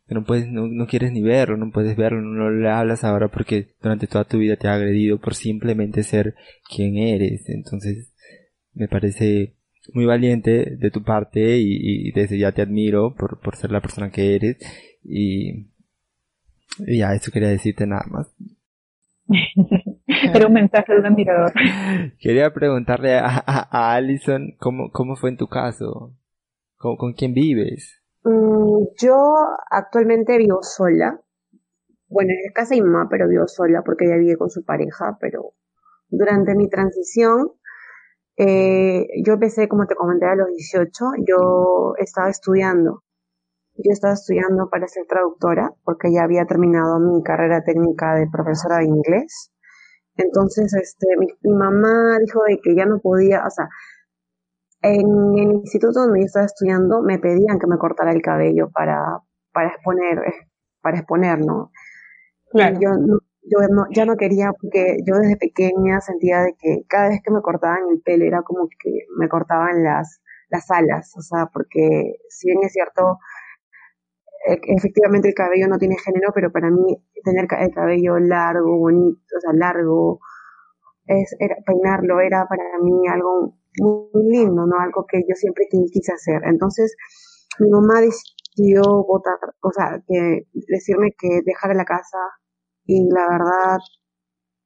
que 0.07 0.15
no 0.15 0.25
puedes, 0.25 0.49
no, 0.49 0.67
no 0.67 0.87
quieres 0.87 1.13
ni 1.13 1.23
verlo, 1.23 1.57
no 1.57 1.71
puedes 1.71 1.97
verlo, 1.97 2.21
no 2.21 2.51
le 2.51 2.69
hablas 2.69 3.05
ahora 3.05 3.29
porque 3.29 3.75
durante 3.83 4.07
toda 4.07 4.25
tu 4.25 4.39
vida 4.39 4.57
te 4.57 4.69
ha 4.69 4.75
agredido 4.75 5.19
por 5.19 5.35
simplemente 5.35 6.03
ser 6.03 6.35
quien 6.69 6.97
eres. 6.97 7.49
Entonces, 7.49 8.13
me 8.75 8.89
parece 8.89 9.55
muy 9.93 10.05
valiente 10.05 10.77
de 10.77 10.91
tu 10.91 11.03
parte 11.03 11.59
y, 11.59 12.11
desde 12.13 12.39
ya 12.39 12.53
te 12.53 12.63
admiro 12.63 13.15
por, 13.15 13.41
por 13.41 13.57
ser 13.57 13.71
la 13.71 13.81
persona 13.81 14.11
que 14.11 14.35
eres 14.35 14.57
y, 15.03 15.69
y 16.87 16.99
ya 16.99 17.15
eso 17.15 17.31
quería 17.31 17.49
decirte 17.49 17.87
nada 17.87 18.05
más. 18.11 18.35
Era 20.07 20.47
un 20.47 20.53
mensaje 20.53 20.93
de 20.93 21.01
un 21.01 21.07
admirador. 21.07 21.53
Quería 22.19 22.53
preguntarle 22.53 23.15
a, 23.15 23.43
a, 23.47 23.95
Alison 23.95 24.55
cómo, 24.59 24.91
cómo 24.91 25.17
fue 25.17 25.31
en 25.31 25.39
tu 25.39 25.49
caso, 25.49 26.15
¿Con, 26.77 26.97
con 26.97 27.15
quién 27.15 27.33
vives. 27.33 28.04
Mm, 28.25 28.87
yo 29.01 29.17
actualmente 29.71 30.39
vivo 30.39 30.63
sola. 30.63 31.21
Bueno, 32.09 32.33
en 32.33 32.53
casa 32.55 32.75
de 32.75 32.83
mi 32.83 32.89
mamá, 32.91 33.09
pero 33.11 33.29
vivo 33.29 33.49
sola 33.49 33.83
porque 33.85 34.07
ella 34.07 34.17
vive 34.19 34.37
con 34.39 34.51
su 34.51 34.65
pareja, 34.65 35.19
pero 35.21 35.55
durante 36.09 36.55
mi 36.57 36.69
transición 36.71 37.53
Eh, 38.39 39.07
yo 39.27 39.35
empecé, 39.35 39.69
como 39.69 39.87
te 39.87 39.97
comenté, 39.97 40.27
a 40.27 40.37
los 40.37 40.49
18, 40.49 41.07
yo 41.29 41.95
estaba 41.99 42.31
estudiando. 42.31 43.03
Yo 43.77 43.93
estaba 43.93 44.15
estudiando 44.15 44.69
para 44.71 44.89
ser 44.89 45.07
traductora 45.07 45.73
porque 45.85 46.13
ya 46.13 46.25
había 46.25 46.47
terminado 46.47 46.99
mi 47.01 47.23
carrera 47.23 47.63
técnica 47.65 48.15
de 48.17 48.29
profesora 48.31 48.79
de 48.79 48.85
inglés. 48.87 49.53
Entonces, 50.17 50.75
este, 50.75 51.07
mi, 51.19 51.29
mi 51.43 51.55
mamá 51.55 52.19
dijo 52.21 52.43
de 52.49 52.61
que 52.63 52.75
ya 52.77 52.87
no 52.87 53.01
podía, 53.01 53.45
o 53.47 53.51
sea, 53.51 53.69
en 54.85 55.39
el 55.39 55.53
instituto 55.53 56.01
donde 56.01 56.21
yo 56.21 56.27
estaba 56.27 56.47
estudiando 56.47 57.01
me 57.03 57.19
pedían 57.19 57.59
que 57.59 57.67
me 57.67 57.79
cortara 57.79 58.13
el 58.13 58.21
cabello 58.21 58.71
para, 58.71 59.21
para 59.53 59.69
exponer, 59.69 60.21
para 60.83 60.99
exponer, 60.99 61.39
¿no? 61.39 61.71
Claro. 62.51 62.79
yo 62.79 62.91
no, 62.91 63.19
yo 63.43 63.59
no, 63.69 63.87
ya 63.91 64.05
no 64.05 64.17
quería 64.17 64.53
porque 64.53 64.99
yo 65.07 65.17
desde 65.17 65.37
pequeña 65.37 66.01
sentía 66.01 66.43
de 66.43 66.55
que 66.59 66.83
cada 66.87 67.09
vez 67.09 67.21
que 67.25 67.33
me 67.33 67.41
cortaban 67.41 67.89
el 67.91 68.01
pelo 68.03 68.25
era 68.25 68.43
como 68.43 68.69
que 68.69 69.07
me 69.17 69.29
cortaban 69.29 69.83
las, 69.83 70.21
las 70.51 70.71
alas, 70.71 71.13
o 71.17 71.23
sea, 71.23 71.47
porque 71.47 72.17
si 72.29 72.49
bien 72.49 72.63
es 72.63 72.73
cierto, 72.73 73.19
e, 74.47 74.61
efectivamente 74.77 75.29
el 75.29 75.35
cabello 75.35 75.67
no 75.67 75.79
tiene 75.79 75.97
género, 75.99 76.31
pero 76.35 76.53
para 76.53 76.71
mí 76.71 77.03
tener 77.25 77.47
el 77.59 77.75
cabello 77.75 78.19
largo, 78.19 78.79
bonito, 78.79 79.19
o 79.37 79.41
sea, 79.41 79.53
largo, 79.55 80.21
es, 81.07 81.35
era, 81.39 81.57
peinarlo 81.67 82.21
era 82.21 82.47
para 82.47 82.65
mí 82.83 83.09
algo 83.09 83.57
muy 83.81 84.25
lindo, 84.31 84.67
¿no? 84.67 84.79
Algo 84.81 85.07
que 85.07 85.21
yo 85.29 85.35
siempre 85.35 85.67
quise 85.71 86.13
hacer. 86.13 86.43
Entonces, 86.45 86.95
mi 87.59 87.71
mamá 87.71 88.01
decidió 88.01 88.83
votar, 89.07 89.39
o 89.63 89.71
sea, 89.73 90.03
que 90.09 90.47
decirme 90.69 91.13
que 91.19 91.41
dejara 91.45 91.75
la 91.75 91.85
casa 91.85 92.19
y 92.87 93.09
la 93.11 93.29
verdad, 93.29 93.79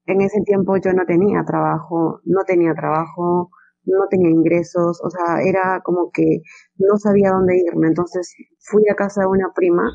en 0.07 0.21
ese 0.23 0.41
tiempo 0.43 0.77
yo 0.79 0.93
no 0.93 1.05
tenía 1.07 1.45
trabajo, 1.45 2.21
no 2.25 2.45
tenía 2.45 2.75
trabajo, 2.75 3.51
no 3.85 4.07
tenía 4.11 4.31
ingresos, 4.31 5.01
o 5.05 5.11
sea, 5.11 5.43
era 5.43 5.81
como 5.85 6.11
que 6.13 6.43
no 6.79 6.99
sabía 6.99 7.31
dónde 7.31 7.59
irme. 7.59 7.89
Entonces 7.89 8.35
fui 8.61 8.83
a 8.91 8.95
casa 8.97 9.23
de 9.23 9.29
una 9.29 9.53
prima 9.55 9.91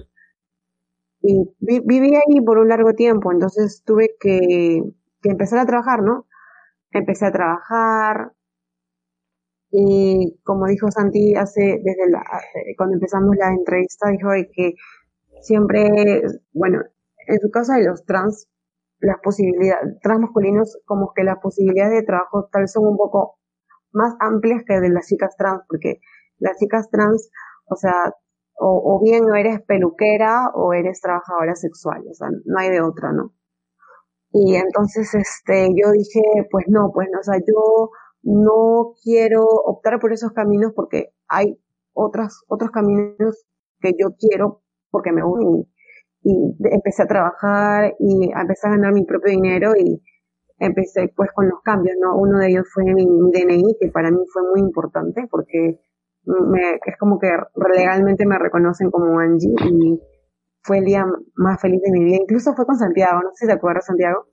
y 1.21 1.43
viví 1.59 2.15
ahí 2.15 2.41
por 2.45 2.57
un 2.57 2.67
largo 2.69 2.93
tiempo, 2.93 3.31
entonces 3.31 3.81
tuve 3.85 4.15
que, 4.19 4.81
que 5.21 5.29
empezar 5.29 5.59
a 5.59 5.65
trabajar, 5.65 6.03
¿no? 6.03 6.27
Empecé 6.91 7.25
a 7.27 7.31
trabajar, 7.31 8.33
y 9.75 10.39
como 10.43 10.67
dijo 10.67 10.91
Santi 10.91 11.33
hace 11.35 11.81
desde 11.83 12.07
la, 12.11 12.23
cuando 12.77 12.93
empezamos 12.93 13.35
la 13.35 13.49
entrevista 13.49 14.09
dijo 14.09 14.29
que 14.53 14.75
siempre 15.41 16.21
bueno 16.53 16.79
en 17.27 17.39
su 17.39 17.49
caso 17.49 17.73
de 17.73 17.83
los 17.83 18.05
trans 18.05 18.47
las 18.99 19.17
posibilidades 19.23 19.99
trans 20.03 20.21
masculinos 20.21 20.77
como 20.85 21.11
que 21.15 21.23
las 21.23 21.39
posibilidades 21.39 22.01
de 22.01 22.05
trabajo 22.05 22.47
tal 22.51 22.61
vez 22.63 22.71
son 22.71 22.85
un 22.85 22.97
poco 22.97 23.39
más 23.93 24.13
amplias 24.19 24.61
que 24.63 24.79
de 24.79 24.89
las 24.89 25.07
chicas 25.07 25.35
trans 25.37 25.63
porque 25.67 26.01
las 26.37 26.55
chicas 26.59 26.87
trans 26.91 27.31
o 27.65 27.75
sea 27.75 28.13
o, 28.59 28.95
o 28.95 29.01
bien 29.03 29.25
no 29.25 29.35
eres 29.35 29.59
peluquera 29.63 30.51
o 30.53 30.73
eres 30.73 31.01
trabajadora 31.01 31.55
sexual 31.55 32.03
o 32.11 32.13
sea 32.13 32.27
no 32.45 32.59
hay 32.59 32.69
de 32.69 32.81
otra 32.81 33.11
no 33.11 33.33
y 34.31 34.55
entonces 34.55 35.15
este 35.15 35.69
yo 35.69 35.91
dije 35.91 36.21
pues 36.51 36.65
no 36.67 36.91
pues 36.93 37.07
no 37.11 37.21
o 37.21 37.23
sea 37.23 37.39
yo 37.39 37.89
no 38.23 38.93
quiero 39.03 39.43
optar 39.43 39.99
por 39.99 40.13
esos 40.13 40.31
caminos 40.31 40.71
porque 40.75 41.09
hay 41.27 41.59
otras, 41.93 42.41
otros 42.47 42.71
caminos 42.71 43.45
que 43.79 43.91
yo 43.99 44.15
quiero 44.17 44.61
porque 44.89 45.11
me 45.11 45.23
uní. 45.23 45.67
Y, 46.23 46.55
empecé 46.71 47.03
a 47.03 47.07
trabajar 47.07 47.95
y 47.99 48.31
empecé 48.31 48.67
a 48.67 48.71
ganar 48.71 48.93
mi 48.93 49.05
propio 49.05 49.31
dinero 49.31 49.73
y 49.77 50.01
empecé 50.57 51.11
pues 51.15 51.29
con 51.33 51.49
los 51.49 51.61
cambios, 51.61 51.97
¿no? 51.99 52.15
Uno 52.17 52.39
de 52.39 52.47
ellos 52.47 52.65
fue 52.73 52.85
mi, 52.85 53.05
DNI, 53.05 53.75
que 53.79 53.89
para 53.89 54.09
mí 54.09 54.19
fue 54.31 54.43
muy 54.49 54.61
importante 54.61 55.27
porque 55.29 55.79
me, 56.25 56.75
es 56.85 56.97
como 56.97 57.19
que 57.19 57.29
legalmente 57.75 58.25
me 58.25 58.39
reconocen 58.39 58.89
como 58.89 59.19
Angie 59.19 59.53
y 59.69 59.99
fue 60.61 60.77
el 60.77 60.85
día 60.85 61.05
más 61.35 61.59
feliz 61.61 61.81
de 61.81 61.91
mi 61.91 62.05
vida. 62.05 62.17
Incluso 62.21 62.53
fue 62.53 62.65
con 62.65 62.77
Santiago, 62.77 63.21
no 63.21 63.29
sé 63.33 63.45
si 63.45 63.47
te 63.47 63.53
acuerdas, 63.53 63.85
Santiago. 63.85 64.27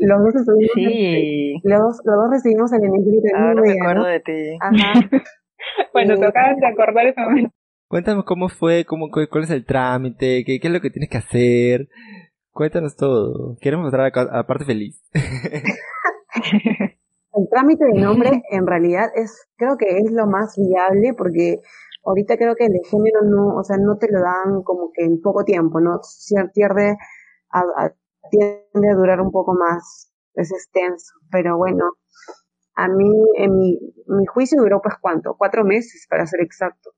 Los 0.00 0.24
dos 0.24 0.34
estuvimos. 0.34 0.72
Sí. 0.74 1.54
Los, 1.62 2.00
los, 2.04 2.16
dos 2.16 2.28
recibimos 2.30 2.72
el 2.72 2.84
enemigo 2.84 3.20
de 3.22 3.30
Ahora 3.36 3.60
me 3.60 3.72
acuerdo 3.72 4.06
de 4.06 4.20
ti. 4.20 4.56
Ajá. 4.60 4.94
bueno, 5.92 6.16
te 6.16 6.24
acabas 6.26 6.56
de 6.58 6.66
acordar 6.66 7.06
ese 7.06 7.20
momento. 7.20 7.52
Cuéntame 7.86 8.24
cómo 8.24 8.48
fue, 8.48 8.86
cómo, 8.86 9.10
cuál 9.10 9.44
es 9.44 9.50
el 9.50 9.66
trámite, 9.66 10.42
qué, 10.46 10.58
qué 10.58 10.68
es 10.68 10.72
lo 10.72 10.80
que 10.80 10.88
tienes 10.90 11.10
que 11.10 11.18
hacer. 11.18 11.88
Cuéntanos 12.52 12.96
todo. 12.96 13.58
Queremos 13.60 13.84
mostrar 13.84 14.10
a, 14.14 14.20
a 14.40 14.46
parte 14.46 14.64
feliz. 14.64 15.02
el 15.12 15.22
trámite 17.50 17.84
de 17.84 18.00
nombre 18.00 18.42
en 18.50 18.66
realidad 18.66 19.10
es, 19.14 19.48
creo 19.56 19.76
que 19.76 19.98
es 19.98 20.10
lo 20.12 20.26
más 20.26 20.56
viable 20.56 21.12
porque 21.16 21.60
ahorita 22.04 22.36
creo 22.36 22.54
que 22.54 22.64
el 22.64 22.72
género 22.90 23.20
no, 23.24 23.56
o 23.56 23.64
sea, 23.64 23.76
no 23.76 23.98
te 23.98 24.10
lo 24.10 24.20
dan 24.20 24.62
como 24.62 24.90
que 24.94 25.04
en 25.04 25.20
poco 25.20 25.44
tiempo, 25.44 25.80
¿no? 25.80 26.00
Pierde 26.54 26.96
a, 27.50 27.60
a, 27.60 27.92
tiende 28.30 28.90
a 28.90 28.94
durar 28.94 29.20
un 29.20 29.30
poco 29.30 29.54
más, 29.54 30.12
es 30.34 30.50
extenso, 30.52 31.14
pero 31.30 31.56
bueno, 31.56 31.84
a 32.74 32.88
mí, 32.88 33.10
en 33.36 33.58
mi, 33.58 33.78
mi 34.06 34.26
juicio 34.26 34.60
duró 34.60 34.80
pues 34.82 34.94
cuánto, 35.00 35.36
cuatro 35.36 35.64
meses 35.64 36.06
para 36.08 36.26
ser 36.26 36.40
exacto. 36.40 36.92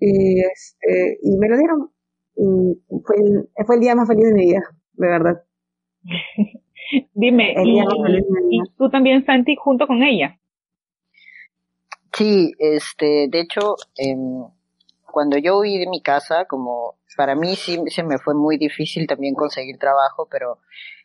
Y 0.00 0.40
este, 0.40 1.18
y 1.22 1.36
me 1.38 1.48
lo 1.48 1.56
dieron. 1.56 1.90
Y 2.36 3.00
fue 3.04 3.16
el, 3.16 3.48
fue 3.66 3.76
el 3.76 3.80
día 3.80 3.94
más 3.94 4.08
feliz 4.08 4.26
de 4.26 4.34
mi 4.34 4.46
vida, 4.46 4.62
de 4.94 5.08
verdad. 5.08 5.44
Dime, 7.14 7.54
y, 7.64 7.80
y, 7.80 8.62
tú 8.76 8.88
también, 8.88 9.24
Santi, 9.24 9.56
junto 9.56 9.86
con 9.86 10.02
ella. 10.02 10.38
Sí, 12.12 12.52
este, 12.58 13.28
de 13.28 13.40
hecho, 13.40 13.76
eh, 13.98 14.16
cuando 15.12 15.38
yo 15.38 15.58
huí 15.58 15.78
de 15.78 15.88
mi 15.88 16.00
casa, 16.02 16.44
como 16.46 16.96
para 17.16 17.34
mí 17.34 17.56
sí 17.56 17.82
se 17.88 18.02
me 18.02 18.18
fue 18.18 18.34
muy 18.34 18.58
difícil 18.58 19.06
también 19.06 19.34
conseguir 19.34 19.78
trabajo, 19.78 20.28
pero 20.30 20.58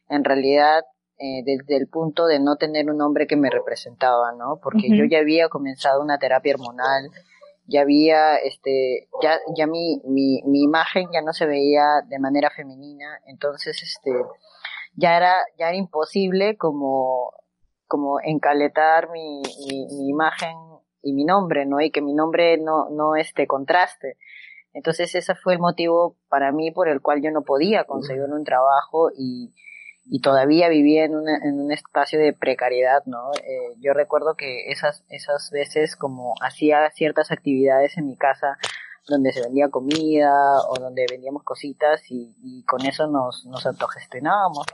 en 0.10 0.24
realidad 0.24 0.84
eh, 1.18 1.44
desde 1.46 1.78
el 1.78 1.88
punto 1.88 2.26
de 2.26 2.40
no 2.40 2.56
tener 2.58 2.90
un 2.90 3.02
hombre 3.02 3.28
que 3.28 3.36
me 3.36 3.50
representaba, 3.50 4.34
¿no? 4.34 4.60
Porque 4.62 4.90
yo 4.90 5.06
ya 5.06 5.20
había 5.20 5.48
comenzado 5.48 6.02
una 6.02 6.18
terapia 6.18 6.56
hormonal, 6.56 7.10
ya 7.66 7.82
había, 7.82 8.36
este, 8.38 9.08
ya, 9.22 9.40
ya 9.56 9.68
mi, 9.68 10.02
mi, 10.06 10.42
mi 10.46 10.64
imagen 10.64 11.08
ya 11.14 11.22
no 11.22 11.32
se 11.32 11.46
veía 11.46 12.02
de 12.08 12.20
manera 12.20 12.50
femenina, 12.50 13.20
entonces, 13.26 13.82
este, 13.82 14.12
ya 14.96 15.16
era, 15.16 15.38
ya 15.58 15.70
era 15.70 15.78
imposible 15.78 16.58
como, 16.58 17.32
como 17.88 18.20
encaletar 18.22 19.10
mi, 19.12 19.42
mi, 19.68 19.88
mi 19.96 20.10
imagen 20.10 20.58
y 21.04 21.14
mi 21.14 21.26
nombre, 21.26 21.66
¿no? 21.66 21.82
Y 21.82 21.92
que 21.92 22.02
mi 22.02 22.14
nombre 22.14 22.58
no, 22.58 22.90
no 22.90 23.16
este 23.16 23.46
contraste. 23.46 24.18
Entonces 24.74 25.14
ese 25.14 25.36
fue 25.36 25.54
el 25.54 25.60
motivo 25.60 26.18
para 26.30 26.52
mí 26.52 26.72
por 26.72 26.88
el 26.88 27.02
cual 27.02 27.22
yo 27.22 27.30
no 27.30 27.44
podía 27.44 27.84
conseguir 27.84 28.24
un 28.24 28.44
trabajo 28.44 29.12
y, 29.16 29.54
y 30.06 30.22
todavía 30.22 30.70
vivía 30.70 31.06
en, 31.06 31.14
en 31.14 31.60
un 31.60 31.72
espacio 31.72 32.20
de 32.20 32.34
precariedad, 32.34 33.04
¿no? 33.06 33.32
Eh, 33.34 33.76
yo 33.80 33.94
recuerdo 33.94 34.36
que 34.36 34.72
esas, 34.72 35.06
esas 35.10 35.52
veces 35.52 35.96
como 35.96 36.34
hacía 36.42 36.90
ciertas 36.92 37.32
actividades 37.32 37.98
en 37.98 38.08
mi 38.08 38.18
casa 38.18 38.58
donde 39.08 39.34
se 39.34 39.42
vendía 39.42 39.70
comida 39.70 40.32
o 40.70 40.80
donde 40.80 41.06
vendíamos 41.12 41.44
cositas 41.44 42.02
y, 42.10 42.34
y 42.42 42.64
con 42.64 42.86
eso 42.86 43.08
nos, 43.08 43.46
nos 43.46 43.66
autogestionábamos. 43.66 44.66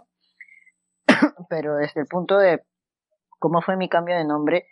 Pero 1.50 1.76
desde 1.76 2.02
el 2.02 2.08
punto 2.08 2.38
de 2.38 2.64
cómo 3.40 3.62
fue 3.62 3.76
mi 3.76 3.90
cambio 3.90 4.16
de 4.16 4.26
nombre, 4.26 4.68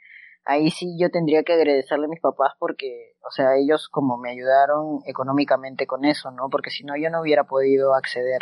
ahí 0.47 0.71
sí 0.71 0.97
yo 0.97 1.09
tendría 1.09 1.43
que 1.43 1.53
agradecerle 1.53 2.05
a 2.05 2.09
mis 2.09 2.21
papás 2.21 2.53
porque, 2.57 3.15
o 3.21 3.31
sea, 3.31 3.55
ellos 3.57 3.89
como 3.89 4.17
me 4.17 4.31
ayudaron 4.31 5.01
económicamente 5.05 5.85
con 5.85 6.05
eso, 6.05 6.31
¿no? 6.31 6.49
Porque 6.49 6.69
si 6.69 6.83
no 6.85 6.95
yo 6.95 7.09
no 7.09 7.21
hubiera 7.21 7.43
podido 7.43 7.93
acceder 7.93 8.41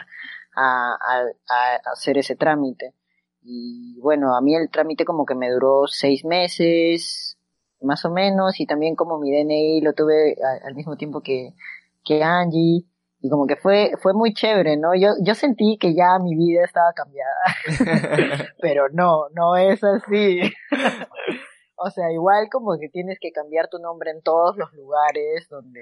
a, 0.56 0.94
a, 0.94 1.92
hacer 1.92 2.18
ese 2.18 2.36
trámite. 2.36 2.94
Y 3.42 4.00
bueno, 4.02 4.36
a 4.36 4.42
mí 4.42 4.56
el 4.56 4.70
trámite 4.70 5.04
como 5.04 5.26
que 5.26 5.36
me 5.36 5.50
duró 5.50 5.88
seis 5.88 6.24
meses, 6.26 7.38
más 7.82 8.06
o 8.06 8.12
menos, 8.12 8.60
y 8.60 8.66
también 8.68 8.96
como 8.96 9.20
mi 9.20 9.32
DNI 9.32 9.82
lo 9.82 9.94
tuve 9.94 10.36
al 10.64 10.76
mismo 10.76 10.98
tiempo 10.98 11.22
que, 11.22 11.54
que 12.04 12.24
Angie, 12.24 12.86
y 13.20 13.30
como 13.30 13.48
que 13.48 13.56
fue, 13.56 13.94
fue 14.02 14.14
muy 14.14 14.34
chévere, 14.34 14.78
¿no? 14.78 14.94
Yo, 14.96 15.10
yo 15.24 15.34
sentí 15.34 15.78
que 15.80 15.96
ya 15.96 16.20
mi 16.20 16.36
vida 16.36 16.64
estaba 16.64 16.94
cambiada, 16.94 17.34
pero 18.62 18.90
no, 18.90 19.30
no 19.34 19.56
es 19.56 19.84
así. 19.84 20.42
O 21.78 21.90
sea, 21.90 22.12
igual 22.12 22.48
como 22.50 22.78
que 22.80 22.88
tienes 22.88 23.20
que 23.20 23.32
cambiar 23.32 23.68
tu 23.68 23.80
nombre 23.80 24.12
en 24.12 24.22
todos 24.22 24.56
los 24.58 24.72
lugares 24.74 25.48
donde, 25.50 25.82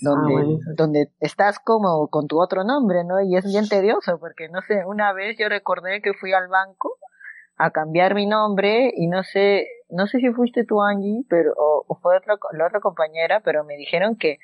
donde, 0.00 0.34
ah, 0.34 0.72
donde 0.76 1.08
estás 1.20 1.60
como 1.60 2.08
con 2.08 2.26
tu 2.26 2.40
otro 2.40 2.64
nombre, 2.64 3.04
¿no? 3.04 3.20
Y 3.20 3.36
es 3.36 3.44
bien 3.44 3.68
tedioso 3.68 4.18
porque, 4.18 4.48
no 4.48 4.60
sé, 4.62 4.84
una 4.84 5.12
vez 5.12 5.36
yo 5.38 5.48
recordé 5.48 6.02
que 6.02 6.12
fui 6.14 6.32
al 6.32 6.48
banco 6.48 6.96
a 7.56 7.70
cambiar 7.70 8.14
mi 8.14 8.26
nombre 8.26 8.92
y 8.96 9.06
no 9.06 9.22
sé, 9.22 9.68
no 9.88 10.08
sé 10.08 10.18
si 10.18 10.32
fuiste 10.32 10.64
tú 10.64 10.82
Angie, 10.82 11.24
pero, 11.28 11.52
o, 11.56 11.98
fue 12.02 12.16
otra, 12.16 12.34
la 12.52 12.66
otra 12.66 12.80
compañera, 12.80 13.40
pero 13.40 13.62
me 13.62 13.76
dijeron 13.76 14.16
que 14.16 14.38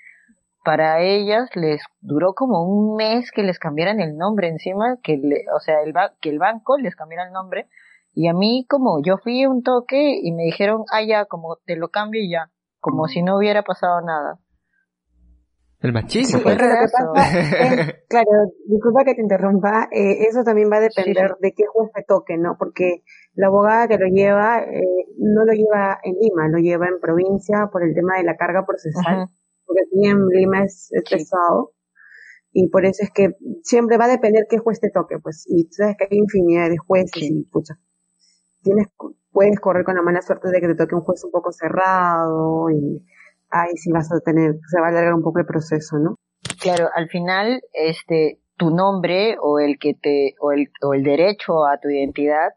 para 0.64 1.00
ellas 1.00 1.50
les 1.56 1.82
duró 2.00 2.34
como 2.34 2.62
un 2.62 2.96
mes 2.96 3.32
que 3.32 3.42
les 3.42 3.58
cambiaran 3.58 4.00
el 4.00 4.16
nombre 4.16 4.48
encima, 4.48 4.98
que 5.02 5.16
le, 5.16 5.44
o 5.56 5.58
sea, 5.58 5.82
el, 5.82 5.92
que 6.20 6.28
el 6.28 6.38
banco 6.38 6.76
les 6.78 6.94
cambiara 6.94 7.26
el 7.26 7.32
nombre 7.32 7.68
Y 8.12 8.28
a 8.28 8.32
mí 8.34 8.66
como 8.68 9.00
yo 9.04 9.16
fui 9.18 9.46
un 9.46 9.62
toque 9.62 10.18
y 10.22 10.32
me 10.32 10.44
dijeron, 10.44 10.82
ah, 10.92 11.02
ya, 11.02 11.26
como 11.26 11.56
te 11.64 11.76
lo 11.76 11.88
cambio 11.90 12.20
y 12.20 12.30
ya, 12.30 12.50
como 12.80 13.06
si 13.06 13.22
no 13.22 13.36
hubiera 13.36 13.62
pasado 13.62 14.00
nada. 14.00 14.38
El 15.80 15.92
machismo. 15.92 16.38
Sí, 16.38 16.42
pues. 16.42 16.56
pero 16.56 16.68
lo 16.68 16.74
que 16.74 16.92
pasa 17.14 17.38
es- 17.90 17.94
claro, 18.08 18.30
disculpa 18.66 19.04
que 19.04 19.14
te 19.14 19.22
interrumpa, 19.22 19.88
eh, 19.92 20.26
eso 20.28 20.42
también 20.42 20.68
va 20.72 20.78
a 20.78 20.80
depender 20.80 21.36
de 21.40 21.52
qué 21.52 21.64
juez 21.72 21.90
te 21.94 22.02
toque, 22.02 22.36
¿no? 22.36 22.56
Porque 22.58 23.02
la 23.34 23.46
abogada 23.46 23.86
que 23.86 23.98
lo 23.98 24.06
lleva 24.08 24.58
eh, 24.64 24.82
no 25.18 25.44
lo 25.44 25.52
lleva 25.52 26.00
en 26.02 26.14
Lima, 26.20 26.48
lo 26.48 26.58
lleva 26.58 26.88
en 26.88 26.98
provincia 27.00 27.68
por 27.70 27.84
el 27.84 27.94
tema 27.94 28.16
de 28.16 28.24
la 28.24 28.36
carga 28.36 28.66
procesal, 28.66 29.28
porque 29.64 29.82
aquí 29.86 30.06
en 30.08 30.26
Lima 30.26 30.64
es, 30.64 30.88
es 30.90 31.02
Sí. 31.06 31.14
pesado 31.14 31.72
y 32.50 32.68
por 32.70 32.84
eso 32.84 33.04
es 33.04 33.10
que 33.12 33.36
siempre 33.62 33.98
va 33.98 34.06
a 34.06 34.08
depender 34.08 34.46
qué 34.50 34.58
juez 34.58 34.80
te 34.80 34.90
toque, 34.90 35.18
pues, 35.22 35.44
y 35.48 35.64
tú 35.66 35.74
sabes 35.74 35.94
que 35.96 36.08
hay 36.10 36.18
infinidad 36.18 36.70
de 36.70 36.78
jueces 36.78 37.12
Sí. 37.14 37.28
y 37.40 37.44
pucha, 37.44 37.74
tienes, 38.62 38.86
puedes 39.32 39.58
correr 39.60 39.84
con 39.84 39.94
la 39.94 40.02
mala 40.02 40.22
suerte 40.22 40.50
de 40.50 40.60
que 40.60 40.68
te 40.68 40.74
toque 40.74 40.94
un 40.94 41.02
juez 41.02 41.22
un 41.24 41.30
poco 41.30 41.52
cerrado 41.52 42.70
y 42.70 43.04
ahí 43.50 43.76
sí 43.76 43.90
vas 43.92 44.12
a 44.12 44.20
tener, 44.20 44.56
se 44.68 44.80
va 44.80 44.86
a 44.86 44.90
alargar 44.90 45.14
un 45.14 45.22
poco 45.22 45.38
el 45.40 45.46
proceso, 45.46 45.98
¿no? 45.98 46.16
Claro, 46.60 46.88
al 46.94 47.08
final, 47.08 47.62
este, 47.72 48.40
tu 48.56 48.70
nombre 48.70 49.36
o 49.40 49.58
el 49.58 49.78
que 49.78 49.94
te, 49.94 50.34
o 50.40 50.52
el, 50.52 50.70
o 50.82 50.94
el 50.94 51.02
derecho 51.02 51.66
a 51.66 51.78
tu 51.78 51.88
identidad, 51.88 52.50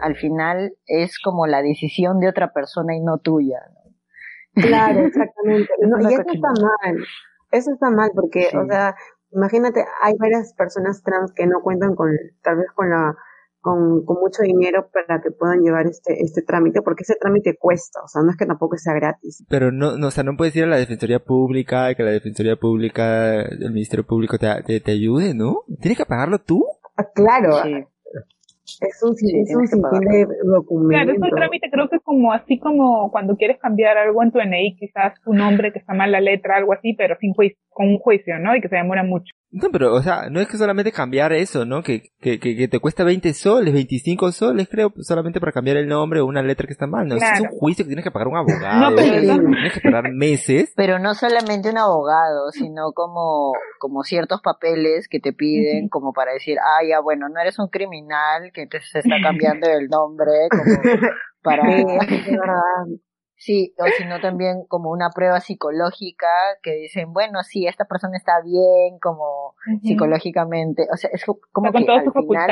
al 0.00 0.16
final 0.16 0.74
es 0.86 1.18
como 1.20 1.46
la 1.46 1.62
decisión 1.62 2.20
de 2.20 2.28
otra 2.28 2.52
persona 2.52 2.94
y 2.94 3.00
no 3.00 3.18
tuya. 3.18 3.58
¿no? 3.74 4.62
Claro, 4.62 5.00
exactamente. 5.06 5.68
No, 5.80 6.00
y 6.00 6.12
eso 6.14 6.22
está 6.32 6.48
mal. 6.48 6.96
Eso 7.50 7.72
está 7.72 7.90
mal 7.90 8.10
porque, 8.14 8.48
Sí. 8.50 8.56
o 8.56 8.66
sea, 8.66 8.94
imagínate, 9.30 9.84
hay 10.02 10.14
varias 10.18 10.54
personas 10.54 11.02
trans 11.02 11.32
que 11.32 11.46
no 11.46 11.60
cuentan 11.62 11.94
con, 11.94 12.10
tal 12.42 12.56
vez 12.56 12.66
con 12.74 12.90
la, 12.90 13.14
con, 13.64 14.04
con 14.04 14.20
mucho 14.20 14.42
dinero 14.42 14.90
para 14.92 15.22
que 15.22 15.30
puedan 15.30 15.62
llevar 15.62 15.86
este, 15.86 16.22
este 16.22 16.42
trámite, 16.42 16.82
porque 16.82 17.02
ese 17.02 17.16
trámite 17.18 17.56
cuesta, 17.58 18.00
o 18.04 18.08
sea, 18.08 18.20
no 18.22 18.30
es 18.30 18.36
que 18.36 18.44
tampoco 18.44 18.76
sea 18.76 18.92
gratis. 18.92 19.42
Pero 19.48 19.72
no, 19.72 19.96
no, 19.96 20.08
o 20.08 20.10
sea, 20.10 20.22
no 20.22 20.36
puedes 20.36 20.54
ir 20.54 20.64
a 20.64 20.66
la 20.66 20.76
Defensoría 20.76 21.18
Pública 21.18 21.90
y 21.90 21.94
que 21.94 22.02
la 22.02 22.10
Defensoría 22.10 22.56
Pública, 22.56 23.40
el 23.40 23.72
Ministerio 23.72 24.04
Público 24.04 24.36
te, 24.36 24.48
te, 24.66 24.80
te 24.80 24.92
ayude, 24.92 25.32
¿no? 25.32 25.62
¿Tienes 25.80 25.96
que 25.96 26.04
pagarlo 26.04 26.40
tú? 26.40 26.62
Ah, 26.94 27.06
claro, 27.14 27.62
Sí. 27.62 27.86
Es 28.80 29.02
un, 29.02 29.14
Sí, 29.14 29.26
es 29.40 29.54
un 29.54 29.64
de 29.64 29.68
Claro, 29.80 30.20
es 30.22 30.28
documentos. 30.44 31.16
un 31.20 31.30
trámite, 31.30 31.70
creo 31.70 31.88
que 31.88 31.98
como 32.00 32.32
así 32.32 32.58
como 32.58 33.10
cuando 33.10 33.36
quieres 33.36 33.58
cambiar 33.60 33.96
algo 33.98 34.22
en 34.22 34.32
tu 34.32 34.38
NI, 34.40 34.76
quizás 34.78 35.14
tu 35.22 35.32
nombre 35.34 35.72
que 35.72 35.78
está 35.78 35.94
mal 35.94 36.10
la 36.12 36.20
letra, 36.20 36.56
algo 36.56 36.72
así, 36.72 36.94
pero 36.94 37.16
sin 37.20 37.32
juicio, 37.34 37.58
con 37.70 37.88
un 37.88 37.98
juicio, 37.98 38.38
¿no? 38.38 38.56
Y 38.56 38.60
que 38.60 38.68
se 38.68 38.76
demora 38.76 39.02
mucho. 39.04 39.32
No, 39.56 39.68
pero, 39.70 39.94
o 39.94 40.02
sea, 40.02 40.28
no 40.30 40.40
es 40.40 40.48
que 40.48 40.56
solamente 40.56 40.90
cambiar 40.90 41.32
eso, 41.32 41.64
¿no? 41.64 41.84
Que, 41.84 42.02
que, 42.20 42.40
que, 42.40 42.56
que 42.56 42.66
te 42.66 42.80
cuesta 42.80 43.04
20 43.04 43.32
soles, 43.34 43.72
25 43.72 44.32
soles, 44.32 44.68
creo, 44.68 44.92
solamente 44.98 45.38
para 45.38 45.52
cambiar 45.52 45.76
el 45.76 45.86
nombre 45.86 46.18
o 46.20 46.26
una 46.26 46.42
letra 46.42 46.66
que 46.66 46.72
está 46.72 46.88
mal, 46.88 47.06
¿no? 47.06 47.14
Eso 47.14 47.24
Es 47.24 47.38
Claro. 47.38 47.52
un 47.52 47.58
juicio 47.60 47.84
que 47.84 47.88
tienes 47.90 48.04
que 48.04 48.10
pagar 48.10 48.26
un 48.26 48.36
abogado, 48.36 48.90
No, 48.90 48.96
pero 48.96 49.20
tienes 49.20 49.72
que 49.72 49.78
esperar 49.78 50.10
meses. 50.12 50.72
Pero 50.76 50.98
no 50.98 51.14
solamente 51.14 51.70
un 51.70 51.78
abogado, 51.78 52.50
sino 52.50 52.90
como, 52.94 53.52
como 53.78 54.02
ciertos 54.02 54.40
papeles 54.42 55.06
que 55.08 55.20
te 55.20 55.32
piden 55.32 55.88
como 55.88 56.12
para 56.12 56.32
decir, 56.32 56.56
ah, 56.58 56.84
ya, 56.88 56.98
bueno, 57.00 57.28
no 57.28 57.40
eres 57.40 57.56
un 57.60 57.68
criminal 57.68 58.50
que 58.54 58.66
se 58.80 59.00
está 59.00 59.16
cambiando 59.22 59.68
el 59.68 59.88
nombre, 59.88 60.30
como 60.50 60.64
para, 61.42 61.62
Sí, 63.36 63.74
o 63.78 63.84
sino 63.98 64.20
también 64.20 64.64
como 64.68 64.90
una 64.90 65.10
prueba 65.10 65.40
psicológica 65.40 66.28
que 66.62 66.70
dicen, 66.76 67.12
bueno, 67.12 67.42
sí, 67.42 67.66
esta 67.66 67.84
persona 67.84 68.16
está 68.16 68.40
bien, 68.42 68.98
como 69.02 69.54
psicológicamente, 69.82 70.86
o 70.90 70.96
sea, 70.96 71.10
es 71.12 71.24
co- 71.24 71.40
como 71.52 71.66
que 71.72 71.84
al 71.98 72.04
final. 72.28 72.48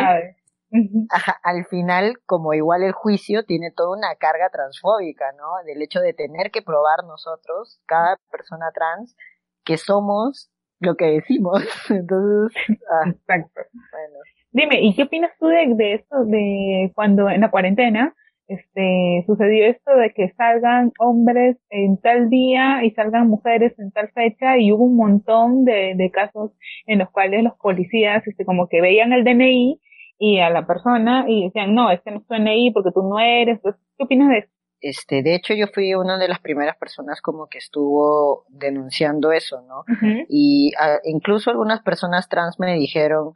Ajá, 1.11 1.39
al 1.43 1.67
final, 1.67 2.19
como 2.27 2.55
igual 2.55 2.83
el 2.83 2.93
juicio 2.93 3.45
tiene 3.45 3.71
toda 3.71 3.97
una 3.97 4.15
carga 4.17 4.49
transfóbica, 4.51 5.33
¿no? 5.33 5.63
Del 5.67 5.83
hecho 5.83 6.01
de 6.01 6.15
tener 6.15 6.51
que 6.51 6.63
probar 6.63 7.05
nosotros, 7.07 7.81
cada 7.87 8.17
persona 8.31 8.71
trans, 8.75 9.15
que 9.65 9.77
somos 9.77 10.51
lo 10.81 10.97
que 10.97 11.05
decimos. 11.07 11.63
Entonces, 11.91 12.57
ah, 12.91 13.09
Exacto. 13.09 13.61
bueno. 13.93 14.19
Dime, 14.53 14.81
¿y 14.83 14.95
qué 14.95 15.05
opinas 15.05 15.33
tú 15.41 15.47
de, 15.47 15.75
de 15.75 15.95
esto 15.95 16.25
de 16.25 16.93
cuando 16.95 17.29
en 17.31 17.41
la 17.41 17.51
cuarentena 17.51 18.15
este 18.49 19.25
sucedió 19.27 19.67
esto 19.67 19.97
de 19.97 20.13
que 20.13 20.33
salgan 20.37 20.93
hombres 20.99 21.57
en 21.71 21.97
tal 21.99 22.29
día 22.29 22.85
y 22.85 22.91
salgan 22.91 23.29
mujeres 23.29 23.73
en 23.79 23.93
tal 23.93 24.11
fecha 24.11 24.59
y 24.59 24.73
hubo 24.73 24.85
un 24.85 24.97
montón 24.97 25.65
de, 25.65 25.95
de 25.97 26.11
casos 26.11 26.51
en 26.87 26.99
los 26.99 27.11
cuales 27.11 27.45
los 27.45 27.55
policías 27.55 28.27
este 28.27 28.45
como 28.45 28.69
que 28.69 28.83
veían 28.83 29.13
el 29.13 29.25
DNI 29.25 29.81
y 30.19 30.41
a 30.41 30.51
la 30.51 30.67
persona 30.67 31.25
y 31.27 31.47
decían, 31.47 31.75
no, 31.75 31.91
este 31.91 32.11
no 32.11 32.19
es 32.19 32.27
tu 32.27 32.35
DNI 32.35 32.71
porque 32.73 32.91
tú 32.93 33.03
no 33.03 33.19
eres. 33.19 33.57
Entonces, 33.57 33.81
¿Qué 33.97 34.05
opinas 34.05 34.29
de 34.29 34.39
eso? 34.39 34.49
Este, 34.81 35.23
de 35.23 35.35
hecho, 35.35 35.55
yo 35.55 35.67
fui 35.73 35.95
una 35.95 36.19
de 36.19 36.29
las 36.29 36.41
primeras 36.41 36.77
personas 36.77 37.21
como 37.21 37.47
que 37.47 37.59
estuvo 37.59 38.45
denunciando 38.49 39.31
eso, 39.31 39.63
¿no? 39.63 39.85
Y 40.29 40.73
ah, 40.79 40.99
incluso 41.05 41.51
algunas 41.51 41.83
personas 41.83 42.29
trans 42.29 42.59
me 42.59 42.75
dijeron, 42.75 43.35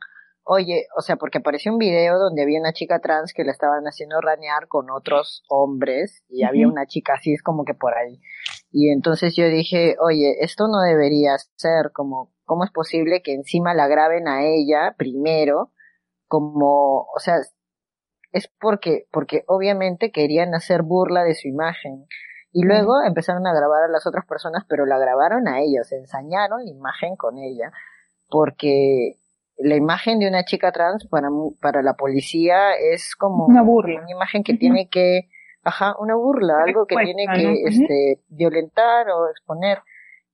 oye, 0.48 0.86
o 0.96 1.00
sea, 1.00 1.16
porque 1.16 1.38
apareció 1.38 1.72
un 1.72 1.78
video 1.78 2.18
donde 2.18 2.42
había 2.42 2.60
una 2.60 2.72
chica 2.72 3.00
trans 3.00 3.32
que 3.34 3.42
la 3.42 3.50
estaban 3.50 3.84
haciendo 3.84 4.20
ranear 4.20 4.68
con 4.68 4.90
otros 4.90 5.42
hombres 5.48 6.22
y 6.28 6.44
había 6.44 6.68
una 6.68 6.86
chica 6.86 7.14
así, 7.14 7.32
es 7.32 7.42
como 7.42 7.64
que 7.64 7.74
por 7.74 7.94
ahí. 7.94 8.20
Y 8.70 8.90
entonces 8.90 9.34
yo 9.34 9.48
dije, 9.48 9.96
oye, 10.00 10.36
esto 10.40 10.68
no 10.68 10.80
debería 10.82 11.36
ser 11.56 11.90
como, 11.92 12.32
¿cómo 12.44 12.62
es 12.62 12.70
posible 12.70 13.22
que 13.22 13.34
encima 13.34 13.74
la 13.74 13.88
graben 13.88 14.28
a 14.28 14.46
ella 14.46 14.94
primero? 14.96 15.72
Como, 16.28 17.08
o 17.12 17.18
sea, 17.18 17.38
es 18.30 18.48
porque, 18.60 19.08
porque 19.10 19.42
obviamente 19.48 20.12
querían 20.12 20.54
hacer 20.54 20.82
burla 20.82 21.24
de 21.24 21.34
su 21.34 21.48
imagen. 21.48 22.06
Y 22.52 22.62
luego 22.62 23.02
empezaron 23.04 23.46
a 23.48 23.52
grabar 23.52 23.82
a 23.82 23.88
las 23.88 24.06
otras 24.06 24.24
personas, 24.26 24.64
pero 24.68 24.86
la 24.86 24.98
grabaron 24.98 25.48
a 25.48 25.60
ella, 25.60 25.82
se 25.82 25.96
ensañaron 25.96 26.64
la 26.64 26.70
imagen 26.70 27.16
con 27.16 27.36
ella, 27.38 27.72
porque 28.28 29.18
la 29.58 29.76
imagen 29.76 30.18
de 30.18 30.28
una 30.28 30.44
chica 30.44 30.72
trans 30.72 31.06
para, 31.08 31.28
para 31.60 31.82
la 31.82 31.94
policía 31.94 32.74
es 32.74 33.14
como 33.16 33.46
Una 33.46 33.62
burla. 33.62 34.00
una 34.00 34.10
imagen 34.10 34.42
que 34.42 34.54
tiene 34.54 34.88
que, 34.88 35.28
ajá, 35.62 35.94
una 35.98 36.14
burla, 36.14 36.62
algo 36.64 36.86
que 36.86 36.96
tiene 36.96 37.26
que, 37.34 37.62
este, 37.64 38.20
violentar 38.28 39.08
o 39.10 39.28
exponer. 39.30 39.78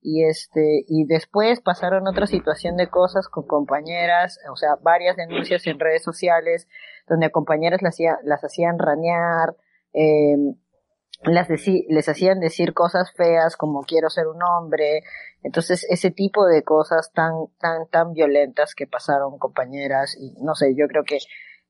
Y 0.05 0.25
este, 0.25 0.83
y 0.89 1.05
después 1.07 1.61
pasaron 1.61 2.09
otra 2.09 2.27
situación 2.27 2.77
de 2.77 2.89
cosas 2.89 3.29
con 3.29 3.47
compañeras, 3.47 4.41
o 4.53 4.57
sea, 4.57 4.75
varias 4.83 5.17
denuncias 5.17 5.65
en 5.69 5.79
redes 5.79 6.03
sociales, 6.03 6.67
donde 7.07 7.27
a 7.27 7.31
compañeras 7.31 7.83
las, 7.83 7.95
hacía- 7.95 8.19
las 8.25 8.43
hacían 8.43 8.81
ranear, 8.81 9.55
eh, 9.93 10.35
las 11.25 11.49
les 11.49 12.09
hacían 12.09 12.41
decir 12.41 12.75
cosas 12.75 13.13
feas 13.15 13.57
como 13.57 13.83
quiero 13.83 14.11
ser 14.11 14.27
un 14.27 14.43
hombre, 14.43 15.03
entonces 15.43 15.87
ese 15.89 16.11
tipo 16.11 16.47
de 16.47 16.63
cosas 16.63 17.13
tan, 17.13 17.33
tan, 17.61 17.87
tan 17.89 18.13
violentas 18.13 18.75
que 18.75 18.87
pasaron 18.87 19.39
compañeras, 19.39 20.17
y 20.19 20.33
no 20.43 20.55
sé, 20.55 20.75
yo 20.75 20.87
creo 20.89 21.05
que 21.05 21.19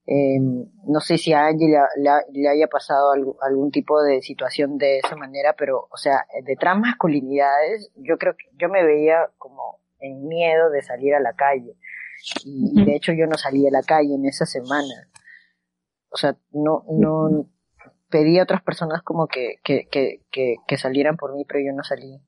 eh, 0.07 0.41
no 0.41 0.99
sé 1.01 1.17
si 1.19 1.33
a 1.33 1.47
Angie 1.47 1.69
le, 1.69 1.79
le- 2.03 2.41
le 2.41 2.49
haya 2.49 2.67
pasado 2.67 3.13
algún, 3.13 3.37
algún 3.41 3.71
tipo 3.71 4.03
de 4.03 4.21
situación 4.23 4.77
de 4.79 4.99
esa 4.99 5.15
manera, 5.17 5.55
pero, 5.57 5.87
o 5.91 5.97
sea, 5.97 6.27
de 6.45 6.57
transmasculinidades, 6.57 7.93
yo 7.97 8.19
creo 8.19 8.35
que 8.37 8.47
yo 8.59 8.69
me 8.69 8.85
veía 8.85 9.31
como 9.39 9.81
en 10.01 10.27
miedo 10.27 10.71
de 10.71 10.83
salir 10.83 11.15
a 11.15 11.21
la 11.21 11.35
calle. 11.35 11.77
Y, 12.45 12.81
y 12.81 12.85
de 12.85 12.97
hecho 12.97 13.13
yo 13.13 13.27
no 13.27 13.37
salí 13.39 13.67
a 13.67 13.71
la 13.71 13.83
calle 13.83 14.15
en 14.15 14.27
esa 14.27 14.45
semana. 14.47 15.09
O 16.11 16.17
sea, 16.17 16.37
no, 16.51 16.85
no, 16.91 17.47
pedí 18.13 18.39
a 18.39 18.45
otras 18.45 18.63
personas 18.63 19.03
como 19.03 19.27
que, 19.27 19.57
que, 19.65 19.89
que, 19.91 20.21
que, 20.31 20.57
que 20.69 20.77
salieran 20.77 21.17
por 21.17 21.35
mí, 21.35 21.45
pero 21.49 21.61
yo 21.61 21.73
no 21.75 21.83
salí. 21.83 22.21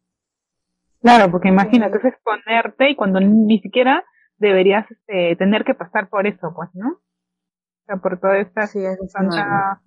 Claro, 1.03 1.31
porque 1.31 1.49
imagínate, 1.49 1.99
es 1.99 2.05
exponerte 2.05 2.90
y 2.90 2.97
cuando 2.97 3.20
ni 3.20 3.61
siquiera 3.61 4.03
deberías 4.38 4.90
este, 4.90 5.37
tener 5.37 5.64
que 5.64 5.75
pasar 5.75 6.09
por 6.09 6.27
eso, 6.27 6.53
pues, 6.57 6.70
¿no? 6.73 6.88
O 6.88 7.85
sea, 7.87 7.97
por 7.97 8.18
toda 8.18 8.38
esta 8.38 8.66
Sí, 8.66 8.79
es 8.85 8.99
tanta 9.12 9.83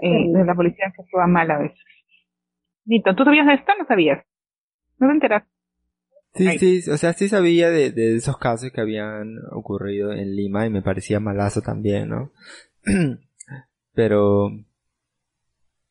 eh, 0.00 0.32
de 0.32 0.44
la 0.44 0.54
policía 0.54 0.92
que 0.94 1.02
actúa 1.02 1.26
mal 1.26 1.50
a 1.50 1.58
veces. 1.58 1.84
Nito, 2.84 3.14
¿tú 3.16 3.24
sabías 3.24 3.46
de 3.46 3.54
esto 3.54 3.72
o 3.72 3.78
no 3.78 3.86
sabías? 3.86 4.24
¿No 4.98 5.08
te 5.08 5.14
enteras? 5.14 5.44
Sí, 6.34 6.58
sí, 6.58 6.90
o 6.90 6.96
sea, 6.96 7.14
sí 7.14 7.28
sabía 7.28 7.70
de, 7.70 7.90
de 7.90 8.14
esos 8.14 8.36
casos 8.36 8.70
que 8.70 8.80
habían 8.80 9.38
ocurrido 9.50 10.12
en 10.12 10.36
Lima 10.36 10.66
y 10.66 10.70
me 10.70 10.82
parecía 10.82 11.18
malazo 11.18 11.62
también, 11.62 12.10
¿no? 12.10 12.30
Pero, 13.94 14.50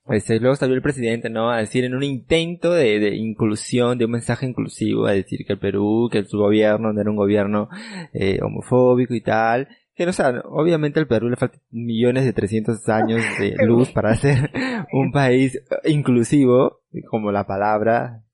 este, 0.07 0.39
luego 0.39 0.55
salió 0.55 0.75
el 0.75 0.81
presidente, 0.81 1.29
¿no? 1.29 1.49
A 1.49 1.57
decir 1.57 1.83
en 1.83 1.95
un 1.95 2.03
intento 2.03 2.73
de, 2.73 2.99
de 2.99 3.15
inclusión, 3.15 3.97
de 3.97 4.05
un 4.05 4.11
mensaje 4.11 4.45
inclusivo, 4.45 5.07
a 5.07 5.13
decir 5.13 5.45
que 5.45 5.53
el 5.53 5.59
Perú, 5.59 6.09
que 6.11 6.23
su 6.25 6.37
gobierno 6.37 6.93
no 6.93 7.01
era 7.01 7.09
un 7.09 7.17
gobierno 7.17 7.69
eh, 8.13 8.39
homofóbico 8.41 9.13
y 9.13 9.21
tal. 9.21 9.67
Que 9.95 10.05
no, 10.05 10.13
sea, 10.13 10.41
obviamente 10.45 10.99
al 10.99 11.07
Perú 11.07 11.29
le 11.29 11.37
faltan 11.37 11.61
millones 11.71 12.25
de 12.25 12.33
300 12.33 12.87
años 12.89 13.21
de 13.39 13.55
luz 13.65 13.91
para 13.91 14.15
ser 14.15 14.51
un 14.91 15.11
país 15.11 15.61
inclusivo, 15.85 16.81
como 17.09 17.31
la 17.31 17.47
palabra 17.47 18.25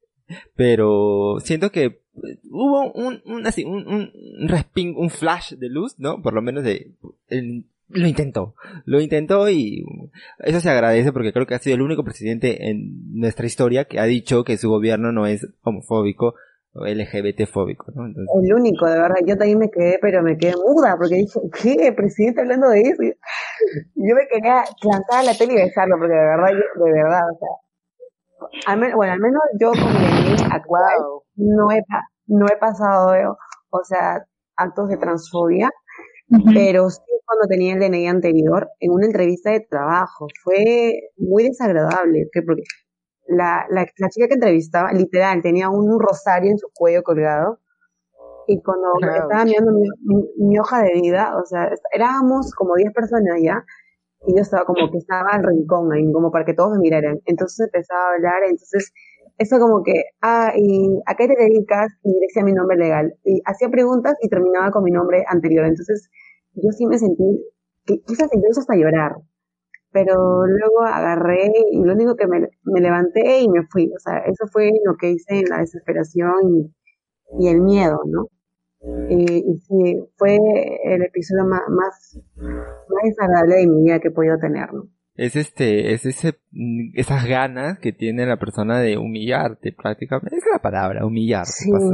pero 0.55 1.37
siento 1.39 1.71
que 1.71 1.83
eh, 1.85 2.39
hubo 2.49 2.91
un, 2.93 3.21
un 3.25 3.45
así 3.45 3.63
un, 3.63 3.87
un, 3.87 4.11
un 4.41 4.47
resping, 4.47 4.95
un 4.97 5.09
flash 5.09 5.53
de 5.53 5.69
luz, 5.69 5.95
¿no? 5.97 6.21
Por 6.21 6.33
lo 6.33 6.41
menos 6.41 6.63
de 6.63 6.93
el 7.27 7.65
lo 7.93 8.07
intentó, 8.07 8.55
lo 8.85 8.99
intentó 8.99 9.49
y 9.49 9.83
eso 10.39 10.59
se 10.59 10.69
agradece 10.69 11.11
porque 11.11 11.33
creo 11.33 11.45
que 11.45 11.55
ha 11.55 11.59
sido 11.59 11.75
el 11.75 11.81
único 11.81 12.03
presidente 12.03 12.69
en 12.69 13.19
nuestra 13.19 13.45
historia 13.45 13.85
que 13.85 13.99
ha 13.99 14.05
dicho 14.05 14.43
que 14.43 14.57
su 14.57 14.69
gobierno 14.69 15.11
no 15.11 15.27
es 15.27 15.47
homofóbico 15.63 16.35
o 16.73 16.85
LGBT 16.85 17.47
fóbico, 17.47 17.91
¿no? 17.93 18.05
El 18.05 18.53
único, 18.53 18.85
de 18.87 18.97
verdad, 18.97 19.17
yo 19.25 19.37
también 19.37 19.59
me 19.59 19.69
quedé, 19.69 19.99
pero 20.01 20.23
me 20.23 20.37
quedé 20.37 20.53
muda 20.55 20.95
porque 20.97 21.15
dije, 21.15 21.39
¿qué? 21.61 21.91
¿Presidente 21.91 22.41
hablando 22.41 22.69
de 22.69 22.81
eso? 22.81 23.03
Yo 23.95 24.15
me 24.15 24.27
quería 24.29 24.63
plantar 24.79 25.19
a 25.19 25.23
la 25.23 25.37
tele 25.37 25.53
y 25.53 25.55
besarlo 25.57 25.97
porque 25.97 26.13
de 26.13 26.19
verdad, 26.19 26.49
de 26.49 26.91
verdad, 26.91 27.21
o 27.29 27.37
sea, 27.37 28.73
al 28.73 28.95
bueno, 28.95 29.13
al 29.13 29.19
menos 29.19 29.41
yo 29.59 29.71
con 29.71 29.93
mi 29.93 30.35
actual 30.49 30.93
no 31.35 31.71
he, 31.71 31.83
no 32.27 32.45
he 32.47 32.57
pasado, 32.57 33.37
o 33.69 33.83
sea, 33.83 34.23
actos 34.55 34.89
de 34.89 34.97
transfobia, 34.97 35.69
pero 36.53 36.89
sí 36.89 37.01
cuando 37.31 37.47
tenía 37.47 37.73
el 37.73 37.79
DNI 37.79 38.07
anterior, 38.07 38.69
en 38.79 38.91
una 38.91 39.05
entrevista 39.05 39.51
de 39.51 39.61
trabajo. 39.61 40.27
Fue 40.43 41.11
muy 41.17 41.43
desagradable, 41.43 42.27
porque 42.45 42.63
la, 43.27 43.65
la, 43.69 43.85
la 43.97 44.09
chica 44.09 44.27
que 44.27 44.33
entrevistaba, 44.33 44.91
literal, 44.91 45.41
tenía 45.41 45.69
un 45.69 45.99
rosario 45.99 46.51
en 46.51 46.57
su 46.57 46.67
cuello 46.73 47.03
colgado. 47.03 47.59
Y 48.47 48.61
cuando 48.61 48.87
estaba 48.99 49.45
mirando 49.45 49.71
mi, 49.71 49.87
mi, 50.37 50.59
hoja 50.59 50.81
de 50.81 50.93
vida, 50.99 51.37
o 51.37 51.45
sea, 51.45 51.69
éramos 51.93 52.53
como 52.53 52.75
10 52.75 52.91
personas 52.91 53.39
ya, 53.41 53.63
y 54.27 54.35
yo 54.35 54.41
estaba 54.41 54.65
como 54.65 54.91
que 54.91 54.97
estaba 54.97 55.29
al 55.29 55.43
rincón 55.43 55.91
ahí, 55.93 56.11
como 56.11 56.31
para 56.31 56.43
que 56.43 56.53
todos 56.53 56.71
me 56.71 56.79
miraran. 56.79 57.21
Entonces 57.25 57.67
empezaba 57.67 58.11
a 58.11 58.13
hablar, 58.15 58.43
entonces 58.43 58.91
eso 59.37 59.57
como 59.59 59.83
que, 59.83 60.03
ah, 60.21 60.51
¿y 60.55 61.01
a 61.05 61.15
qué 61.15 61.27
te 61.27 61.35
dedicas? 61.35 61.87
Y 62.03 62.19
decía 62.19 62.43
mi 62.43 62.51
nombre 62.51 62.77
legal. 62.77 63.15
Y 63.23 63.41
hacía 63.45 63.69
preguntas 63.69 64.15
y 64.21 64.27
terminaba 64.27 64.71
con 64.71 64.83
mi 64.83 64.91
nombre 64.91 65.23
anterior. 65.27 65.65
Entonces 65.65 66.09
yo 66.53 66.71
sí 66.71 66.85
me 66.85 66.97
sentí, 66.97 67.45
quizás 67.85 68.29
incluso 68.33 68.61
hasta 68.61 68.75
llorar, 68.75 69.15
pero 69.91 70.45
luego 70.45 70.81
agarré 70.81 71.51
y 71.71 71.83
lo 71.83 71.93
único 71.93 72.15
que 72.15 72.27
me, 72.27 72.47
me, 72.63 72.81
levanté 72.81 73.41
y 73.41 73.49
me 73.49 73.65
fui, 73.67 73.91
o 73.93 73.99
sea, 73.99 74.19
eso 74.19 74.45
fue 74.51 74.71
lo 74.85 74.95
que 74.97 75.11
hice 75.11 75.39
en 75.39 75.49
la 75.49 75.59
desesperación 75.59 76.33
y, 76.55 77.45
y 77.45 77.47
el 77.49 77.61
miedo, 77.61 77.99
¿no? 78.05 78.27
Y, 79.09 79.59
sí, 79.67 79.95
fue 80.17 80.37
el 80.85 81.03
episodio 81.03 81.45
más, 81.45 81.61
más 81.69 82.19
desagradable 83.03 83.57
de 83.57 83.67
mi 83.67 83.83
vida 83.83 83.99
que 83.99 84.07
he 84.07 84.11
podido 84.11 84.39
tener, 84.39 84.73
¿no? 84.73 84.87
Es 85.15 85.35
este, 85.35 85.93
es 85.93 86.05
ese, 86.05 86.39
mm, 86.51 86.91
esas 86.95 87.25
ganas 87.25 87.79
que 87.79 87.91
tiene 87.91 88.25
la 88.25 88.37
persona 88.37 88.79
de 88.79 88.97
humillarte 88.97 89.73
prácticamente, 89.73 90.37
es 90.37 90.43
la 90.51 90.59
palabra, 90.59 91.05
humillarte, 91.05 91.51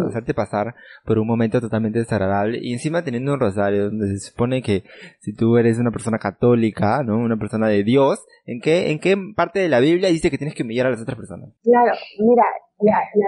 hacerte 0.08 0.34
pasar 0.34 0.76
por 1.04 1.18
un 1.18 1.28
momento 1.28 1.60
totalmente 1.60 2.00
desagradable 2.00 2.60
y 2.62 2.74
encima 2.74 3.04
teniendo 3.04 3.34
un 3.34 3.40
rosario 3.40 3.86
donde 3.86 4.08
se 4.10 4.30
supone 4.30 4.62
que 4.62 4.84
si 5.20 5.34
tú 5.34 5.58
eres 5.58 5.80
una 5.80 5.92
persona 5.92 6.20
católica, 6.20 7.04
¿no? 7.04 7.18
Una 7.18 7.38
persona 7.38 7.68
de 7.68 7.84
Dios, 7.84 8.24
¿en 8.46 8.62
qué, 8.62 8.92
en 8.92 9.00
qué 9.00 9.18
parte 9.36 9.60
de 9.60 9.70
la 9.70 9.80
Biblia 9.80 10.10
dice 10.10 10.30
que 10.30 10.38
tienes 10.38 10.56
que 10.56 10.64
humillar 10.64 10.88
a 10.88 10.92
las 10.92 11.02
otras 11.02 11.18
personas? 11.18 11.50
Claro, 11.64 11.94
mira, 12.20 12.44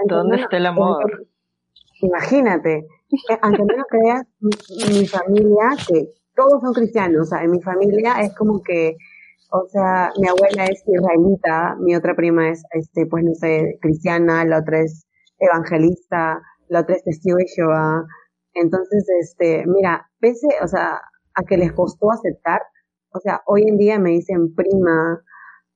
¿dónde 0.06 0.36
está 0.36 0.56
el 0.56 0.66
amor? 0.66 1.26
imagínate, 2.02 2.78
eh, 2.78 3.38
aunque 3.42 3.62
no 3.62 3.76
lo 3.76 3.84
creas, 3.84 4.26
mi, 4.40 5.00
mi 5.00 5.06
familia, 5.06 5.76
que 5.86 6.12
todos 6.34 6.60
son 6.62 6.72
cristianos, 6.72 7.22
o 7.22 7.24
sea, 7.24 7.44
en 7.44 7.50
mi 7.50 7.60
familia 7.60 8.14
es 8.20 8.34
como 8.34 8.62
que 8.62 8.96
o 9.52 9.66
sea, 9.68 10.10
mi 10.20 10.28
abuela 10.28 10.66
es 10.66 10.82
israelita, 10.86 11.76
mi 11.80 11.94
otra 11.96 12.14
prima 12.14 12.50
es, 12.50 12.62
este, 12.72 13.06
pues 13.06 13.24
no 13.24 13.34
sé, 13.34 13.78
cristiana, 13.80 14.44
la 14.44 14.58
otra 14.60 14.80
es 14.80 15.06
evangelista, 15.38 16.40
la 16.68 16.80
otra 16.80 16.96
es 16.96 17.04
testigo 17.04 17.36
de 17.36 17.46
Jehová. 17.46 18.06
Entonces, 18.54 19.06
este, 19.20 19.64
mira, 19.66 20.08
pese, 20.20 20.48
o 20.62 20.68
sea, 20.68 21.00
a 21.34 21.42
que 21.44 21.56
les 21.56 21.72
costó 21.72 22.10
aceptar, 22.12 22.60
o 23.12 23.20
sea, 23.20 23.40
hoy 23.46 23.62
en 23.68 23.76
día 23.76 23.98
me 23.98 24.10
dicen 24.10 24.54
prima, 24.54 25.20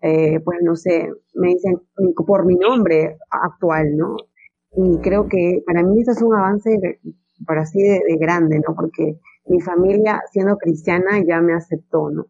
eh, 0.02 0.40
pues 0.40 0.58
no 0.62 0.76
sé, 0.76 1.10
me 1.34 1.48
dicen 1.48 1.80
por 2.26 2.44
mi 2.46 2.56
nombre 2.56 3.18
actual, 3.30 3.96
¿no? 3.96 4.16
Y 4.76 4.98
creo 5.00 5.28
que 5.28 5.62
para 5.66 5.82
mí 5.82 6.00
eso 6.00 6.12
es 6.12 6.22
un 6.22 6.34
avance, 6.34 6.70
por 7.46 7.58
así 7.58 7.82
de, 7.82 8.00
de 8.06 8.16
grande, 8.18 8.60
¿no? 8.66 8.74
Porque 8.74 9.18
mi 9.46 9.60
familia, 9.60 10.22
siendo 10.32 10.56
cristiana, 10.58 11.22
ya 11.26 11.40
me 11.40 11.54
aceptó, 11.54 12.10
¿no? 12.10 12.26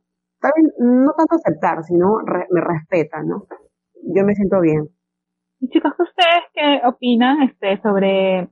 No 0.79 1.13
tanto 1.17 1.37
aceptar, 1.37 1.83
sino 1.85 2.19
me 2.51 2.61
respeta, 2.61 3.23
¿no? 3.23 3.47
Yo 4.15 4.25
me 4.25 4.35
siento 4.35 4.61
bien. 4.61 4.89
Y 5.61 5.69
chicos, 5.69 5.93
¿ustedes 5.99 6.45
qué 6.53 6.81
opinan 6.87 7.43
este, 7.43 7.81
sobre 7.81 8.51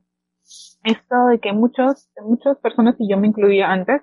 esto 0.85 1.26
de 1.31 1.40
que 1.40 1.52
muchos, 1.52 2.11
muchas 2.22 2.59
personas, 2.59 2.96
y 2.98 3.11
yo 3.11 3.18
me 3.18 3.28
incluía 3.28 3.70
antes, 3.70 4.02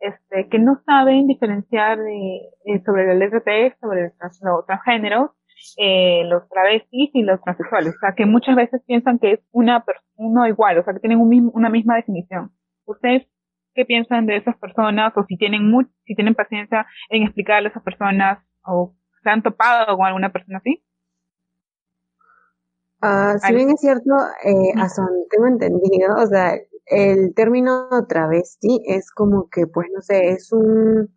este, 0.00 0.48
que 0.48 0.58
no 0.58 0.80
saben 0.86 1.26
diferenciar 1.26 1.98
de, 1.98 2.40
sobre 2.84 3.12
el 3.12 3.18
LGT, 3.18 3.78
sobre 3.80 4.06
el 4.06 4.12
los 4.42 4.66
transgéneros, 4.66 5.30
eh, 5.76 6.24
los 6.24 6.48
travestis 6.48 7.10
y 7.12 7.22
los 7.22 7.40
transexuales. 7.42 7.94
O 7.94 7.98
sea, 7.98 8.14
que 8.14 8.24
muchas 8.26 8.56
veces 8.56 8.82
piensan 8.86 9.18
que 9.18 9.32
es 9.32 9.40
una 9.52 9.84
uno 10.16 10.46
igual, 10.46 10.78
o 10.78 10.84
sea, 10.84 10.94
que 10.94 11.00
tienen 11.00 11.20
un 11.20 11.50
una 11.54 11.70
misma 11.70 11.96
definición. 11.96 12.50
¿Ustedes 12.86 13.26
qué 13.74 13.84
piensan 13.84 14.26
de 14.26 14.36
esas 14.36 14.56
personas 14.56 15.12
o 15.16 15.24
si 15.24 15.36
tienen 15.36 15.70
si 16.04 16.14
tienen 16.14 16.34
paciencia 16.34 16.86
en 17.08 17.22
explicarle 17.24 17.68
a 17.68 17.70
esas 17.70 17.82
personas 17.82 18.38
o 18.64 18.94
se 19.22 19.30
han 19.30 19.42
topado 19.42 19.96
con 19.96 20.06
alguna 20.06 20.32
persona 20.32 20.58
así. 20.58 20.82
Uh, 23.02 23.38
si 23.38 23.54
bien 23.54 23.70
es 23.70 23.80
cierto, 23.80 24.10
eh, 24.44 24.74
tengo 25.30 25.46
entendido, 25.46 26.16
o 26.18 26.26
sea, 26.26 26.54
el 26.84 27.32
término 27.34 27.88
travesti 28.06 28.82
es 28.86 29.10
como 29.10 29.48
que, 29.48 29.66
pues 29.66 29.88
no 29.94 30.02
sé, 30.02 30.28
es 30.30 30.52
un, 30.52 31.08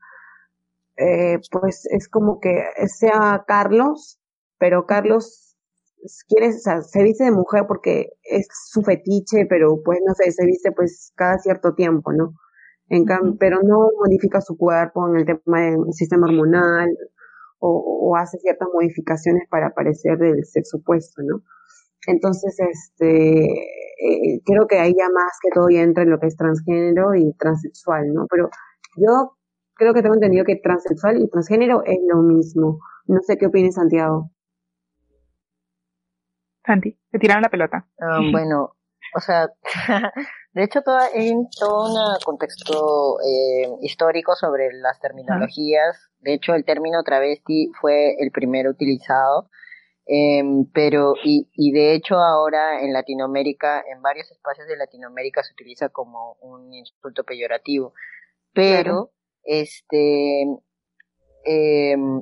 eh, 0.96 1.40
pues 1.52 1.86
es 1.90 2.08
como 2.08 2.40
que 2.40 2.64
sea 2.88 3.44
Carlos, 3.46 4.18
pero 4.60 4.86
Carlos 4.86 5.58
quiere, 6.28 6.50
o 6.50 6.60
sea, 6.60 6.82
se 6.82 7.04
viste 7.04 7.26
de 7.26 7.32
mujer 7.32 7.66
porque 7.68 8.12
es 8.24 8.48
su 8.72 8.82
fetiche, 8.82 9.46
pero 9.50 9.82
pues 9.84 10.00
no 10.06 10.14
sé, 10.14 10.32
se 10.32 10.46
viste 10.46 10.72
pues 10.72 11.12
cada 11.16 11.38
cierto 11.40 11.74
tiempo, 11.74 12.14
¿no? 12.14 12.34
En 12.90 13.06
pero 13.40 13.62
no 13.64 13.90
modifica 13.98 14.42
su 14.42 14.58
cuerpo 14.58 15.08
en 15.10 15.16
el 15.18 15.26
tema 15.26 15.62
del 15.62 15.94
sistema 15.94 16.28
hormonal 16.28 16.90
o, 17.60 18.16
hace 18.18 18.38
ciertas 18.40 18.68
modificaciones 18.74 19.48
para 19.50 19.74
parecer 19.74 20.18
del 20.18 20.44
sexo 20.44 20.78
opuesto, 20.78 21.22
¿no? 21.24 21.42
Entonces, 22.08 22.58
este, 22.60 23.44
eh, 23.46 24.42
creo 24.46 24.68
que 24.68 24.80
ahí 24.80 24.94
ya 24.98 25.08
más 25.10 25.38
que 25.42 25.50
todo 25.54 25.70
ya 25.70 25.82
entra 25.82 26.04
en 26.04 26.10
lo 26.10 26.20
que 26.20 26.28
es 26.28 26.36
transgénero 26.36 27.16
y 27.16 27.34
transexual, 27.38 28.14
¿no? 28.14 28.28
Pero 28.30 28.50
yo 28.98 29.38
creo 29.76 29.94
que 29.94 30.02
tengo 30.02 30.16
entendido 30.16 30.44
que 30.44 30.58
transexual 30.58 31.22
y 31.22 31.30
transgénero 31.30 31.84
es 31.86 32.00
lo 32.08 32.22
mismo. 32.22 32.80
No 33.06 33.20
sé 33.22 33.38
qué 33.38 33.48
opinas, 33.48 33.76
Santiago. 33.76 34.30
Santi, 36.66 36.98
te 37.12 37.20
tiraron 37.20 37.44
la 37.44 37.50
pelota. 37.50 37.88
Ah, 38.00 38.20
bueno, 38.32 38.76
o 39.16 39.20
sea, 39.20 39.50
de 40.54 40.64
hecho 40.64 40.82
toda, 40.82 41.06
hay 41.14 41.34
todo 41.60 41.94
un 41.94 42.20
contexto 42.24 43.18
eh, 43.22 43.70
histórico 43.82 44.36
sobre 44.36 44.74
las 44.74 45.00
terminologías. 45.00 46.10
De 46.20 46.34
hecho, 46.34 46.54
el 46.54 46.66
término 46.66 47.04
travesti 47.04 47.72
fue 47.80 48.16
el 48.20 48.32
primero 48.32 48.72
utilizado. 48.72 49.50
Em, 50.06 50.66
pero, 50.74 51.14
y, 51.24 51.50
y 51.54 51.72
de 51.72 51.96
hecho 51.96 52.16
ahora 52.16 52.82
en 52.82 52.92
Latinoamérica, 52.92 53.82
en 53.90 54.02
varios 54.02 54.30
espacios 54.32 54.68
de 54.68 54.76
Latinoamérica 54.76 55.44
se 55.44 55.54
utiliza 55.54 55.90
como 55.90 56.38
un 56.42 56.74
insulto 56.74 57.24
peyorativo. 57.24 57.94
Pero, 58.54 59.12
este, 59.44 60.44
em, 61.46 62.22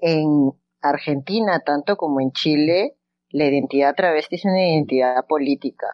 en 0.00 0.52
Argentina, 0.82 1.60
tanto 1.64 1.96
como 1.96 2.20
en 2.20 2.30
Chile, 2.32 2.96
la 3.34 3.46
identidad 3.46 3.96
travesti 3.96 4.36
es 4.36 4.44
una 4.44 4.64
identidad 4.64 5.26
política 5.26 5.88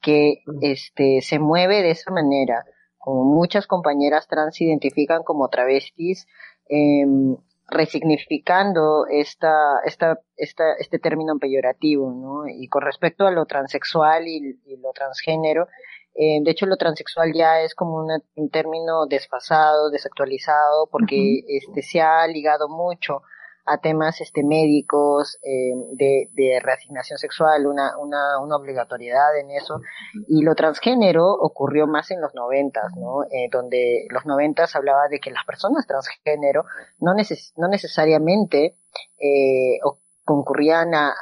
que 0.00 0.42
este, 0.62 1.20
se 1.20 1.38
mueve 1.38 1.82
de 1.82 1.90
esa 1.90 2.10
manera. 2.10 2.64
Como 2.96 3.22
muchas 3.24 3.66
compañeras 3.66 4.26
trans 4.28 4.56
se 4.56 4.64
identifican 4.64 5.22
como 5.22 5.48
travestis, 5.48 6.26
em, 6.68 7.36
resignificando 7.68 9.06
esta, 9.10 9.80
esta, 9.84 10.20
esta, 10.38 10.72
este 10.78 10.98
término 10.98 11.38
peyorativo, 11.38 12.10
¿no? 12.12 12.48
Y 12.48 12.66
con 12.68 12.80
respecto 12.80 13.26
a 13.26 13.30
lo 13.30 13.44
transexual 13.44 14.26
y, 14.26 14.58
lo 14.80 14.92
transgénero, 14.94 15.68
eh, 16.14 16.38
de 16.42 16.50
hecho 16.50 16.64
lo 16.64 16.78
transexual 16.78 17.34
ya 17.34 17.60
es 17.60 17.74
como 17.74 18.06
un 18.36 18.50
término 18.50 19.04
desfasado, 19.04 19.90
desactualizado, 19.90 20.88
porque 20.90 21.42
este 21.46 21.82
se 21.82 22.00
ha 22.00 22.26
ligado 22.26 22.70
mucho 22.70 23.20
a 23.66 23.78
temas 23.78 24.20
este, 24.20 24.44
médicos, 24.44 25.38
eh, 25.42 25.74
de, 25.92 26.28
de, 26.32 26.60
reasignación 26.60 27.18
sexual, 27.18 27.66
una, 27.66 27.98
una, 27.98 28.38
una, 28.40 28.56
obligatoriedad 28.56 29.36
en 29.38 29.50
eso. 29.50 29.80
Y 30.28 30.42
lo 30.42 30.54
transgénero 30.54 31.26
ocurrió 31.26 31.86
más 31.86 32.10
en 32.12 32.20
los 32.20 32.34
noventas, 32.34 32.92
¿no? 32.96 33.24
Eh, 33.24 33.48
donde 33.50 34.06
los 34.10 34.24
noventas 34.24 34.76
hablaba 34.76 35.08
de 35.08 35.18
que 35.18 35.30
las 35.30 35.44
personas 35.44 35.86
transgénero 35.86 36.64
no, 37.00 37.14
neces 37.14 37.52
no 37.56 37.68
necesariamente 37.68 38.76
eh, 39.18 39.78
concurrían 40.26 40.92
a, 40.92 41.14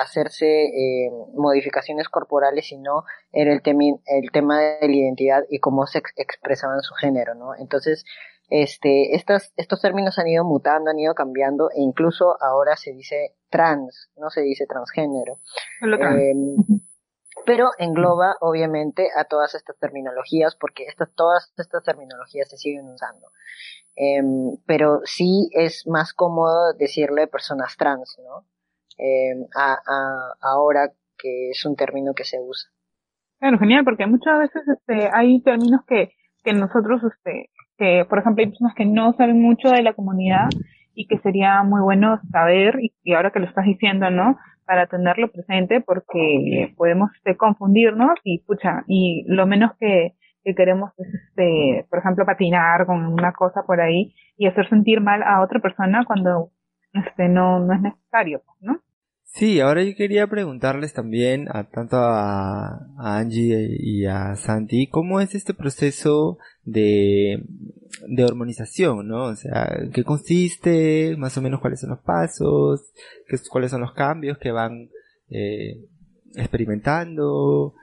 hacerse 0.00 0.46
eh, 0.46 1.10
modificaciones 1.34 2.08
corporales, 2.08 2.68
sino 2.68 3.04
era 3.32 3.52
el, 3.52 3.60
el 3.64 4.30
tema 4.30 4.60
de 4.60 4.88
la 4.88 4.94
identidad 4.94 5.44
y 5.50 5.58
cómo 5.58 5.86
se 5.86 6.00
expresaban 6.14 6.80
su 6.80 6.94
género, 6.94 7.34
¿no? 7.34 7.56
Entonces, 7.56 8.04
este, 8.48 9.16
estos, 9.16 9.52
estos 9.56 9.80
términos 9.80 10.16
han 10.20 10.28
ido 10.28 10.44
mutando, 10.44 10.90
han 10.90 10.98
ido 10.98 11.14
cambiando 11.14 11.70
e 11.70 11.80
incluso 11.80 12.40
ahora 12.40 12.76
se 12.76 12.92
dice 12.92 13.34
trans, 13.50 14.10
no 14.16 14.30
se 14.30 14.42
dice 14.42 14.66
transgénero. 14.66 15.40
Em, 15.82 16.56
pero 17.44 17.70
engloba 17.78 18.36
obviamente 18.40 19.08
a 19.16 19.24
todas 19.24 19.56
estas 19.56 19.76
terminologías 19.78 20.54
porque 20.54 20.84
estas, 20.84 21.12
todas 21.14 21.52
estas 21.56 21.82
terminologías 21.82 22.48
se 22.48 22.56
siguen 22.56 22.88
usando. 22.88 23.26
Em, 23.96 24.58
pero 24.66 25.00
sí 25.04 25.48
es 25.52 25.86
más 25.86 26.12
cómodo 26.12 26.74
decirle 26.74 27.26
personas 27.28 27.76
trans, 27.78 28.18
¿no? 28.22 28.46
Em, 28.98 29.46
a, 29.56 29.76
ahora 30.42 30.90
que 31.18 31.50
es 31.50 31.64
un 31.64 31.76
término 31.76 32.12
que 32.14 32.24
se 32.24 32.38
usa. 32.38 32.70
Claro, 33.38 33.58
genial, 33.58 33.84
porque 33.84 34.06
muchas 34.06 34.38
veces 34.38 34.62
este, 34.68 35.08
hay 35.12 35.40
términos 35.42 35.80
que, 35.86 36.12
que 36.44 36.52
nosotros, 36.52 37.02
este, 37.04 37.50
que 37.78 38.04
por 38.08 38.18
ejemplo 38.18 38.42
hay 38.42 38.50
personas 38.50 38.74
que 38.74 38.84
no 38.84 39.14
saben 39.14 39.40
mucho 39.40 39.70
de 39.70 39.82
la 39.82 39.94
comunidad 39.94 40.48
y 40.94 41.06
que 41.06 41.18
sería 41.18 41.62
muy 41.62 41.80
bueno 41.82 42.20
saber, 42.30 42.78
y, 42.80 43.12
ahora 43.12 43.30
que 43.30 43.40
lo 43.40 43.46
estás 43.46 43.64
diciendo, 43.64 44.10
¿no? 44.10 44.38
Para 44.64 44.86
tenerlo 44.86 45.30
presente 45.30 45.80
porque 45.80 46.74
podemos 46.76 47.10
este, 47.16 47.36
confundirnos 47.36 48.18
y, 48.24 48.40
pucha, 48.40 48.84
y 48.86 49.24
lo 49.26 49.46
menos 49.46 49.72
que, 49.78 50.14
que 50.46 50.54
queremos 50.54 50.92
es, 50.96 51.08
este, 51.12 51.86
por 51.90 51.98
ejemplo, 51.98 52.24
patinar 52.24 52.86
con 52.86 53.04
una 53.04 53.32
cosa 53.32 53.64
por 53.66 53.80
ahí 53.80 54.14
y 54.36 54.46
hacer 54.46 54.68
sentir 54.68 55.00
mal 55.00 55.20
a 55.24 55.42
otra 55.42 55.60
persona 55.60 56.04
cuando 56.06 56.52
este, 56.92 57.28
no, 57.28 57.58
no 57.58 57.74
es 57.74 57.80
necesario, 57.80 58.42
¿no? 58.60 58.80
Sí, 59.24 59.58
ahora 59.60 59.82
yo 59.82 59.96
quería 59.96 60.28
preguntarles 60.28 60.94
también 60.94 61.48
a 61.50 61.64
tanto 61.64 61.96
a, 61.98 62.78
Angie 62.96 63.66
y 63.76 64.06
a 64.06 64.36
Santi, 64.36 64.86
¿cómo 64.86 65.20
es 65.20 65.34
este 65.34 65.52
proceso 65.52 66.38
de, 66.62 67.42
de 68.06 68.24
hormonización, 68.24 69.08
no? 69.08 69.24
O 69.24 69.34
sea, 69.34 69.68
¿qué 69.92 70.04
consiste? 70.04 71.16
Más 71.18 71.36
o 71.36 71.42
menos 71.42 71.60
cuáles 71.60 71.80
son 71.80 71.90
los 71.90 72.00
pasos, 72.00 72.92
cuáles 73.50 73.72
son 73.72 73.80
los 73.80 73.94
cambios 73.94 74.38
que 74.38 74.52
van 74.52 74.90
eh, 75.28 75.84
experimentando, 76.36 77.74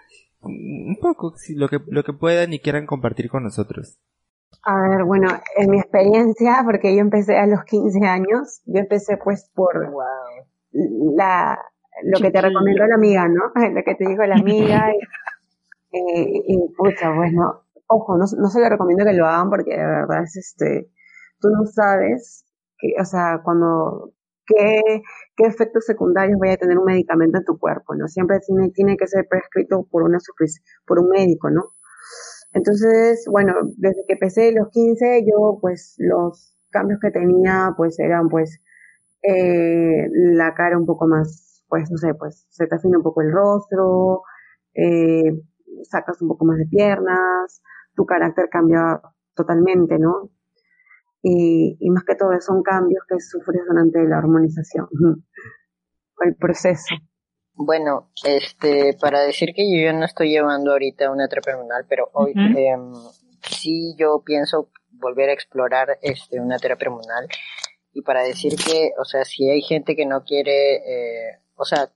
un 0.45 0.97
poco, 1.01 1.33
lo 1.55 1.69
que, 1.69 1.79
lo 1.87 2.03
que 2.03 2.13
puedan 2.13 2.53
y 2.53 2.59
quieran 2.59 2.85
compartir 2.85 3.29
con 3.29 3.43
nosotros. 3.43 3.99
A 4.63 4.79
ver, 4.89 5.03
bueno, 5.03 5.27
en 5.57 5.69
mi 5.69 5.79
experiencia, 5.79 6.61
porque 6.63 6.95
yo 6.95 7.01
empecé 7.01 7.37
a 7.37 7.47
los 7.47 7.63
15 7.63 8.05
años, 8.05 8.61
yo 8.65 8.79
empecé 8.79 9.17
pues 9.17 9.49
por, 9.53 9.89
wow 9.91 10.47
la, 10.73 11.59
lo 12.03 12.19
que 12.19 12.31
te 12.31 12.41
recomendó 12.41 12.85
la 12.87 12.95
amiga, 12.95 13.27
¿no? 13.27 13.51
Lo 13.73 13.83
que 13.83 13.95
te 13.95 14.07
dijo 14.07 14.23
la 14.23 14.35
amiga. 14.35 14.91
Y, 15.91 16.43
y, 16.47 16.73
pucha, 16.75 17.13
bueno, 17.13 17.61
ojo, 17.87 18.17
no, 18.17 18.25
no 18.37 18.47
se 18.49 18.59
le 18.59 18.69
recomiendo 18.69 19.05
que 19.05 19.13
lo 19.13 19.27
hagan 19.27 19.49
porque 19.49 19.77
de 19.77 19.85
verdad 19.85 20.23
es 20.23 20.35
este, 20.35 20.89
tú 21.39 21.49
no 21.49 21.65
sabes, 21.65 22.45
que, 22.79 22.95
o 22.99 23.05
sea, 23.05 23.41
cuando, 23.43 24.11
qué, 24.45 25.01
qué 25.35 25.45
efectos 25.45 25.85
secundarios 25.85 26.39
vaya 26.39 26.53
a 26.53 26.57
tener 26.57 26.77
un 26.77 26.85
medicamento 26.85 27.37
en 27.39 27.45
tu 27.45 27.57
cuerpo, 27.57 27.95
¿no? 27.95 28.07
Siempre 28.07 28.39
tiene, 28.45 28.69
tiene 28.71 28.97
que 28.97 29.07
ser 29.07 29.27
prescrito 29.29 29.87
por 29.91 30.03
una 30.03 30.19
por 30.85 30.99
un 30.99 31.09
médico, 31.09 31.49
¿no? 31.49 31.73
Entonces, 32.53 33.25
bueno, 33.31 33.53
desde 33.77 34.05
que 34.07 34.13
empecé 34.13 34.51
los 34.53 34.69
15, 34.69 35.23
yo 35.25 35.57
pues 35.61 35.95
los 35.97 36.55
cambios 36.71 36.99
que 37.01 37.11
tenía 37.11 37.73
pues 37.77 37.99
eran 37.99 38.29
pues 38.29 38.59
eh, 39.23 40.07
la 40.11 40.53
cara 40.53 40.77
un 40.77 40.85
poco 40.85 41.07
más, 41.07 41.63
pues 41.69 41.89
no 41.91 41.97
sé, 41.97 42.13
pues 42.15 42.45
se 42.49 42.67
te 42.67 42.75
afina 42.75 42.97
un 42.97 43.03
poco 43.03 43.21
el 43.21 43.31
rostro, 43.31 44.21
eh, 44.75 45.41
sacas 45.83 46.21
un 46.21 46.29
poco 46.29 46.45
más 46.45 46.57
de 46.57 46.65
piernas, 46.67 47.61
tu 47.95 48.05
carácter 48.05 48.49
cambia 48.49 49.01
totalmente, 49.35 49.97
¿no? 49.99 50.29
Y, 51.25 51.77
y 51.79 51.89
más 51.89 52.03
que 52.03 52.15
todo 52.15 52.29
son 52.41 52.61
cambios 52.61 53.03
que 53.07 53.19
sufres 53.19 53.61
durante 53.67 54.03
la 54.03 54.19
hormonización, 54.19 54.87
el 56.19 56.35
proceso. 56.35 56.95
Bueno, 57.55 58.11
este, 58.25 58.97
para 58.99 59.21
decir 59.21 59.53
que 59.55 59.63
yo 59.71 59.93
no 59.93 60.05
estoy 60.05 60.29
llevando 60.29 60.71
ahorita 60.71 61.11
una 61.11 61.27
terapia 61.27 61.55
hormonal, 61.55 61.85
pero 61.87 62.09
hoy 62.13 62.33
em, 62.35 62.93
sí 63.41 63.95
yo 63.97 64.23
pienso 64.25 64.69
volver 64.91 65.29
a 65.29 65.33
explorar 65.33 65.99
este 66.01 66.39
una 66.39 66.57
terapia 66.57 66.89
hormonal 66.89 67.27
y 67.93 68.01
para 68.01 68.23
decir 68.23 68.55
que, 68.55 68.91
o 68.99 69.05
sea, 69.05 69.23
si 69.23 69.49
hay 69.49 69.61
gente 69.61 69.95
que 69.95 70.05
no 70.05 70.23
quiere, 70.23 70.77
eh, 70.77 71.39
o 71.55 71.63
sea, 71.63 71.91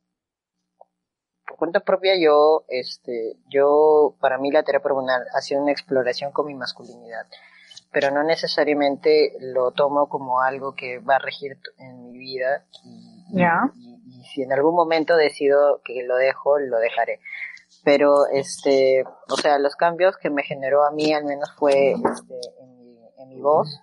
por 1.47 1.57
cuenta 1.57 1.79
propia 1.79 2.13
yo, 2.21 2.65
este, 2.67 3.37
yo, 3.49 4.15
para 4.19 4.37
mí 4.37 4.51
la 4.51 4.63
terapia 4.63 4.91
hormonal 4.91 5.23
ha 5.33 5.41
sido 5.41 5.61
una 5.61 5.71
exploración 5.71 6.31
con 6.31 6.45
mi 6.45 6.53
masculinidad, 6.53 7.25
pero 7.91 8.11
no 8.11 8.23
necesariamente 8.23 9.33
lo 9.39 9.71
tomo 9.71 10.07
como 10.09 10.41
algo 10.41 10.75
que 10.75 10.99
va 10.99 11.15
a 11.15 11.19
regir 11.19 11.57
en 11.77 12.11
mi 12.11 12.17
vida 12.17 12.65
y, 12.83 13.39
y, 13.39 14.23
si 14.23 14.41
en 14.41 14.53
algún 14.53 14.75
momento 14.75 15.15
decido 15.15 15.81
que 15.83 16.03
lo 16.03 16.15
dejo, 16.15 16.59
lo 16.59 16.79
dejaré. 16.79 17.19
Pero, 17.83 18.27
este, 18.27 19.03
o 19.29 19.35
sea, 19.37 19.59
los 19.59 19.75
cambios 19.75 20.17
que 20.17 20.29
me 20.29 20.43
generó 20.43 20.85
a 20.85 20.91
mí 20.91 21.13
al 21.13 21.25
menos 21.25 21.51
fue 21.57 21.91
este, 21.91 22.39
en, 22.61 22.77
mi, 22.77 22.97
en 23.17 23.29
mi 23.29 23.39
voz, 23.39 23.79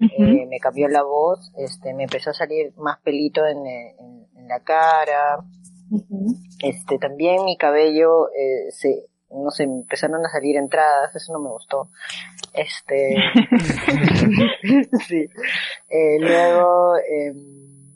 eh, 0.00 0.46
me 0.46 0.58
cambió 0.58 0.88
la 0.88 1.02
voz, 1.02 1.52
este, 1.56 1.94
me 1.94 2.04
empezó 2.04 2.30
a 2.30 2.34
salir 2.34 2.72
más 2.76 3.00
pelito 3.00 3.46
en, 3.46 3.66
en, 3.66 4.48
la 4.48 4.60
cara, 4.60 5.38
este, 6.62 6.98
también 6.98 7.44
mi 7.44 7.56
cabello, 7.56 8.28
eh, 8.28 8.70
se, 8.70 9.06
no 9.34 9.50
sé, 9.50 9.64
empezaron 9.64 10.24
a 10.24 10.28
salir 10.28 10.56
entradas, 10.56 11.14
eso 11.14 11.32
no 11.32 11.40
me 11.40 11.50
gustó, 11.50 11.88
este, 12.52 13.16
sí, 15.08 15.26
eh, 15.88 16.18
luego, 16.20 16.96
em, 16.98 17.94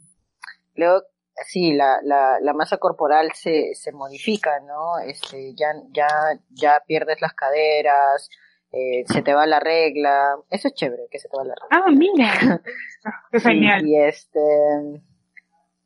luego, 0.74 1.02
sí, 1.46 1.72
la, 1.74 1.98
la, 2.02 2.38
la 2.40 2.52
masa 2.52 2.78
corporal 2.78 3.32
se, 3.34 3.74
se 3.74 3.92
modifica, 3.92 4.60
¿no? 4.60 4.98
Este, 4.98 5.54
ya, 5.54 5.68
ya, 5.92 6.08
ya 6.50 6.82
pierdes 6.86 7.20
las 7.20 7.34
caderas, 7.34 8.28
eh, 8.72 9.04
se 9.06 9.22
te 9.22 9.32
va 9.32 9.46
la 9.46 9.60
regla, 9.60 10.36
eso 10.50 10.68
es 10.68 10.74
chévere, 10.74 11.04
que 11.10 11.18
se 11.18 11.28
te 11.28 11.36
va 11.36 11.44
la 11.44 11.54
regla. 11.54 11.84
Ah, 11.86 11.90
mira, 11.90 12.62
qué 13.32 13.40
genial. 13.40 13.86
y 13.86 13.96
este, 13.96 14.40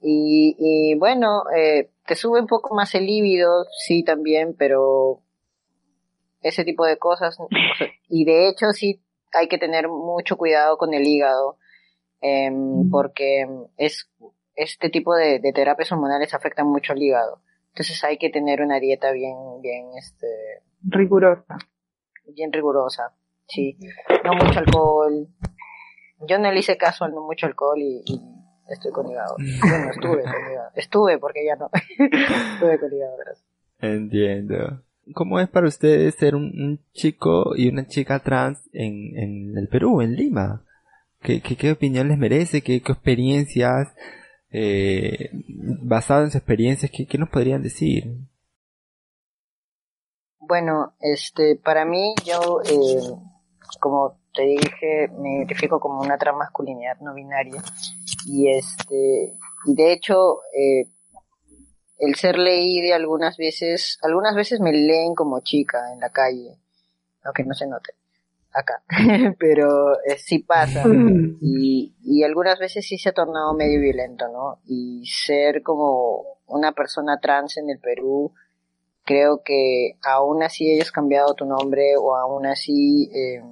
y, 0.00 0.56
y 0.58 0.98
bueno, 0.98 1.44
eh, 1.54 1.90
te 2.06 2.16
sube 2.16 2.40
un 2.40 2.48
poco 2.48 2.74
más 2.74 2.94
el 2.94 3.06
líbido, 3.06 3.66
sí 3.86 4.02
también, 4.02 4.54
pero 4.58 5.20
ese 6.42 6.64
tipo 6.64 6.84
de 6.84 6.98
cosas, 6.98 7.36
y 8.08 8.24
de 8.24 8.48
hecho 8.48 8.72
sí 8.72 9.02
hay 9.32 9.48
que 9.48 9.58
tener 9.58 9.88
mucho 9.88 10.36
cuidado 10.36 10.76
con 10.76 10.94
el 10.94 11.06
hígado, 11.06 11.58
em, 12.20 12.90
porque 12.90 13.46
es, 13.76 14.10
este 14.54 14.90
tipo 14.90 15.14
de, 15.14 15.38
de 15.38 15.52
terapias 15.52 15.90
hormonales 15.92 16.34
afectan 16.34 16.66
mucho 16.66 16.92
al 16.92 17.02
hígado. 17.02 17.40
Entonces 17.68 18.04
hay 18.04 18.18
que 18.18 18.28
tener 18.28 18.60
una 18.60 18.80
dieta 18.80 19.12
bien, 19.12 19.34
bien, 19.62 19.86
este... 19.96 20.26
Rigurosa 20.82 21.56
bien 22.34 22.52
rigurosa, 22.52 23.12
sí. 23.46 23.76
No 24.24 24.34
mucho 24.34 24.58
alcohol. 24.58 25.28
Yo 26.28 26.38
no 26.38 26.52
le 26.52 26.60
hice 26.60 26.76
caso 26.76 27.04
al 27.04 27.12
no 27.12 27.22
mucho 27.22 27.46
alcohol 27.46 27.78
y, 27.78 28.04
estoy 28.68 28.92
con 28.92 29.10
hígado. 29.10 29.36
Bueno, 29.36 29.90
estuve 29.90 30.22
con 30.22 30.50
hígado. 30.50 30.70
Estuve 30.74 31.18
porque 31.18 31.44
ya 31.44 31.56
no. 31.56 31.70
estuve 32.54 32.78
con 32.78 32.92
hígado, 32.92 33.16
Entiendo. 33.80 34.82
¿Cómo 35.12 35.40
es 35.40 35.48
para 35.48 35.68
ustedes 35.68 36.14
ser 36.14 36.34
un, 36.34 36.80
chico 36.92 37.56
y 37.56 37.68
una 37.68 37.86
chica 37.86 38.18
trans 38.20 38.60
en, 38.72 39.56
el 39.56 39.68
Perú, 39.68 40.00
en 40.00 40.14
Lima? 40.14 40.64
¿Qué, 41.20 41.40
qué, 41.40 41.72
opinión 41.72 42.08
les 42.08 42.18
merece? 42.18 42.62
¿Qué, 42.62 42.82
qué 42.82 42.92
experiencias? 42.92 43.88
Eh, 44.50 45.30
basado 45.82 46.24
en 46.24 46.26
sus 46.30 46.36
experiencias, 46.36 46.90
¿qué, 46.90 47.06
¿qué 47.06 47.16
nos 47.16 47.30
podrían 47.30 47.62
decir? 47.62 48.04
Bueno, 50.38 50.92
este, 51.00 51.56
para 51.56 51.84
mí, 51.84 52.14
yo, 52.24 52.60
eh, 52.64 53.00
como 53.80 54.18
te 54.34 54.42
dije, 54.42 55.08
me 55.18 55.36
identifico 55.36 55.78
como 55.80 56.00
una 56.00 56.18
transmasculinidad 56.18 56.98
no 57.00 57.14
binaria. 57.14 57.62
Y 58.26 58.48
este, 58.48 59.32
y 59.66 59.74
de 59.74 59.92
hecho, 59.92 60.40
eh, 60.54 60.86
el 62.02 62.16
ser 62.16 62.36
leída 62.36 62.96
algunas 62.96 63.36
veces, 63.36 63.98
algunas 64.02 64.34
veces 64.34 64.60
me 64.60 64.72
leen 64.72 65.14
como 65.14 65.40
chica 65.40 65.92
en 65.92 66.00
la 66.00 66.10
calle, 66.10 66.58
aunque 67.24 67.44
no 67.44 67.54
se 67.54 67.66
note 67.66 67.94
acá, 68.52 68.82
pero 69.38 69.94
eh, 70.04 70.18
sí 70.18 70.40
pasa. 70.40 70.84
Y, 71.40 71.94
y 72.02 72.22
algunas 72.22 72.58
veces 72.58 72.86
sí 72.86 72.98
se 72.98 73.10
ha 73.10 73.12
tornado 73.12 73.54
medio 73.54 73.80
violento, 73.80 74.28
¿no? 74.28 74.60
Y 74.66 75.06
ser 75.06 75.62
como 75.62 76.40
una 76.46 76.72
persona 76.72 77.18
trans 77.20 77.56
en 77.56 77.70
el 77.70 77.78
Perú 77.78 78.32
creo 79.04 79.42
que 79.44 79.96
aún 80.02 80.42
así 80.42 80.70
hayas 80.72 80.92
cambiado 80.92 81.34
tu 81.34 81.44
nombre 81.44 81.96
o 81.96 82.14
aún 82.14 82.46
así 82.46 83.10
eh, 83.14 83.42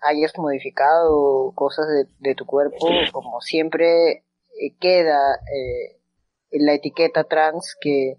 hayas 0.00 0.32
modificado 0.36 1.52
cosas 1.54 1.86
de, 2.18 2.34
tu 2.34 2.46
cuerpo, 2.46 2.86
como 3.12 3.40
siempre 3.40 4.24
eh, 4.60 4.74
queda 4.78 5.18
eh, 5.54 5.97
la 6.50 6.74
etiqueta 6.74 7.24
trans 7.24 7.76
que, 7.80 8.18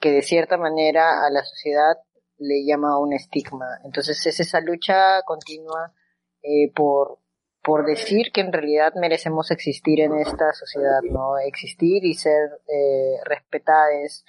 que 0.00 0.12
de 0.12 0.22
cierta 0.22 0.56
manera 0.56 1.26
a 1.26 1.30
la 1.30 1.44
sociedad 1.44 1.96
le 2.38 2.64
llama 2.64 2.98
un 2.98 3.12
estigma. 3.12 3.66
Entonces 3.84 4.24
es 4.26 4.40
esa 4.40 4.60
lucha 4.60 5.22
continua 5.22 5.94
eh, 6.42 6.72
por, 6.74 7.18
por 7.62 7.86
decir 7.86 8.30
que 8.32 8.40
en 8.40 8.52
realidad 8.52 8.92
merecemos 8.94 9.50
existir 9.50 10.00
en 10.00 10.16
esta 10.18 10.52
sociedad, 10.52 11.00
¿no? 11.02 11.38
Existir 11.38 12.04
y 12.04 12.14
ser 12.14 12.50
eh, 12.68 13.16
respetadas. 13.24 14.24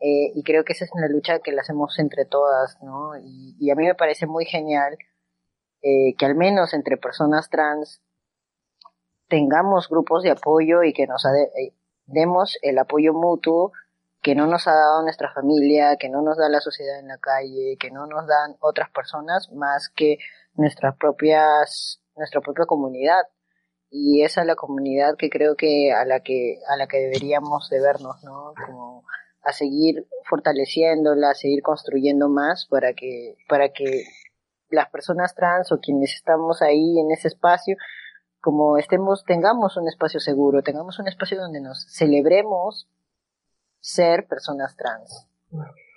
Eh, 0.00 0.32
y 0.34 0.42
creo 0.42 0.64
que 0.64 0.72
esa 0.72 0.86
es 0.86 0.90
una 0.94 1.08
lucha 1.08 1.40
que 1.40 1.52
la 1.52 1.60
hacemos 1.60 1.98
entre 1.98 2.24
todas, 2.24 2.78
¿no? 2.82 3.18
Y, 3.18 3.56
y 3.60 3.70
a 3.70 3.74
mí 3.74 3.86
me 3.86 3.94
parece 3.94 4.26
muy 4.26 4.46
genial 4.46 4.96
eh, 5.82 6.14
que 6.18 6.26
al 6.26 6.34
menos 6.34 6.74
entre 6.74 6.98
personas 6.98 7.48
trans 7.48 8.02
tengamos 9.28 9.88
grupos 9.88 10.22
de 10.22 10.30
apoyo 10.30 10.82
y 10.82 10.92
que 10.92 11.06
nos 11.06 11.24
eh, 11.24 11.74
demos 12.10 12.58
el 12.62 12.78
apoyo 12.78 13.12
mutuo 13.14 13.72
que 14.22 14.34
no 14.34 14.46
nos 14.46 14.68
ha 14.68 14.72
dado 14.72 15.02
nuestra 15.02 15.32
familia, 15.32 15.96
que 15.96 16.08
no 16.08 16.22
nos 16.22 16.36
da 16.36 16.48
la 16.48 16.60
sociedad 16.60 16.98
en 16.98 17.08
la 17.08 17.18
calle, 17.18 17.76
que 17.80 17.90
no 17.90 18.06
nos 18.06 18.26
dan 18.26 18.56
otras 18.60 18.90
personas 18.90 19.50
más 19.52 19.88
que 19.88 20.18
nuestras 20.54 20.96
propias, 20.96 22.02
nuestra 22.16 22.40
propia 22.40 22.66
comunidad. 22.66 23.22
Y 23.88 24.22
esa 24.22 24.42
es 24.42 24.46
la 24.46 24.56
comunidad 24.56 25.16
que 25.16 25.30
creo 25.30 25.56
que 25.56 25.92
a 25.92 26.04
la 26.04 26.20
que, 26.20 26.58
a 26.68 26.76
la 26.76 26.86
que 26.86 26.98
deberíamos 26.98 27.70
de 27.70 27.80
vernos, 27.80 28.22
¿no? 28.22 28.52
Como 28.66 29.04
a 29.42 29.52
seguir 29.52 30.06
fortaleciéndola, 30.28 31.30
a 31.30 31.34
seguir 31.34 31.62
construyendo 31.62 32.28
más 32.28 32.66
para 32.66 32.92
que, 32.92 33.36
para 33.48 33.70
que 33.70 34.04
las 34.68 34.90
personas 34.90 35.34
trans 35.34 35.72
o 35.72 35.80
quienes 35.80 36.14
estamos 36.14 36.62
ahí 36.62 37.00
en 37.00 37.10
ese 37.10 37.28
espacio, 37.28 37.76
como 38.40 38.78
estemos, 38.78 39.24
tengamos 39.24 39.76
un 39.76 39.88
espacio 39.88 40.20
seguro, 40.20 40.62
tengamos 40.62 40.98
un 40.98 41.08
espacio 41.08 41.38
donde 41.38 41.60
nos 41.60 41.86
celebremos 41.90 42.88
ser 43.80 44.26
personas 44.26 44.76
trans. 44.76 45.26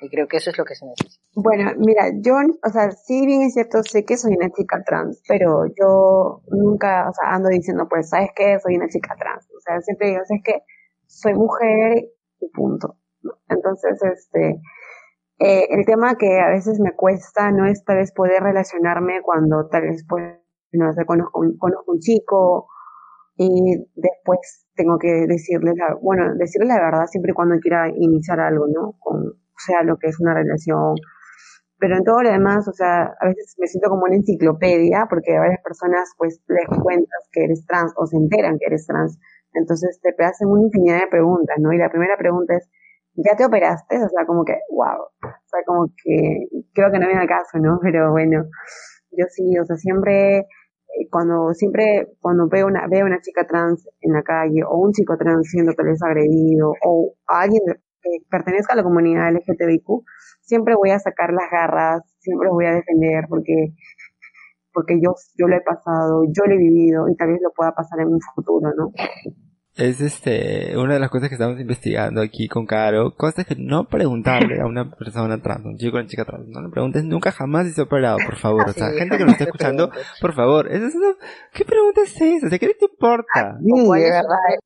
Y 0.02 0.10
creo 0.10 0.28
que 0.28 0.38
eso 0.38 0.50
es 0.50 0.58
lo 0.58 0.66
que 0.66 0.76
se 0.76 0.86
necesita. 0.86 1.24
Bueno, 1.36 1.72
mira, 1.78 2.10
yo, 2.20 2.36
o 2.36 2.70
sea, 2.70 2.92
sí 2.92 3.26
bien 3.26 3.44
es 3.44 3.54
cierto, 3.54 3.82
sé 3.84 4.04
que 4.04 4.18
soy 4.18 4.36
una 4.36 4.50
chica 4.50 4.84
trans, 4.86 5.22
pero 5.28 5.66
yo 5.68 6.42
nunca, 6.48 7.10
o 7.10 7.14
sea, 7.14 7.34
ando 7.34 7.50
diciendo, 7.50 7.88
pues, 7.90 8.10
¿sabes 8.10 8.32
qué? 8.36 8.60
Soy 8.60 8.76
una 8.76 8.90
chica 8.90 9.16
trans. 9.18 9.48
O 9.56 9.62
sea, 9.62 9.80
siempre 9.82 10.10
digo, 10.10 10.22
¿sabes 10.28 10.42
qué? 10.44 10.64
Soy 11.08 11.34
mujer 11.36 12.10
y 12.40 12.50
punto. 12.50 12.98
Entonces, 13.48 14.02
este, 14.04 14.62
eh, 15.40 15.68
el 15.70 15.86
tema 15.86 16.16
que 16.16 16.40
a 16.40 16.50
veces 16.50 16.80
me 16.80 16.94
cuesta 16.94 17.52
no 17.52 17.66
es 17.66 17.86
tal 17.86 17.98
vez 17.98 18.12
poder 18.12 18.44
relacionarme 18.44 19.22
cuando 19.22 19.68
tal 19.68 19.84
vez, 19.84 20.06
pues, 20.08 20.43
no 20.74 20.94
sé, 20.94 21.06
conozco, 21.06 21.42
conozco 21.60 21.92
un 21.92 22.00
chico 22.00 22.68
y 23.36 23.78
después 23.96 24.68
tengo 24.76 24.98
que 24.98 25.26
decirles 25.28 25.76
la, 25.78 25.96
bueno, 26.02 26.36
decirles 26.36 26.70
la 26.70 26.80
verdad 26.80 27.06
siempre 27.08 27.32
y 27.32 27.36
cuando 27.36 27.60
quiera 27.60 27.90
iniciar 27.90 28.40
algo, 28.40 28.66
¿no? 28.68 28.94
Con, 29.00 29.34
sea, 29.66 29.84
lo 29.84 29.98
que 29.98 30.08
es 30.08 30.20
una 30.20 30.34
relación. 30.34 30.96
Pero 31.80 31.98
en 31.98 32.04
todo 32.04 32.22
lo 32.22 32.32
demás, 32.32 32.68
o 32.68 32.72
sea, 32.72 33.12
a 33.20 33.26
veces 33.28 33.56
me 33.60 33.68
siento 33.68 33.90
como 33.90 34.04
una 34.06 34.16
enciclopedia 34.16 35.08
porque 35.10 35.36
a 35.36 35.40
varias 35.40 35.62
personas 35.64 36.14
pues 36.18 36.42
les 36.48 36.68
cuentas 36.68 37.28
que 37.32 37.44
eres 37.44 37.66
trans 37.66 37.92
o 37.98 38.06
se 38.06 38.16
enteran 38.18 38.58
que 38.58 38.68
eres 38.68 38.88
trans. 38.88 39.20
Entonces 39.54 40.00
te 40.02 40.24
hacen 40.24 40.48
una 40.48 40.64
infinidad 40.64 41.02
de 41.02 41.08
preguntas, 41.08 41.58
¿no? 41.60 41.74
Y 41.74 41.78
la 41.78 41.90
primera 41.90 42.16
pregunta 42.18 42.56
es, 42.56 42.70
¿ya 43.16 43.36
te 43.36 43.46
operaste? 43.46 43.98
O 43.98 44.10
sea, 44.10 44.26
como 44.26 44.46
que, 44.46 44.56
wow. 44.72 45.02
O 45.24 45.48
sea, 45.48 45.62
como 45.66 45.88
que 46.04 46.48
creo 46.74 46.92
que 46.92 47.00
no 47.00 47.08
viene 47.08 47.22
al 47.22 47.28
caso, 47.28 47.60
¿no? 47.60 47.80
Pero 47.82 48.12
bueno, 48.12 48.46
yo 49.12 49.26
sí, 49.30 49.58
o 49.60 49.66
sea, 49.66 49.76
siempre 49.76 50.48
cuando 51.10 51.54
siempre 51.54 52.08
cuando 52.20 52.48
veo 52.48 52.68
una 52.68 52.88
veo 52.88 53.06
una 53.06 53.22
chica 53.22 53.46
trans 53.48 53.88
en 54.02 54.14
la 54.14 54.24
calle 54.24 54.64
o 54.64 54.78
un 54.78 54.92
chico 54.92 55.18
trans 55.18 55.48
siendo 55.50 55.74
tal 55.74 55.88
vez 55.88 56.02
agredido 56.02 56.74
o 56.84 57.14
alguien 57.28 57.62
que 58.02 58.10
pertenezca 58.30 58.74
a 58.74 58.76
la 58.76 58.84
comunidad 58.84 59.32
LGTBIQ 59.32 60.04
siempre 60.42 60.76
voy 60.76 60.92
a 60.92 61.00
sacar 61.00 61.32
las 61.32 61.50
garras 61.52 62.02
siempre 62.20 62.50
voy 62.50 62.66
a 62.66 62.74
defender 62.74 63.26
porque 63.30 63.74
porque 64.74 65.00
yo 65.02 65.14
yo 65.36 65.48
lo 65.48 65.56
he 65.56 65.62
pasado 65.62 66.24
yo 66.26 66.46
lo 66.46 66.54
he 66.54 66.58
vivido 66.58 67.08
y 67.10 67.16
tal 67.16 67.30
vez 67.30 67.40
lo 67.42 67.52
pueda 67.52 67.74
pasar 67.74 68.00
en 68.00 68.08
un 68.08 68.20
futuro 68.36 68.72
no 68.76 68.92
es 69.76 70.02
este 70.02 70.78
una 70.78 70.94
de 70.94 71.00
las 71.00 71.10
cosas 71.10 71.30
que 71.30 71.36
estamos 71.36 71.60
investigando 71.60 72.22
aquí 72.22 72.48
con 72.48 72.66
Caro, 72.66 73.16
cosas 73.16 73.46
que 73.46 73.56
no 73.56 73.88
preguntarle 73.88 74.62
a 74.62 74.66
una 74.66 74.92
persona 74.98 75.42
trans, 75.42 75.66
un 75.66 75.78
chico 75.78 75.98
o 75.98 76.00
una 76.00 76.08
chica 76.08 76.26
trans, 76.26 76.48
no 76.48 76.62
le 76.62 76.70
preguntes 76.70 77.04
nunca 77.04 77.32
jamás 77.32 77.68
si 77.68 77.74
se 77.74 77.82
ha 77.82 77.86
operado, 77.86 78.18
por 78.24 78.36
favor, 78.36 78.70
o 78.70 78.74
sea, 78.74 78.92
gente 78.92 79.18
que 79.18 79.24
nos 79.24 79.34
está 79.34 79.46
escuchando, 79.46 79.92
por 80.22 80.34
favor, 80.34 80.72
eso 80.72 80.86
es 80.86 80.96
una, 80.96 81.14
¿qué 81.54 81.66
pregunta 81.66 82.02
es 82.04 82.22
esa? 82.22 82.48
O 82.48 82.50
sea, 82.50 82.60
¿qué 82.60 82.68
te 82.68 82.86
importa? 82.86 83.58
¿O 83.62 83.86
cuál, 83.86 84.02
es, 84.02 84.14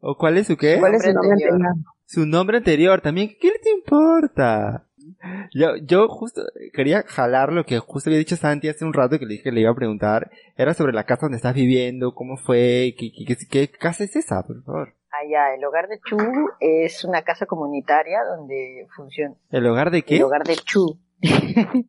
¿O 0.02 0.18
cuál 0.18 0.38
es 0.38 0.48
su 0.48 0.58
qué? 0.58 0.78
¿Cuál 0.80 0.96
es 0.96 1.04
su 1.04 1.14
nombre 1.14 1.32
anterior? 1.32 1.76
Su 2.06 2.26
nombre 2.26 2.58
anterior 2.58 3.02
también, 3.02 3.36
¿qué 3.40 3.52
te 3.62 3.70
importa? 3.70 4.87
Yo, 5.54 5.76
yo 5.78 6.08
justo 6.08 6.42
quería 6.74 7.04
jalar 7.04 7.52
lo 7.52 7.66
que 7.66 7.80
justo 7.80 8.10
había 8.10 8.20
dicho 8.20 8.36
Santi 8.36 8.70
hace 8.70 8.86
un 8.86 8.94
rato 8.94 9.18
que 9.20 9.26
le 9.26 9.34
dije 9.34 9.44
que 9.44 9.52
le 9.52 9.62
iba 9.62 9.72
a 9.72 9.76
preguntar. 9.76 10.32
Era 10.56 10.74
sobre 10.74 10.94
la 10.94 11.06
casa 11.06 11.26
donde 11.26 11.38
estás 11.38 11.54
viviendo, 11.54 12.14
cómo 12.14 12.38
fue, 12.38 12.96
qué, 12.98 13.12
qué, 13.12 13.26
qué, 13.26 13.48
qué 13.50 13.70
casa 13.70 14.04
es 14.04 14.16
esa, 14.16 14.44
por 14.44 14.64
favor. 14.64 14.94
Allá, 15.12 15.56
el 15.56 15.64
hogar 15.66 15.88
de 15.88 16.00
Chu 16.00 16.18
es 16.60 17.04
una 17.04 17.24
casa 17.24 17.46
comunitaria 17.46 18.20
donde 18.24 18.88
funciona. 18.96 19.36
¿El 19.50 19.66
hogar 19.66 19.90
de 19.90 20.04
qué? 20.04 20.18
El 20.18 20.24
hogar 20.24 20.44
de 20.44 20.56
Chu. 20.56 21.00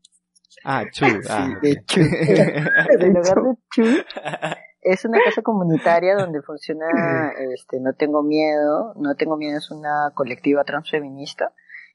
ah, 0.65 0.85
Chu. 0.91 1.05
Ah, 1.29 1.59
de 1.61 1.85
Chu. 1.85 2.01
el 3.01 3.17
hogar 3.17 3.43
de 3.43 3.55
Chu 3.71 3.85
es 4.81 5.05
una 5.05 5.19
casa 5.23 5.43
comunitaria 5.43 6.15
donde 6.17 6.41
funciona, 6.43 6.87
este, 7.53 7.81
no 7.81 7.93
tengo 7.93 8.23
miedo, 8.23 8.95
no 8.97 9.15
tengo 9.17 9.37
miedo 9.37 9.59
es 9.59 9.71
una 9.71 10.13
colectiva 10.15 10.65
transfeminista 10.65 11.53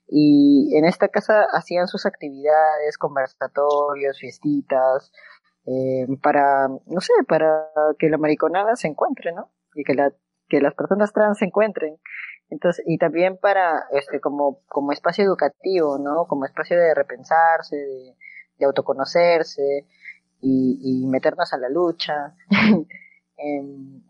y 0.08 0.76
en 0.78 0.86
esta 0.86 1.08
casa 1.08 1.46
hacían 1.54 1.88
sus 1.88 2.06
actividades, 2.06 2.98
conversatorios, 2.98 4.20
fiestitas, 4.20 5.12
eh, 5.66 6.08
para, 6.22 6.68
no 6.68 7.02
sé, 7.02 7.14
para 7.28 7.68
que 7.98 8.10
la 8.10 8.18
mariconada 8.18 8.76
se 8.76 8.88
encuentre, 8.88 9.32
¿no? 9.34 9.52
Y 9.76 9.84
que 9.84 9.94
la 9.94 10.14
que 10.50 10.62
las 10.62 10.76
personas 10.76 11.12
trans 11.14 11.40
se 11.40 11.46
encuentren. 11.46 11.98
Entonces, 12.50 12.84
y 12.88 12.98
también 12.98 13.38
para, 13.38 13.86
este, 13.92 14.20
como, 14.20 14.62
como 14.68 14.92
espacio 14.92 15.24
educativo, 15.24 15.98
¿no? 15.98 16.28
Como 16.28 16.46
espacio 16.46 16.78
de 16.78 16.94
repensarse, 16.94 17.76
de, 17.76 18.16
de 18.60 18.66
autoconocerse 18.66 19.88
y, 20.42 20.80
y, 20.82 21.08
meternos 21.08 21.54
a 21.54 21.58
la 21.58 21.70
lucha. 21.70 22.36
eh, 23.38 23.64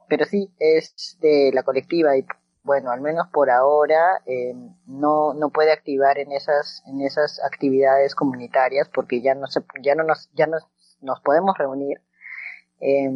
pero 0.10 0.26
sí, 0.26 0.54
es 0.60 1.18
de 1.22 1.52
la 1.54 1.64
colectiva 1.64 2.18
y 2.18 2.26
bueno, 2.64 2.92
al 2.92 3.02
menos 3.02 3.28
por 3.28 3.50
ahora 3.50 4.22
eh, 4.26 4.54
no, 4.86 5.34
no 5.34 5.50
puede 5.50 5.72
activar 5.72 6.18
en 6.18 6.32
esas, 6.32 6.84
en 6.88 7.02
esas 7.02 7.44
actividades 7.44 8.16
comunitarias 8.16 8.90
porque 8.90 9.22
ya 9.22 9.36
no 9.36 9.48
se, 9.48 9.62
ya 9.82 9.96
no 9.96 10.04
nos, 10.04 10.30
ya 10.34 10.48
nos, 10.48 10.68
nos 11.02 11.20
podemos 11.22 11.58
reunir. 11.58 12.02
Eh, 12.80 13.10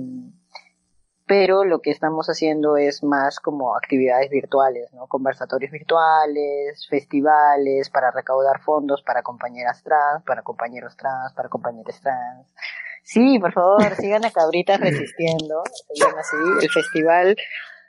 pero 1.27 1.65
lo 1.65 1.81
que 1.81 1.91
estamos 1.91 2.27
haciendo 2.27 2.77
es 2.77 3.03
más 3.03 3.41
como 3.41 3.75
actividades 3.75 4.29
virtuales, 4.29 4.93
¿no? 4.93 5.07
Conversatorios 5.07 5.71
virtuales, 5.71 6.87
festivales 6.89 7.89
para 7.89 8.11
recaudar 8.11 8.61
fondos 8.61 9.03
para 9.03 9.23
compañeras 9.23 9.83
trans, 9.83 10.23
para 10.23 10.41
compañeros 10.41 10.95
trans, 10.95 11.33
para 11.33 11.49
compañeros 11.49 11.99
trans. 11.99 12.47
Sí, 13.03 13.39
por 13.39 13.51
favor, 13.51 13.93
sigan 13.95 14.23
a 14.23 14.31
Cabritas 14.31 14.79
Resistiendo, 14.79 15.63
el 16.61 16.69
festival 16.69 17.35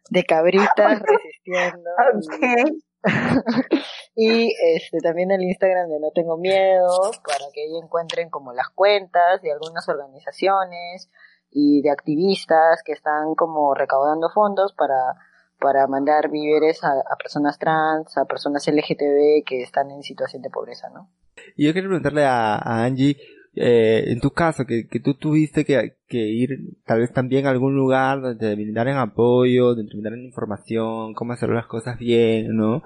de 0.09 0.25
Cabritas 0.25 0.69
Resistiendo. 1.03 1.91
Okay. 2.27 2.65
y 4.17 4.53
este 4.75 4.99
también 4.99 5.31
el 5.31 5.43
Instagram 5.43 5.89
de 5.89 6.01
No 6.01 6.11
Tengo 6.13 6.37
Miedo, 6.37 7.13
para 7.25 7.45
que 7.53 7.63
ahí 7.63 7.79
encuentren 7.83 8.29
como 8.29 8.53
las 8.53 8.69
cuentas 8.71 9.41
de 9.43 9.53
algunas 9.53 9.89
organizaciones, 9.89 11.09
y 11.51 11.83
de 11.83 11.91
activistas 11.91 12.83
que 12.85 12.93
están 12.93 13.35
como 13.35 13.75
recaudando 13.75 14.31
fondos 14.31 14.73
para, 14.75 15.15
para 15.59 15.87
mandar 15.87 16.31
víveres 16.31 16.85
a, 16.85 16.91
a, 16.91 17.17
personas 17.17 17.59
trans, 17.59 18.17
a 18.19 18.25
personas 18.27 18.67
LGTB 18.67 19.45
que 19.47 19.63
están 19.63 19.91
en 19.91 20.03
situación 20.03 20.43
de 20.43 20.51
pobreza, 20.51 20.89
¿no? 20.91 21.11
Y 21.57 21.67
yo 21.67 21.73
quería 21.73 21.89
preguntarle 21.89 22.25
a, 22.27 22.57
a 22.57 22.85
Angie, 22.85 23.17
eh, 23.61 24.13
en 24.13 24.21
tu 24.21 24.31
caso, 24.31 24.65
que, 24.65 24.87
que 24.87 25.01
tú 25.01 25.15
tuviste 25.15 25.65
que, 25.65 25.97
que, 26.07 26.19
ir 26.19 26.77
tal 26.87 27.01
vez 27.01 27.13
también 27.13 27.47
a 27.47 27.51
algún 27.51 27.75
lugar 27.75 28.21
donde 28.21 28.39
te 28.39 28.55
brindaran 28.55 28.99
apoyo, 28.99 29.75
donde 29.75 29.85
te 29.85 29.95
brindaran 29.97 30.21
información, 30.21 31.13
cómo 31.15 31.33
hacer 31.33 31.49
las 31.49 31.67
cosas 31.67 31.99
bien, 31.99 32.57
¿no? 32.57 32.83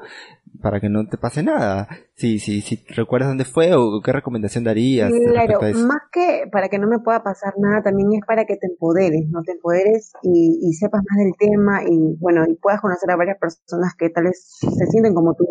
Para 0.62 0.80
que 0.80 0.88
no 0.88 1.06
te 1.06 1.18
pase 1.18 1.42
nada. 1.42 1.88
Si, 2.14 2.38
si, 2.38 2.62
si 2.62 2.82
recuerdas 2.88 3.28
dónde 3.28 3.44
fue 3.44 3.74
o 3.74 4.00
qué 4.02 4.12
recomendación 4.12 4.64
darías. 4.64 5.12
Claro, 5.12 5.60
más 5.60 6.02
que 6.10 6.44
para 6.50 6.70
que 6.70 6.78
no 6.78 6.88
me 6.88 7.00
pueda 7.00 7.22
pasar 7.22 7.52
nada, 7.58 7.82
también 7.82 8.08
es 8.14 8.26
para 8.26 8.46
que 8.46 8.56
te 8.56 8.66
empoderes, 8.66 9.28
¿no? 9.28 9.42
Te 9.42 9.52
empoderes 9.52 10.12
y, 10.22 10.58
y 10.62 10.72
sepas 10.72 11.02
más 11.06 11.18
del 11.18 11.34
tema 11.38 11.82
y, 11.84 12.16
bueno, 12.18 12.44
y 12.48 12.54
puedas 12.54 12.80
conocer 12.80 13.10
a 13.10 13.16
varias 13.16 13.38
personas 13.38 13.94
que 13.98 14.08
tal 14.08 14.24
vez 14.24 14.58
se 14.58 14.86
sienten 14.86 15.14
como 15.14 15.34
tú. 15.34 15.44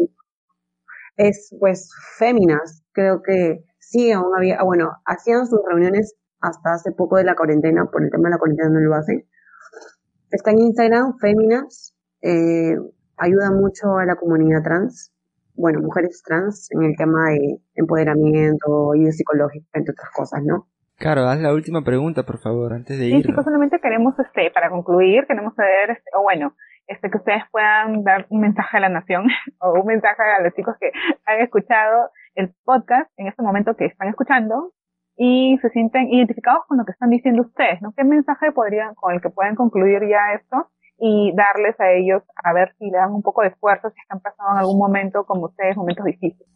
Es, 1.16 1.56
pues, 1.60 1.92
féminas. 2.18 2.84
Creo 2.94 3.22
que 3.22 3.64
sí, 3.92 4.12
aún 4.12 4.34
había, 4.36 4.58
ah, 4.60 4.64
bueno, 4.64 4.90
hacían 5.06 5.46
sus 5.46 5.60
reuniones 5.70 6.16
hasta 6.40 6.74
hace 6.74 6.92
poco 6.92 7.18
de 7.18 7.26
la 7.26 7.36
cuarentena, 7.36 7.86
por 7.92 8.02
el 8.04 8.10
tema 8.10 8.30
de 8.30 8.32
la 8.32 8.38
cuarentena 8.38 8.70
no 8.70 8.80
lo 8.80 8.96
hacen. 8.96 9.26
Está 10.32 10.52
en 10.52 10.60
Instagram, 10.60 11.18
Féminas, 11.20 11.94
eh, 12.22 12.76
ayuda 13.18 13.52
mucho 13.52 13.98
a 13.98 14.06
la 14.06 14.16
comunidad 14.16 14.64
trans, 14.64 15.14
bueno, 15.56 15.82
mujeres 15.82 16.24
trans 16.26 16.72
en 16.72 16.84
el 16.84 16.96
tema 16.96 17.32
de 17.32 17.60
empoderamiento 17.76 18.96
y 18.96 19.12
psicológico, 19.12 19.68
entre 19.74 19.92
otras 19.92 20.10
cosas, 20.16 20.42
¿no? 20.44 20.68
Claro, 20.98 21.28
haz 21.28 21.40
la 21.42 21.54
última 21.54 21.84
pregunta, 21.84 22.24
por 22.24 22.40
favor, 22.40 22.74
antes 22.74 22.98
de 22.98 23.08
ir. 23.08 23.16
Sí, 23.18 23.28
chicos, 23.28 23.44
solamente 23.44 23.80
queremos, 23.82 24.18
este, 24.18 24.52
para 24.52 24.70
concluir, 24.70 25.26
queremos 25.28 25.54
saber, 25.56 25.90
este, 25.92 26.10
o 26.18 26.24
bueno, 26.24 26.56
este, 26.88 27.10
que 27.10 27.18
ustedes 27.18 27.44
puedan 27.52 28.04
dar 28.04 28.26
un 28.30 28.40
mensaje 28.40 28.78
a 28.78 28.80
la 28.80 28.90
nación 28.90 29.26
o 29.60 29.74
un 29.82 29.86
mensaje 29.86 30.22
a 30.22 30.42
los 30.42 30.54
chicos 30.54 30.76
que 30.80 30.92
han 31.26 31.42
escuchado 31.42 32.10
el 32.36 32.54
podcast 32.64 33.12
en 33.18 33.28
este 33.28 33.42
momento 33.42 33.76
que 33.76 33.86
están 33.86 34.10
escuchando 34.10 34.72
y 35.18 35.58
se 35.62 35.70
sienten 35.70 36.12
identificados 36.12 36.66
con 36.68 36.78
lo 36.78 36.86
que 36.86 36.94
están 36.94 37.10
diciendo 37.10 37.44
ustedes, 37.44 37.82
¿no? 37.82 37.94
¿Qué 37.96 38.04
mensaje 38.04 38.52
podrían, 38.52 38.96
con 38.96 39.14
el 39.14 39.22
que 39.22 39.30
pueden 39.30 39.56
concluir 39.56 40.02
ya 40.10 40.34
esto 40.36 40.72
y 40.98 41.34
darles 41.36 41.80
a 41.80 41.92
ellos 41.92 42.24
a 42.44 42.54
ver 42.54 42.74
si 42.78 42.86
le 42.86 42.98
dan 42.98 43.12
un 43.12 43.22
poco 43.22 43.42
de 43.42 43.50
esfuerzo 43.50 43.90
si 43.90 44.00
están 44.02 44.20
pasando 44.20 44.54
en 44.54 44.60
algún 44.60 44.78
momento 44.78 45.26
como 45.26 45.46
ustedes, 45.46 45.76
momentos 45.76 46.06
difíciles? 46.06 46.48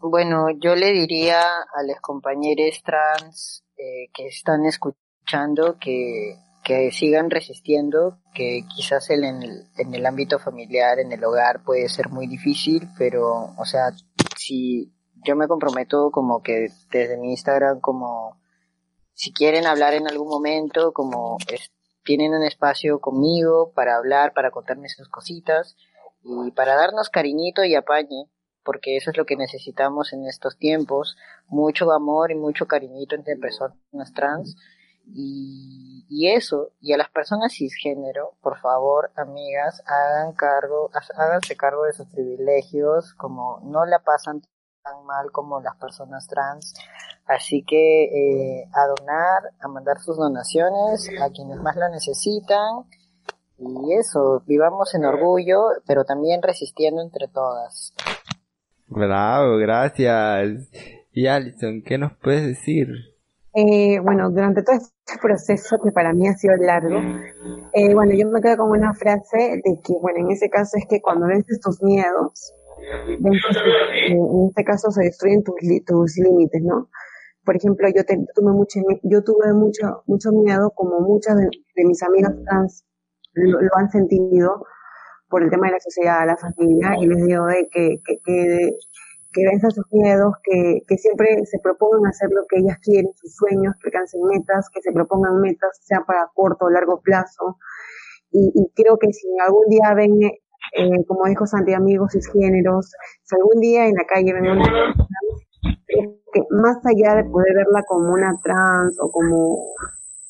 Bueno, 0.00 0.48
yo 0.50 0.74
le 0.74 0.92
diría 0.92 1.40
a 1.40 1.82
los 1.86 2.00
compañeros 2.00 2.82
trans 2.82 3.64
eh, 3.76 4.08
que 4.14 4.26
están 4.26 4.64
escuchando 4.64 5.76
que, 5.78 6.36
que 6.64 6.90
sigan 6.90 7.30
resistiendo, 7.30 8.18
que 8.34 8.62
quizás 8.74 9.10
en 9.10 9.24
el, 9.24 9.64
en 9.76 9.94
el 9.94 10.06
ámbito 10.06 10.38
familiar, 10.38 10.98
en 10.98 11.12
el 11.12 11.22
hogar 11.22 11.62
puede 11.64 11.88
ser 11.88 12.08
muy 12.08 12.26
difícil, 12.26 12.88
pero, 12.96 13.54
o 13.56 13.64
sea, 13.64 13.90
si 14.36 14.90
yo 15.24 15.36
me 15.36 15.48
comprometo 15.48 16.10
como 16.10 16.42
que 16.42 16.68
desde 16.90 17.16
mi 17.16 17.30
Instagram, 17.30 17.80
como 17.80 18.40
si 19.14 19.32
quieren 19.32 19.66
hablar 19.66 19.94
en 19.94 20.08
algún 20.08 20.28
momento, 20.28 20.92
como 20.92 21.36
tienen 22.04 22.34
un 22.34 22.42
espacio 22.42 23.00
conmigo 23.00 23.72
para 23.74 23.96
hablar, 23.96 24.32
para 24.32 24.50
contarme 24.50 24.88
sus 24.88 25.08
cositas 25.08 25.76
y 26.22 26.50
para 26.52 26.74
darnos 26.74 27.10
cariñito 27.10 27.64
y 27.64 27.74
apañe, 27.74 28.30
porque 28.64 28.96
eso 28.96 29.10
es 29.10 29.16
lo 29.16 29.26
que 29.26 29.36
necesitamos 29.36 30.12
en 30.12 30.26
estos 30.26 30.56
tiempos, 30.56 31.16
mucho 31.48 31.90
amor 31.92 32.30
y 32.30 32.34
mucho 32.34 32.66
cariñito 32.66 33.14
entre 33.14 33.36
personas 33.36 33.76
trans. 34.14 34.56
Y, 35.12 36.06
y 36.08 36.28
eso, 36.28 36.70
y 36.80 36.92
a 36.92 36.96
las 36.96 37.10
personas 37.10 37.52
cisgénero, 37.52 38.36
por 38.40 38.58
favor, 38.58 39.10
amigas, 39.16 39.82
hagan 39.86 40.32
cargo, 40.32 40.90
háganse 41.16 41.56
cargo 41.56 41.84
de 41.84 41.92
sus 41.92 42.06
privilegios, 42.06 43.14
como 43.14 43.60
no 43.64 43.84
la 43.86 43.98
pasan 44.00 44.42
tan 44.82 45.04
mal 45.04 45.30
como 45.32 45.60
las 45.60 45.76
personas 45.76 46.26
trans. 46.26 46.74
Así 47.26 47.62
que 47.62 48.04
eh, 48.04 48.68
a 48.72 48.86
donar, 48.86 49.52
a 49.60 49.68
mandar 49.68 50.00
sus 50.00 50.16
donaciones 50.16 51.08
a 51.20 51.30
quienes 51.30 51.58
más 51.60 51.76
la 51.76 51.88
necesitan. 51.88 52.84
Y 53.58 53.94
eso, 53.94 54.42
vivamos 54.46 54.94
en 54.94 55.04
orgullo, 55.04 55.60
pero 55.86 56.04
también 56.04 56.42
resistiendo 56.42 57.02
entre 57.02 57.28
todas. 57.28 57.94
Bravo, 58.86 59.58
gracias. 59.58 60.68
Y 61.12 61.26
Alison, 61.26 61.82
¿qué 61.82 61.98
nos 61.98 62.12
puedes 62.16 62.46
decir? 62.46 62.88
Eh, 63.52 63.98
bueno, 64.00 64.30
durante 64.30 64.62
todo 64.62 64.76
este 64.76 65.18
proceso 65.20 65.78
que 65.82 65.90
para 65.90 66.12
mí 66.12 66.28
ha 66.28 66.34
sido 66.34 66.56
largo, 66.56 67.00
eh, 67.72 67.92
bueno, 67.94 68.12
yo 68.14 68.28
me 68.28 68.40
quedo 68.40 68.58
con 68.58 68.70
una 68.70 68.94
frase 68.94 69.60
de 69.64 69.80
que, 69.84 69.94
bueno, 70.00 70.20
en 70.20 70.30
ese 70.30 70.48
caso 70.48 70.76
es 70.76 70.86
que 70.88 71.00
cuando 71.00 71.26
vences 71.26 71.60
tus 71.60 71.82
miedos, 71.82 72.54
en 72.80 74.48
este 74.48 74.64
caso 74.64 74.90
se 74.90 75.04
destruyen 75.04 75.42
tus, 75.42 75.54
tus 75.86 76.16
límites, 76.16 76.62
¿no? 76.62 76.88
Por 77.44 77.56
ejemplo, 77.56 77.88
yo, 77.88 78.04
tuve 78.04 78.52
mucho, 78.52 78.80
yo 79.02 79.24
tuve 79.24 79.52
mucho, 79.54 80.02
mucho 80.06 80.30
miedo, 80.32 80.70
como 80.74 81.00
muchas 81.00 81.36
de, 81.36 81.48
mis 81.84 82.02
amigas 82.02 82.34
trans 82.44 82.84
lo, 83.32 83.58
han 83.76 83.90
sentido, 83.90 84.66
por 85.28 85.42
el 85.42 85.50
tema 85.50 85.68
de 85.68 85.72
la 85.72 85.80
sociedad, 85.80 86.26
la 86.26 86.36
familia, 86.36 86.96
y 87.00 87.06
les 87.06 87.24
digo 87.24 87.46
de 87.46 87.66
que, 87.70 87.96
que, 88.04 88.18
que, 88.24 88.70
que 89.32 89.70
sus 89.70 89.84
miedos, 89.92 90.34
que, 90.42 90.80
que 90.86 90.98
siempre 90.98 91.46
se 91.46 91.58
propongan 91.60 92.06
hacer 92.06 92.28
lo 92.30 92.44
que 92.48 92.58
ellas 92.58 92.78
quieren, 92.82 93.10
sus 93.14 93.34
sueños, 93.34 93.74
que 93.80 93.88
alcancen 93.88 94.22
metas, 94.24 94.68
que 94.74 94.82
se 94.82 94.92
propongan 94.92 95.40
metas, 95.40 95.78
sea 95.82 96.04
para 96.06 96.28
corto 96.34 96.66
o 96.66 96.70
largo 96.70 97.00
plazo. 97.00 97.56
Y, 98.32 98.52
y 98.54 98.70
creo 98.74 98.98
que 98.98 99.12
si 99.12 99.26
algún 99.44 99.66
día 99.68 99.94
ven 99.94 100.12
eh, 100.72 101.04
como 101.06 101.26
dijo 101.26 101.46
Santi, 101.46 101.74
amigos 101.74 102.12
cisgéneros, 102.12 102.92
si 103.24 103.36
algún 103.36 103.60
día 103.60 103.86
en 103.86 103.94
la 103.94 104.04
calle 104.04 104.32
ven 104.32 104.50
una 104.50 104.94
que 106.32 106.40
más 106.50 106.78
allá 106.86 107.16
de 107.16 107.28
poder 107.28 107.54
verla 107.54 107.82
como 107.86 108.12
una 108.12 108.32
trans 108.42 108.96
o 109.00 109.10
como, 109.10 109.58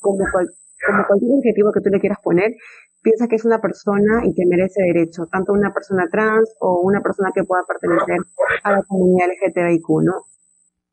como, 0.01 0.25
como 0.25 1.07
cualquier 1.07 1.33
objetivo 1.37 1.73
que 1.73 1.81
tú 1.81 1.91
le 1.91 2.01
quieras 2.01 2.19
poner, 2.23 2.55
piensa 3.03 3.29
que 3.29 3.37
es 3.37 3.45
una 3.45 3.61
persona 3.61 4.23
y 4.25 4.35
que 4.35 4.47
merece 4.47 4.83
derecho, 4.83 5.27
tanto 5.31 5.53
una 5.53 5.73
persona 5.73 6.09
trans 6.11 6.55
o 6.61 6.81
una 6.81 7.01
persona 7.01 7.31
que 7.35 7.45
pueda 7.45 7.63
pertenecer 7.65 8.19
a 8.63 8.73
la 8.73 8.83
comunidad 8.83 9.29
LGTBIQ, 9.29 9.89
¿no? 10.03 10.25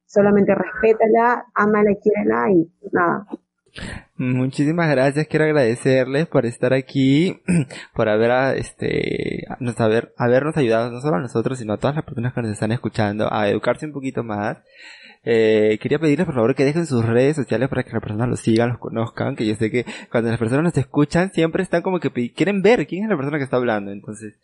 Solamente 0.06 0.56
respétala, 0.56 1.46
ámala 1.54 1.92
y 1.92 1.98
quiérela 1.98 2.52
y 2.52 2.72
nada, 2.92 3.26
Muchísimas 4.18 4.90
gracias, 4.90 5.28
quiero 5.28 5.46
agradecerles 5.46 6.28
por 6.28 6.46
estar 6.46 6.74
aquí, 6.74 7.40
por 7.94 8.10
haber, 8.10 8.58
este, 8.58 9.46
nos 9.60 9.80
haber, 9.80 10.14
habernos 10.18 10.58
ayudado 10.58 10.92
no 10.92 11.00
solo 11.02 11.18
a 11.18 11.22
nosotros, 11.22 11.60
sino 11.60 11.74
a 11.74 11.78
todas 11.78 11.96
las 11.96 12.06
personas 12.06 12.34
que 12.34 12.42
nos 12.42 12.52
están 12.52 12.72
escuchando 12.72 13.32
a 13.32 13.48
educarse 13.48 13.86
un 13.86 13.94
poquito 13.94 14.24
más. 14.24 14.58
Eh, 15.24 15.78
quería 15.82 16.00
pedirles 16.00 16.26
por 16.26 16.36
favor 16.36 16.56
que 16.56 16.64
dejen 16.64 16.86
sus 16.86 17.06
redes 17.06 17.36
sociales 17.36 17.70
para 17.70 17.84
que 17.84 17.92
las 17.92 18.02
personas 18.02 18.30
los 18.30 18.40
sigan, 18.40 18.70
los 18.70 18.80
conozcan, 18.80 19.36
que 19.36 19.46
yo 19.46 19.56
sé 19.56 19.70
que 19.70 19.86
cuando 20.10 20.30
las 20.30 20.40
personas 20.40 20.64
nos 20.64 20.78
escuchan 20.78 21.32
siempre 21.32 21.62
están 21.64 21.82
como 21.82 22.00
que 22.00 22.10
quieren 22.34 22.62
ver 22.62 22.88
quién 22.88 23.04
es 23.04 23.10
la 23.10 23.18
persona 23.18 23.38
que 23.38 23.44
está 23.44 23.58
hablando, 23.58 23.92
entonces, 23.92 24.40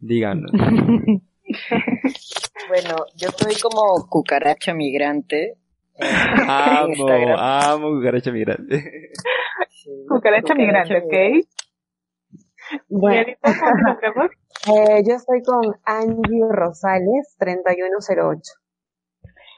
díganos. 0.00 0.50
bueno, 2.68 2.96
yo 3.16 3.28
soy 3.36 3.54
como 3.60 4.06
cucaracha 4.08 4.74
migrante, 4.74 5.56
amo, 6.00 7.36
amo 7.38 7.90
cucaracha 7.90 8.32
migrante. 8.32 9.10
cucaracha, 10.08 10.54
migrante, 10.54 10.98
¿ok? 10.98 11.46
Bueno, 12.88 13.32
eh, 14.68 15.02
yo 15.06 15.14
estoy 15.14 15.42
con 15.42 15.74
Angie 15.84 16.46
Rosales, 16.50 17.36
3108. 17.38 18.52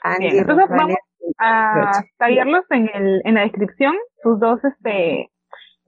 Angie 0.03 0.31
Bien, 0.31 0.39
entonces 0.41 0.69
Rosales, 0.69 0.97
vamos 0.97 0.97
a 1.39 2.03
tallarlos 2.19 2.65
en, 2.71 2.91
el, 2.93 3.23
en 3.25 3.35
la 3.35 3.43
descripción, 3.43 3.95
sus 4.23 4.39
dos 4.39 4.63
este, 4.65 5.31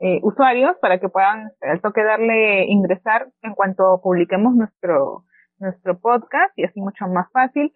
eh, 0.01 0.21
usuarios, 0.23 0.77
para 0.81 0.99
que 0.99 1.09
puedan 1.09 1.51
al 1.61 1.81
toque 1.81 2.03
darle 2.03 2.67
ingresar 2.67 3.29
en 3.43 3.55
cuanto 3.55 4.01
publiquemos 4.03 4.55
nuestro, 4.55 5.25
nuestro 5.59 5.99
podcast 5.99 6.57
y 6.57 6.65
así 6.65 6.81
mucho 6.81 7.07
más 7.07 7.31
fácil. 7.33 7.73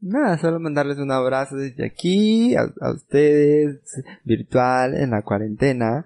Nada, 0.00 0.36
solo 0.38 0.60
mandarles 0.60 0.98
un 0.98 1.10
abrazo 1.10 1.56
desde 1.56 1.86
aquí 1.86 2.54
a, 2.54 2.70
ustedes, 2.92 3.80
virtual, 4.24 4.94
en 4.94 5.10
la 5.10 5.22
cuarentena 5.22 6.04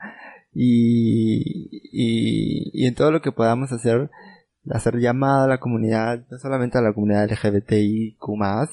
y, 0.55 1.69
y, 1.93 2.71
y, 2.73 2.87
en 2.87 2.95
todo 2.95 3.11
lo 3.11 3.21
que 3.21 3.33
podamos 3.33 3.73
hacer, 3.73 4.11
hacer 4.71 4.99
llamada 4.99 5.45
a 5.45 5.49
la 5.49 5.59
comunidad, 5.59 6.25
no 6.31 6.39
solamente 6.39 6.79
a 6.79 6.83
la 6.83 6.93
comunidad 6.93 7.31
LGBTIQ+, 7.31 8.19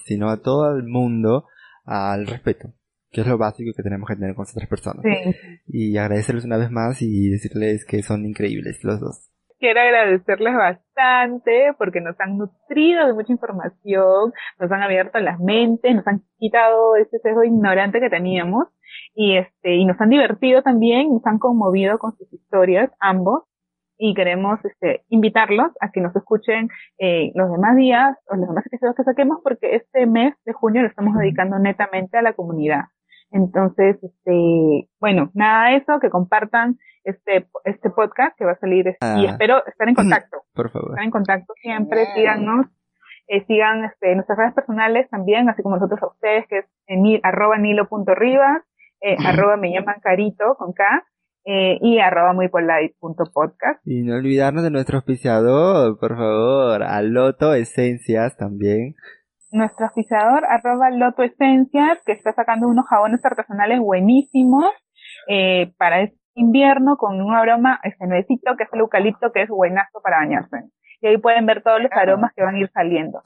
sino 0.06 0.30
a 0.30 0.38
todo 0.38 0.76
el 0.76 0.84
mundo 0.84 1.46
al 1.84 2.28
respeto, 2.28 2.74
que 3.12 3.22
es 3.22 3.28
lo 3.28 3.38
básico 3.38 3.72
que 3.76 3.84
tenemos 3.84 4.08
que 4.08 4.16
tener 4.16 4.36
con 4.36 4.46
otras 4.48 4.70
personas. 4.70 5.04
Y 5.68 5.98
agradecerles 5.98 6.46
una 6.46 6.58
vez 6.58 6.70
más 6.70 7.02
y 7.02 7.30
decirles 7.30 7.86
que 7.86 8.04
son 8.04 8.26
increíbles 8.26 8.84
los 8.84 9.00
dos 9.00 9.30
quiero 9.60 9.80
agradecerles 9.82 10.56
bastante 10.56 11.74
porque 11.78 12.02
nos 12.02 12.20
han 12.20 12.38
nutrido 12.38 13.06
de 13.08 13.14
mucha 13.14 13.32
información, 13.32 14.34
nos 14.60 14.72
han 14.72 14.82
abierto 14.82 15.20
las 15.20 15.40
mentes, 15.40 15.96
nos 15.96 16.08
han 16.08 16.22
quitado 16.38 16.96
ese 16.96 17.20
sesgo 17.20 17.44
ignorante 17.44 18.00
que 18.00 18.10
teníamos 18.10 18.68
y 19.14 19.38
este 19.38 19.76
y 19.76 19.86
nos 19.86 20.00
han 20.00 20.10
divertido 20.10 20.62
también, 20.62 21.10
nos 21.10 21.26
han 21.26 21.40
conmovido 21.40 21.98
con 22.00 22.16
sus 22.18 22.32
historias 22.34 22.92
ambos 23.00 23.44
y 23.98 24.14
queremos 24.14 24.60
este 24.64 25.04
invitarlos 25.10 25.72
a 25.82 25.92
que 25.92 26.02
nos 26.02 26.16
escuchen 26.16 26.70
eh, 27.00 27.32
los 27.34 27.52
demás 27.52 27.76
días 27.76 28.16
o 28.28 28.36
los 28.36 28.48
demás 28.48 28.66
episodios 28.68 28.96
que 28.96 29.04
saquemos 29.04 29.40
porque 29.44 29.76
este 29.76 30.06
mes 30.06 30.36
de 30.46 30.54
junio 30.54 30.84
lo 30.84 30.88
estamos 30.88 31.18
dedicando 31.18 31.58
netamente 31.60 32.18
a 32.18 32.22
la 32.22 32.34
comunidad. 32.34 32.86
Entonces, 33.32 33.98
este, 34.02 34.90
bueno, 35.00 35.32
nada 35.34 35.70
de 35.70 35.78
eso, 35.78 36.00
que 36.00 36.10
compartan 36.10 36.78
este, 37.04 37.48
este 37.66 37.90
podcast 37.90 38.38
que 38.38 38.46
va 38.46 38.52
a 38.52 38.60
salir 38.60 38.88
y 38.88 38.96
ah. 39.02 39.26
espero 39.30 39.66
estar 39.66 39.88
en 39.88 39.96
contacto. 39.96 40.44
Por 40.54 40.72
favor. 40.72 40.92
Estar 40.92 41.04
en 41.04 41.12
contacto 41.12 41.54
siempre, 41.62 42.06
síganos, 42.16 42.68
eh, 43.28 43.46
sigan 43.46 43.84
este, 43.86 44.16
nuestras 44.16 44.38
redes 44.38 44.54
personales 44.54 45.10
también, 45.10 45.50
así 45.50 45.62
como 45.62 45.76
nosotros 45.76 46.02
a 46.04 46.08
ustedes, 46.08 46.48
que 46.48 46.60
es 46.60 46.66
en 46.88 47.20
arroba 47.24 47.58
nilo.rivas, 47.58 48.62
eh, 49.02 49.18
arroba 49.26 49.58
me 49.58 49.72
llaman 49.72 50.00
carito 50.02 50.56
con 50.58 50.74
K, 50.74 50.84
eh, 51.50 51.78
y 51.82 52.00
arroba 52.00 52.34
muy 52.34 52.50
podcast. 52.50 53.80
Y 53.86 54.04
no 54.04 54.16
olvidarnos 54.16 54.64
de 54.64 54.70
nuestro 54.70 54.98
auspiciador, 54.98 55.98
por 55.98 56.18
favor, 56.18 56.84
a 56.84 57.02
Loto 57.02 57.54
Esencias 57.54 58.36
también 58.36 58.96
nuestro 59.52 59.86
oficiador, 59.88 60.46
arroba 60.46 60.90
Loto 60.90 61.24
Esencias, 61.24 62.00
que 62.06 62.12
está 62.12 62.34
sacando 62.34 62.68
unos 62.68 62.86
jabones 62.88 63.24
artesanales 63.24 63.80
buenísimos 63.80 64.66
eh, 65.28 65.74
para 65.78 66.02
este 66.02 66.18
invierno 66.36 66.98
con 66.98 67.20
un 67.22 67.34
aroma 67.34 67.80
este 67.84 68.06
nuevecito 68.06 68.56
que 68.58 68.64
es 68.64 68.70
el 68.72 68.82
eucalipto 68.82 69.32
que 69.32 69.42
es 69.42 69.50
buenazo 69.50 70.02
para 70.02 70.18
bañarse. 70.18 70.58
y 71.02 71.08
ahí 71.08 71.18
pueden 71.18 71.46
ver 71.46 71.64
todos 71.64 71.82
los 71.82 71.92
aromas 71.92 72.32
que 72.36 72.44
van 72.44 72.56
a 72.56 72.60
ir 72.60 72.70
saliendo. 72.72 73.22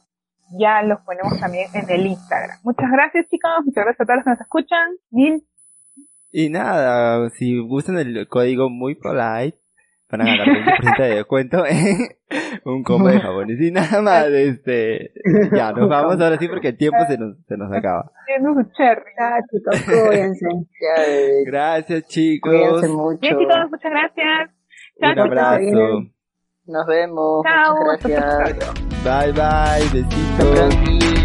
Ya 0.58 0.82
los 0.84 1.00
ponemos 1.02 1.40
también 1.40 1.68
en 1.74 1.90
el 1.90 2.06
Instagram. 2.08 2.58
Muchas 2.64 2.92
gracias 2.92 3.28
chicos, 3.30 3.52
muchas 3.66 3.86
gracias 3.86 4.02
a 4.02 4.06
todos 4.06 4.18
los 4.18 4.24
que 4.24 4.30
nos 4.32 4.42
escuchan. 4.42 4.90
Mil. 5.10 5.44
Y 6.32 6.50
nada, 6.50 7.30
si 7.32 7.60
gustan 7.60 7.98
el 7.98 8.28
código 8.28 8.70
muy 8.70 8.96
polite, 8.96 9.61
van 10.12 10.22
a 10.22 10.26
ganar 10.26 10.48
20% 10.48 10.98
de 11.04 11.16
descuento 11.16 11.66
en 11.66 12.10
un 12.66 12.84
combo 12.84 13.08
de 13.08 13.20
jabones. 13.20 13.60
Y 13.60 13.72
nada 13.72 14.02
más, 14.02 14.28
este, 14.28 15.14
ya, 15.54 15.72
nos 15.72 15.90
vamos 15.90 16.20
ahora 16.20 16.38
sí 16.38 16.48
porque 16.48 16.70
el 16.70 16.78
tiempo 16.78 16.98
se 17.08 17.18
nos, 17.18 17.38
se 17.48 17.58
nos 17.58 17.72
acaba. 17.72 18.12
Chicos, 19.52 19.84
cuídense. 19.86 20.48
Gracias 21.46 22.04
chicos. 22.08 22.52
Cuídense 22.52 22.88
mucho. 22.90 23.20
Bien 23.20 23.40
chicos, 23.40 23.56
muchas 23.70 23.92
gracias. 23.92 24.50
Chao, 25.00 25.12
Un 25.14 25.20
abrazo. 25.20 26.04
Nos 26.66 26.88
vemos. 26.88 27.44
Chao. 27.44 27.76
Muchas 27.76 28.38
gracias. 28.38 28.74
Bye 29.04 29.32
bye, 29.34 30.02
besitos. 30.02 31.21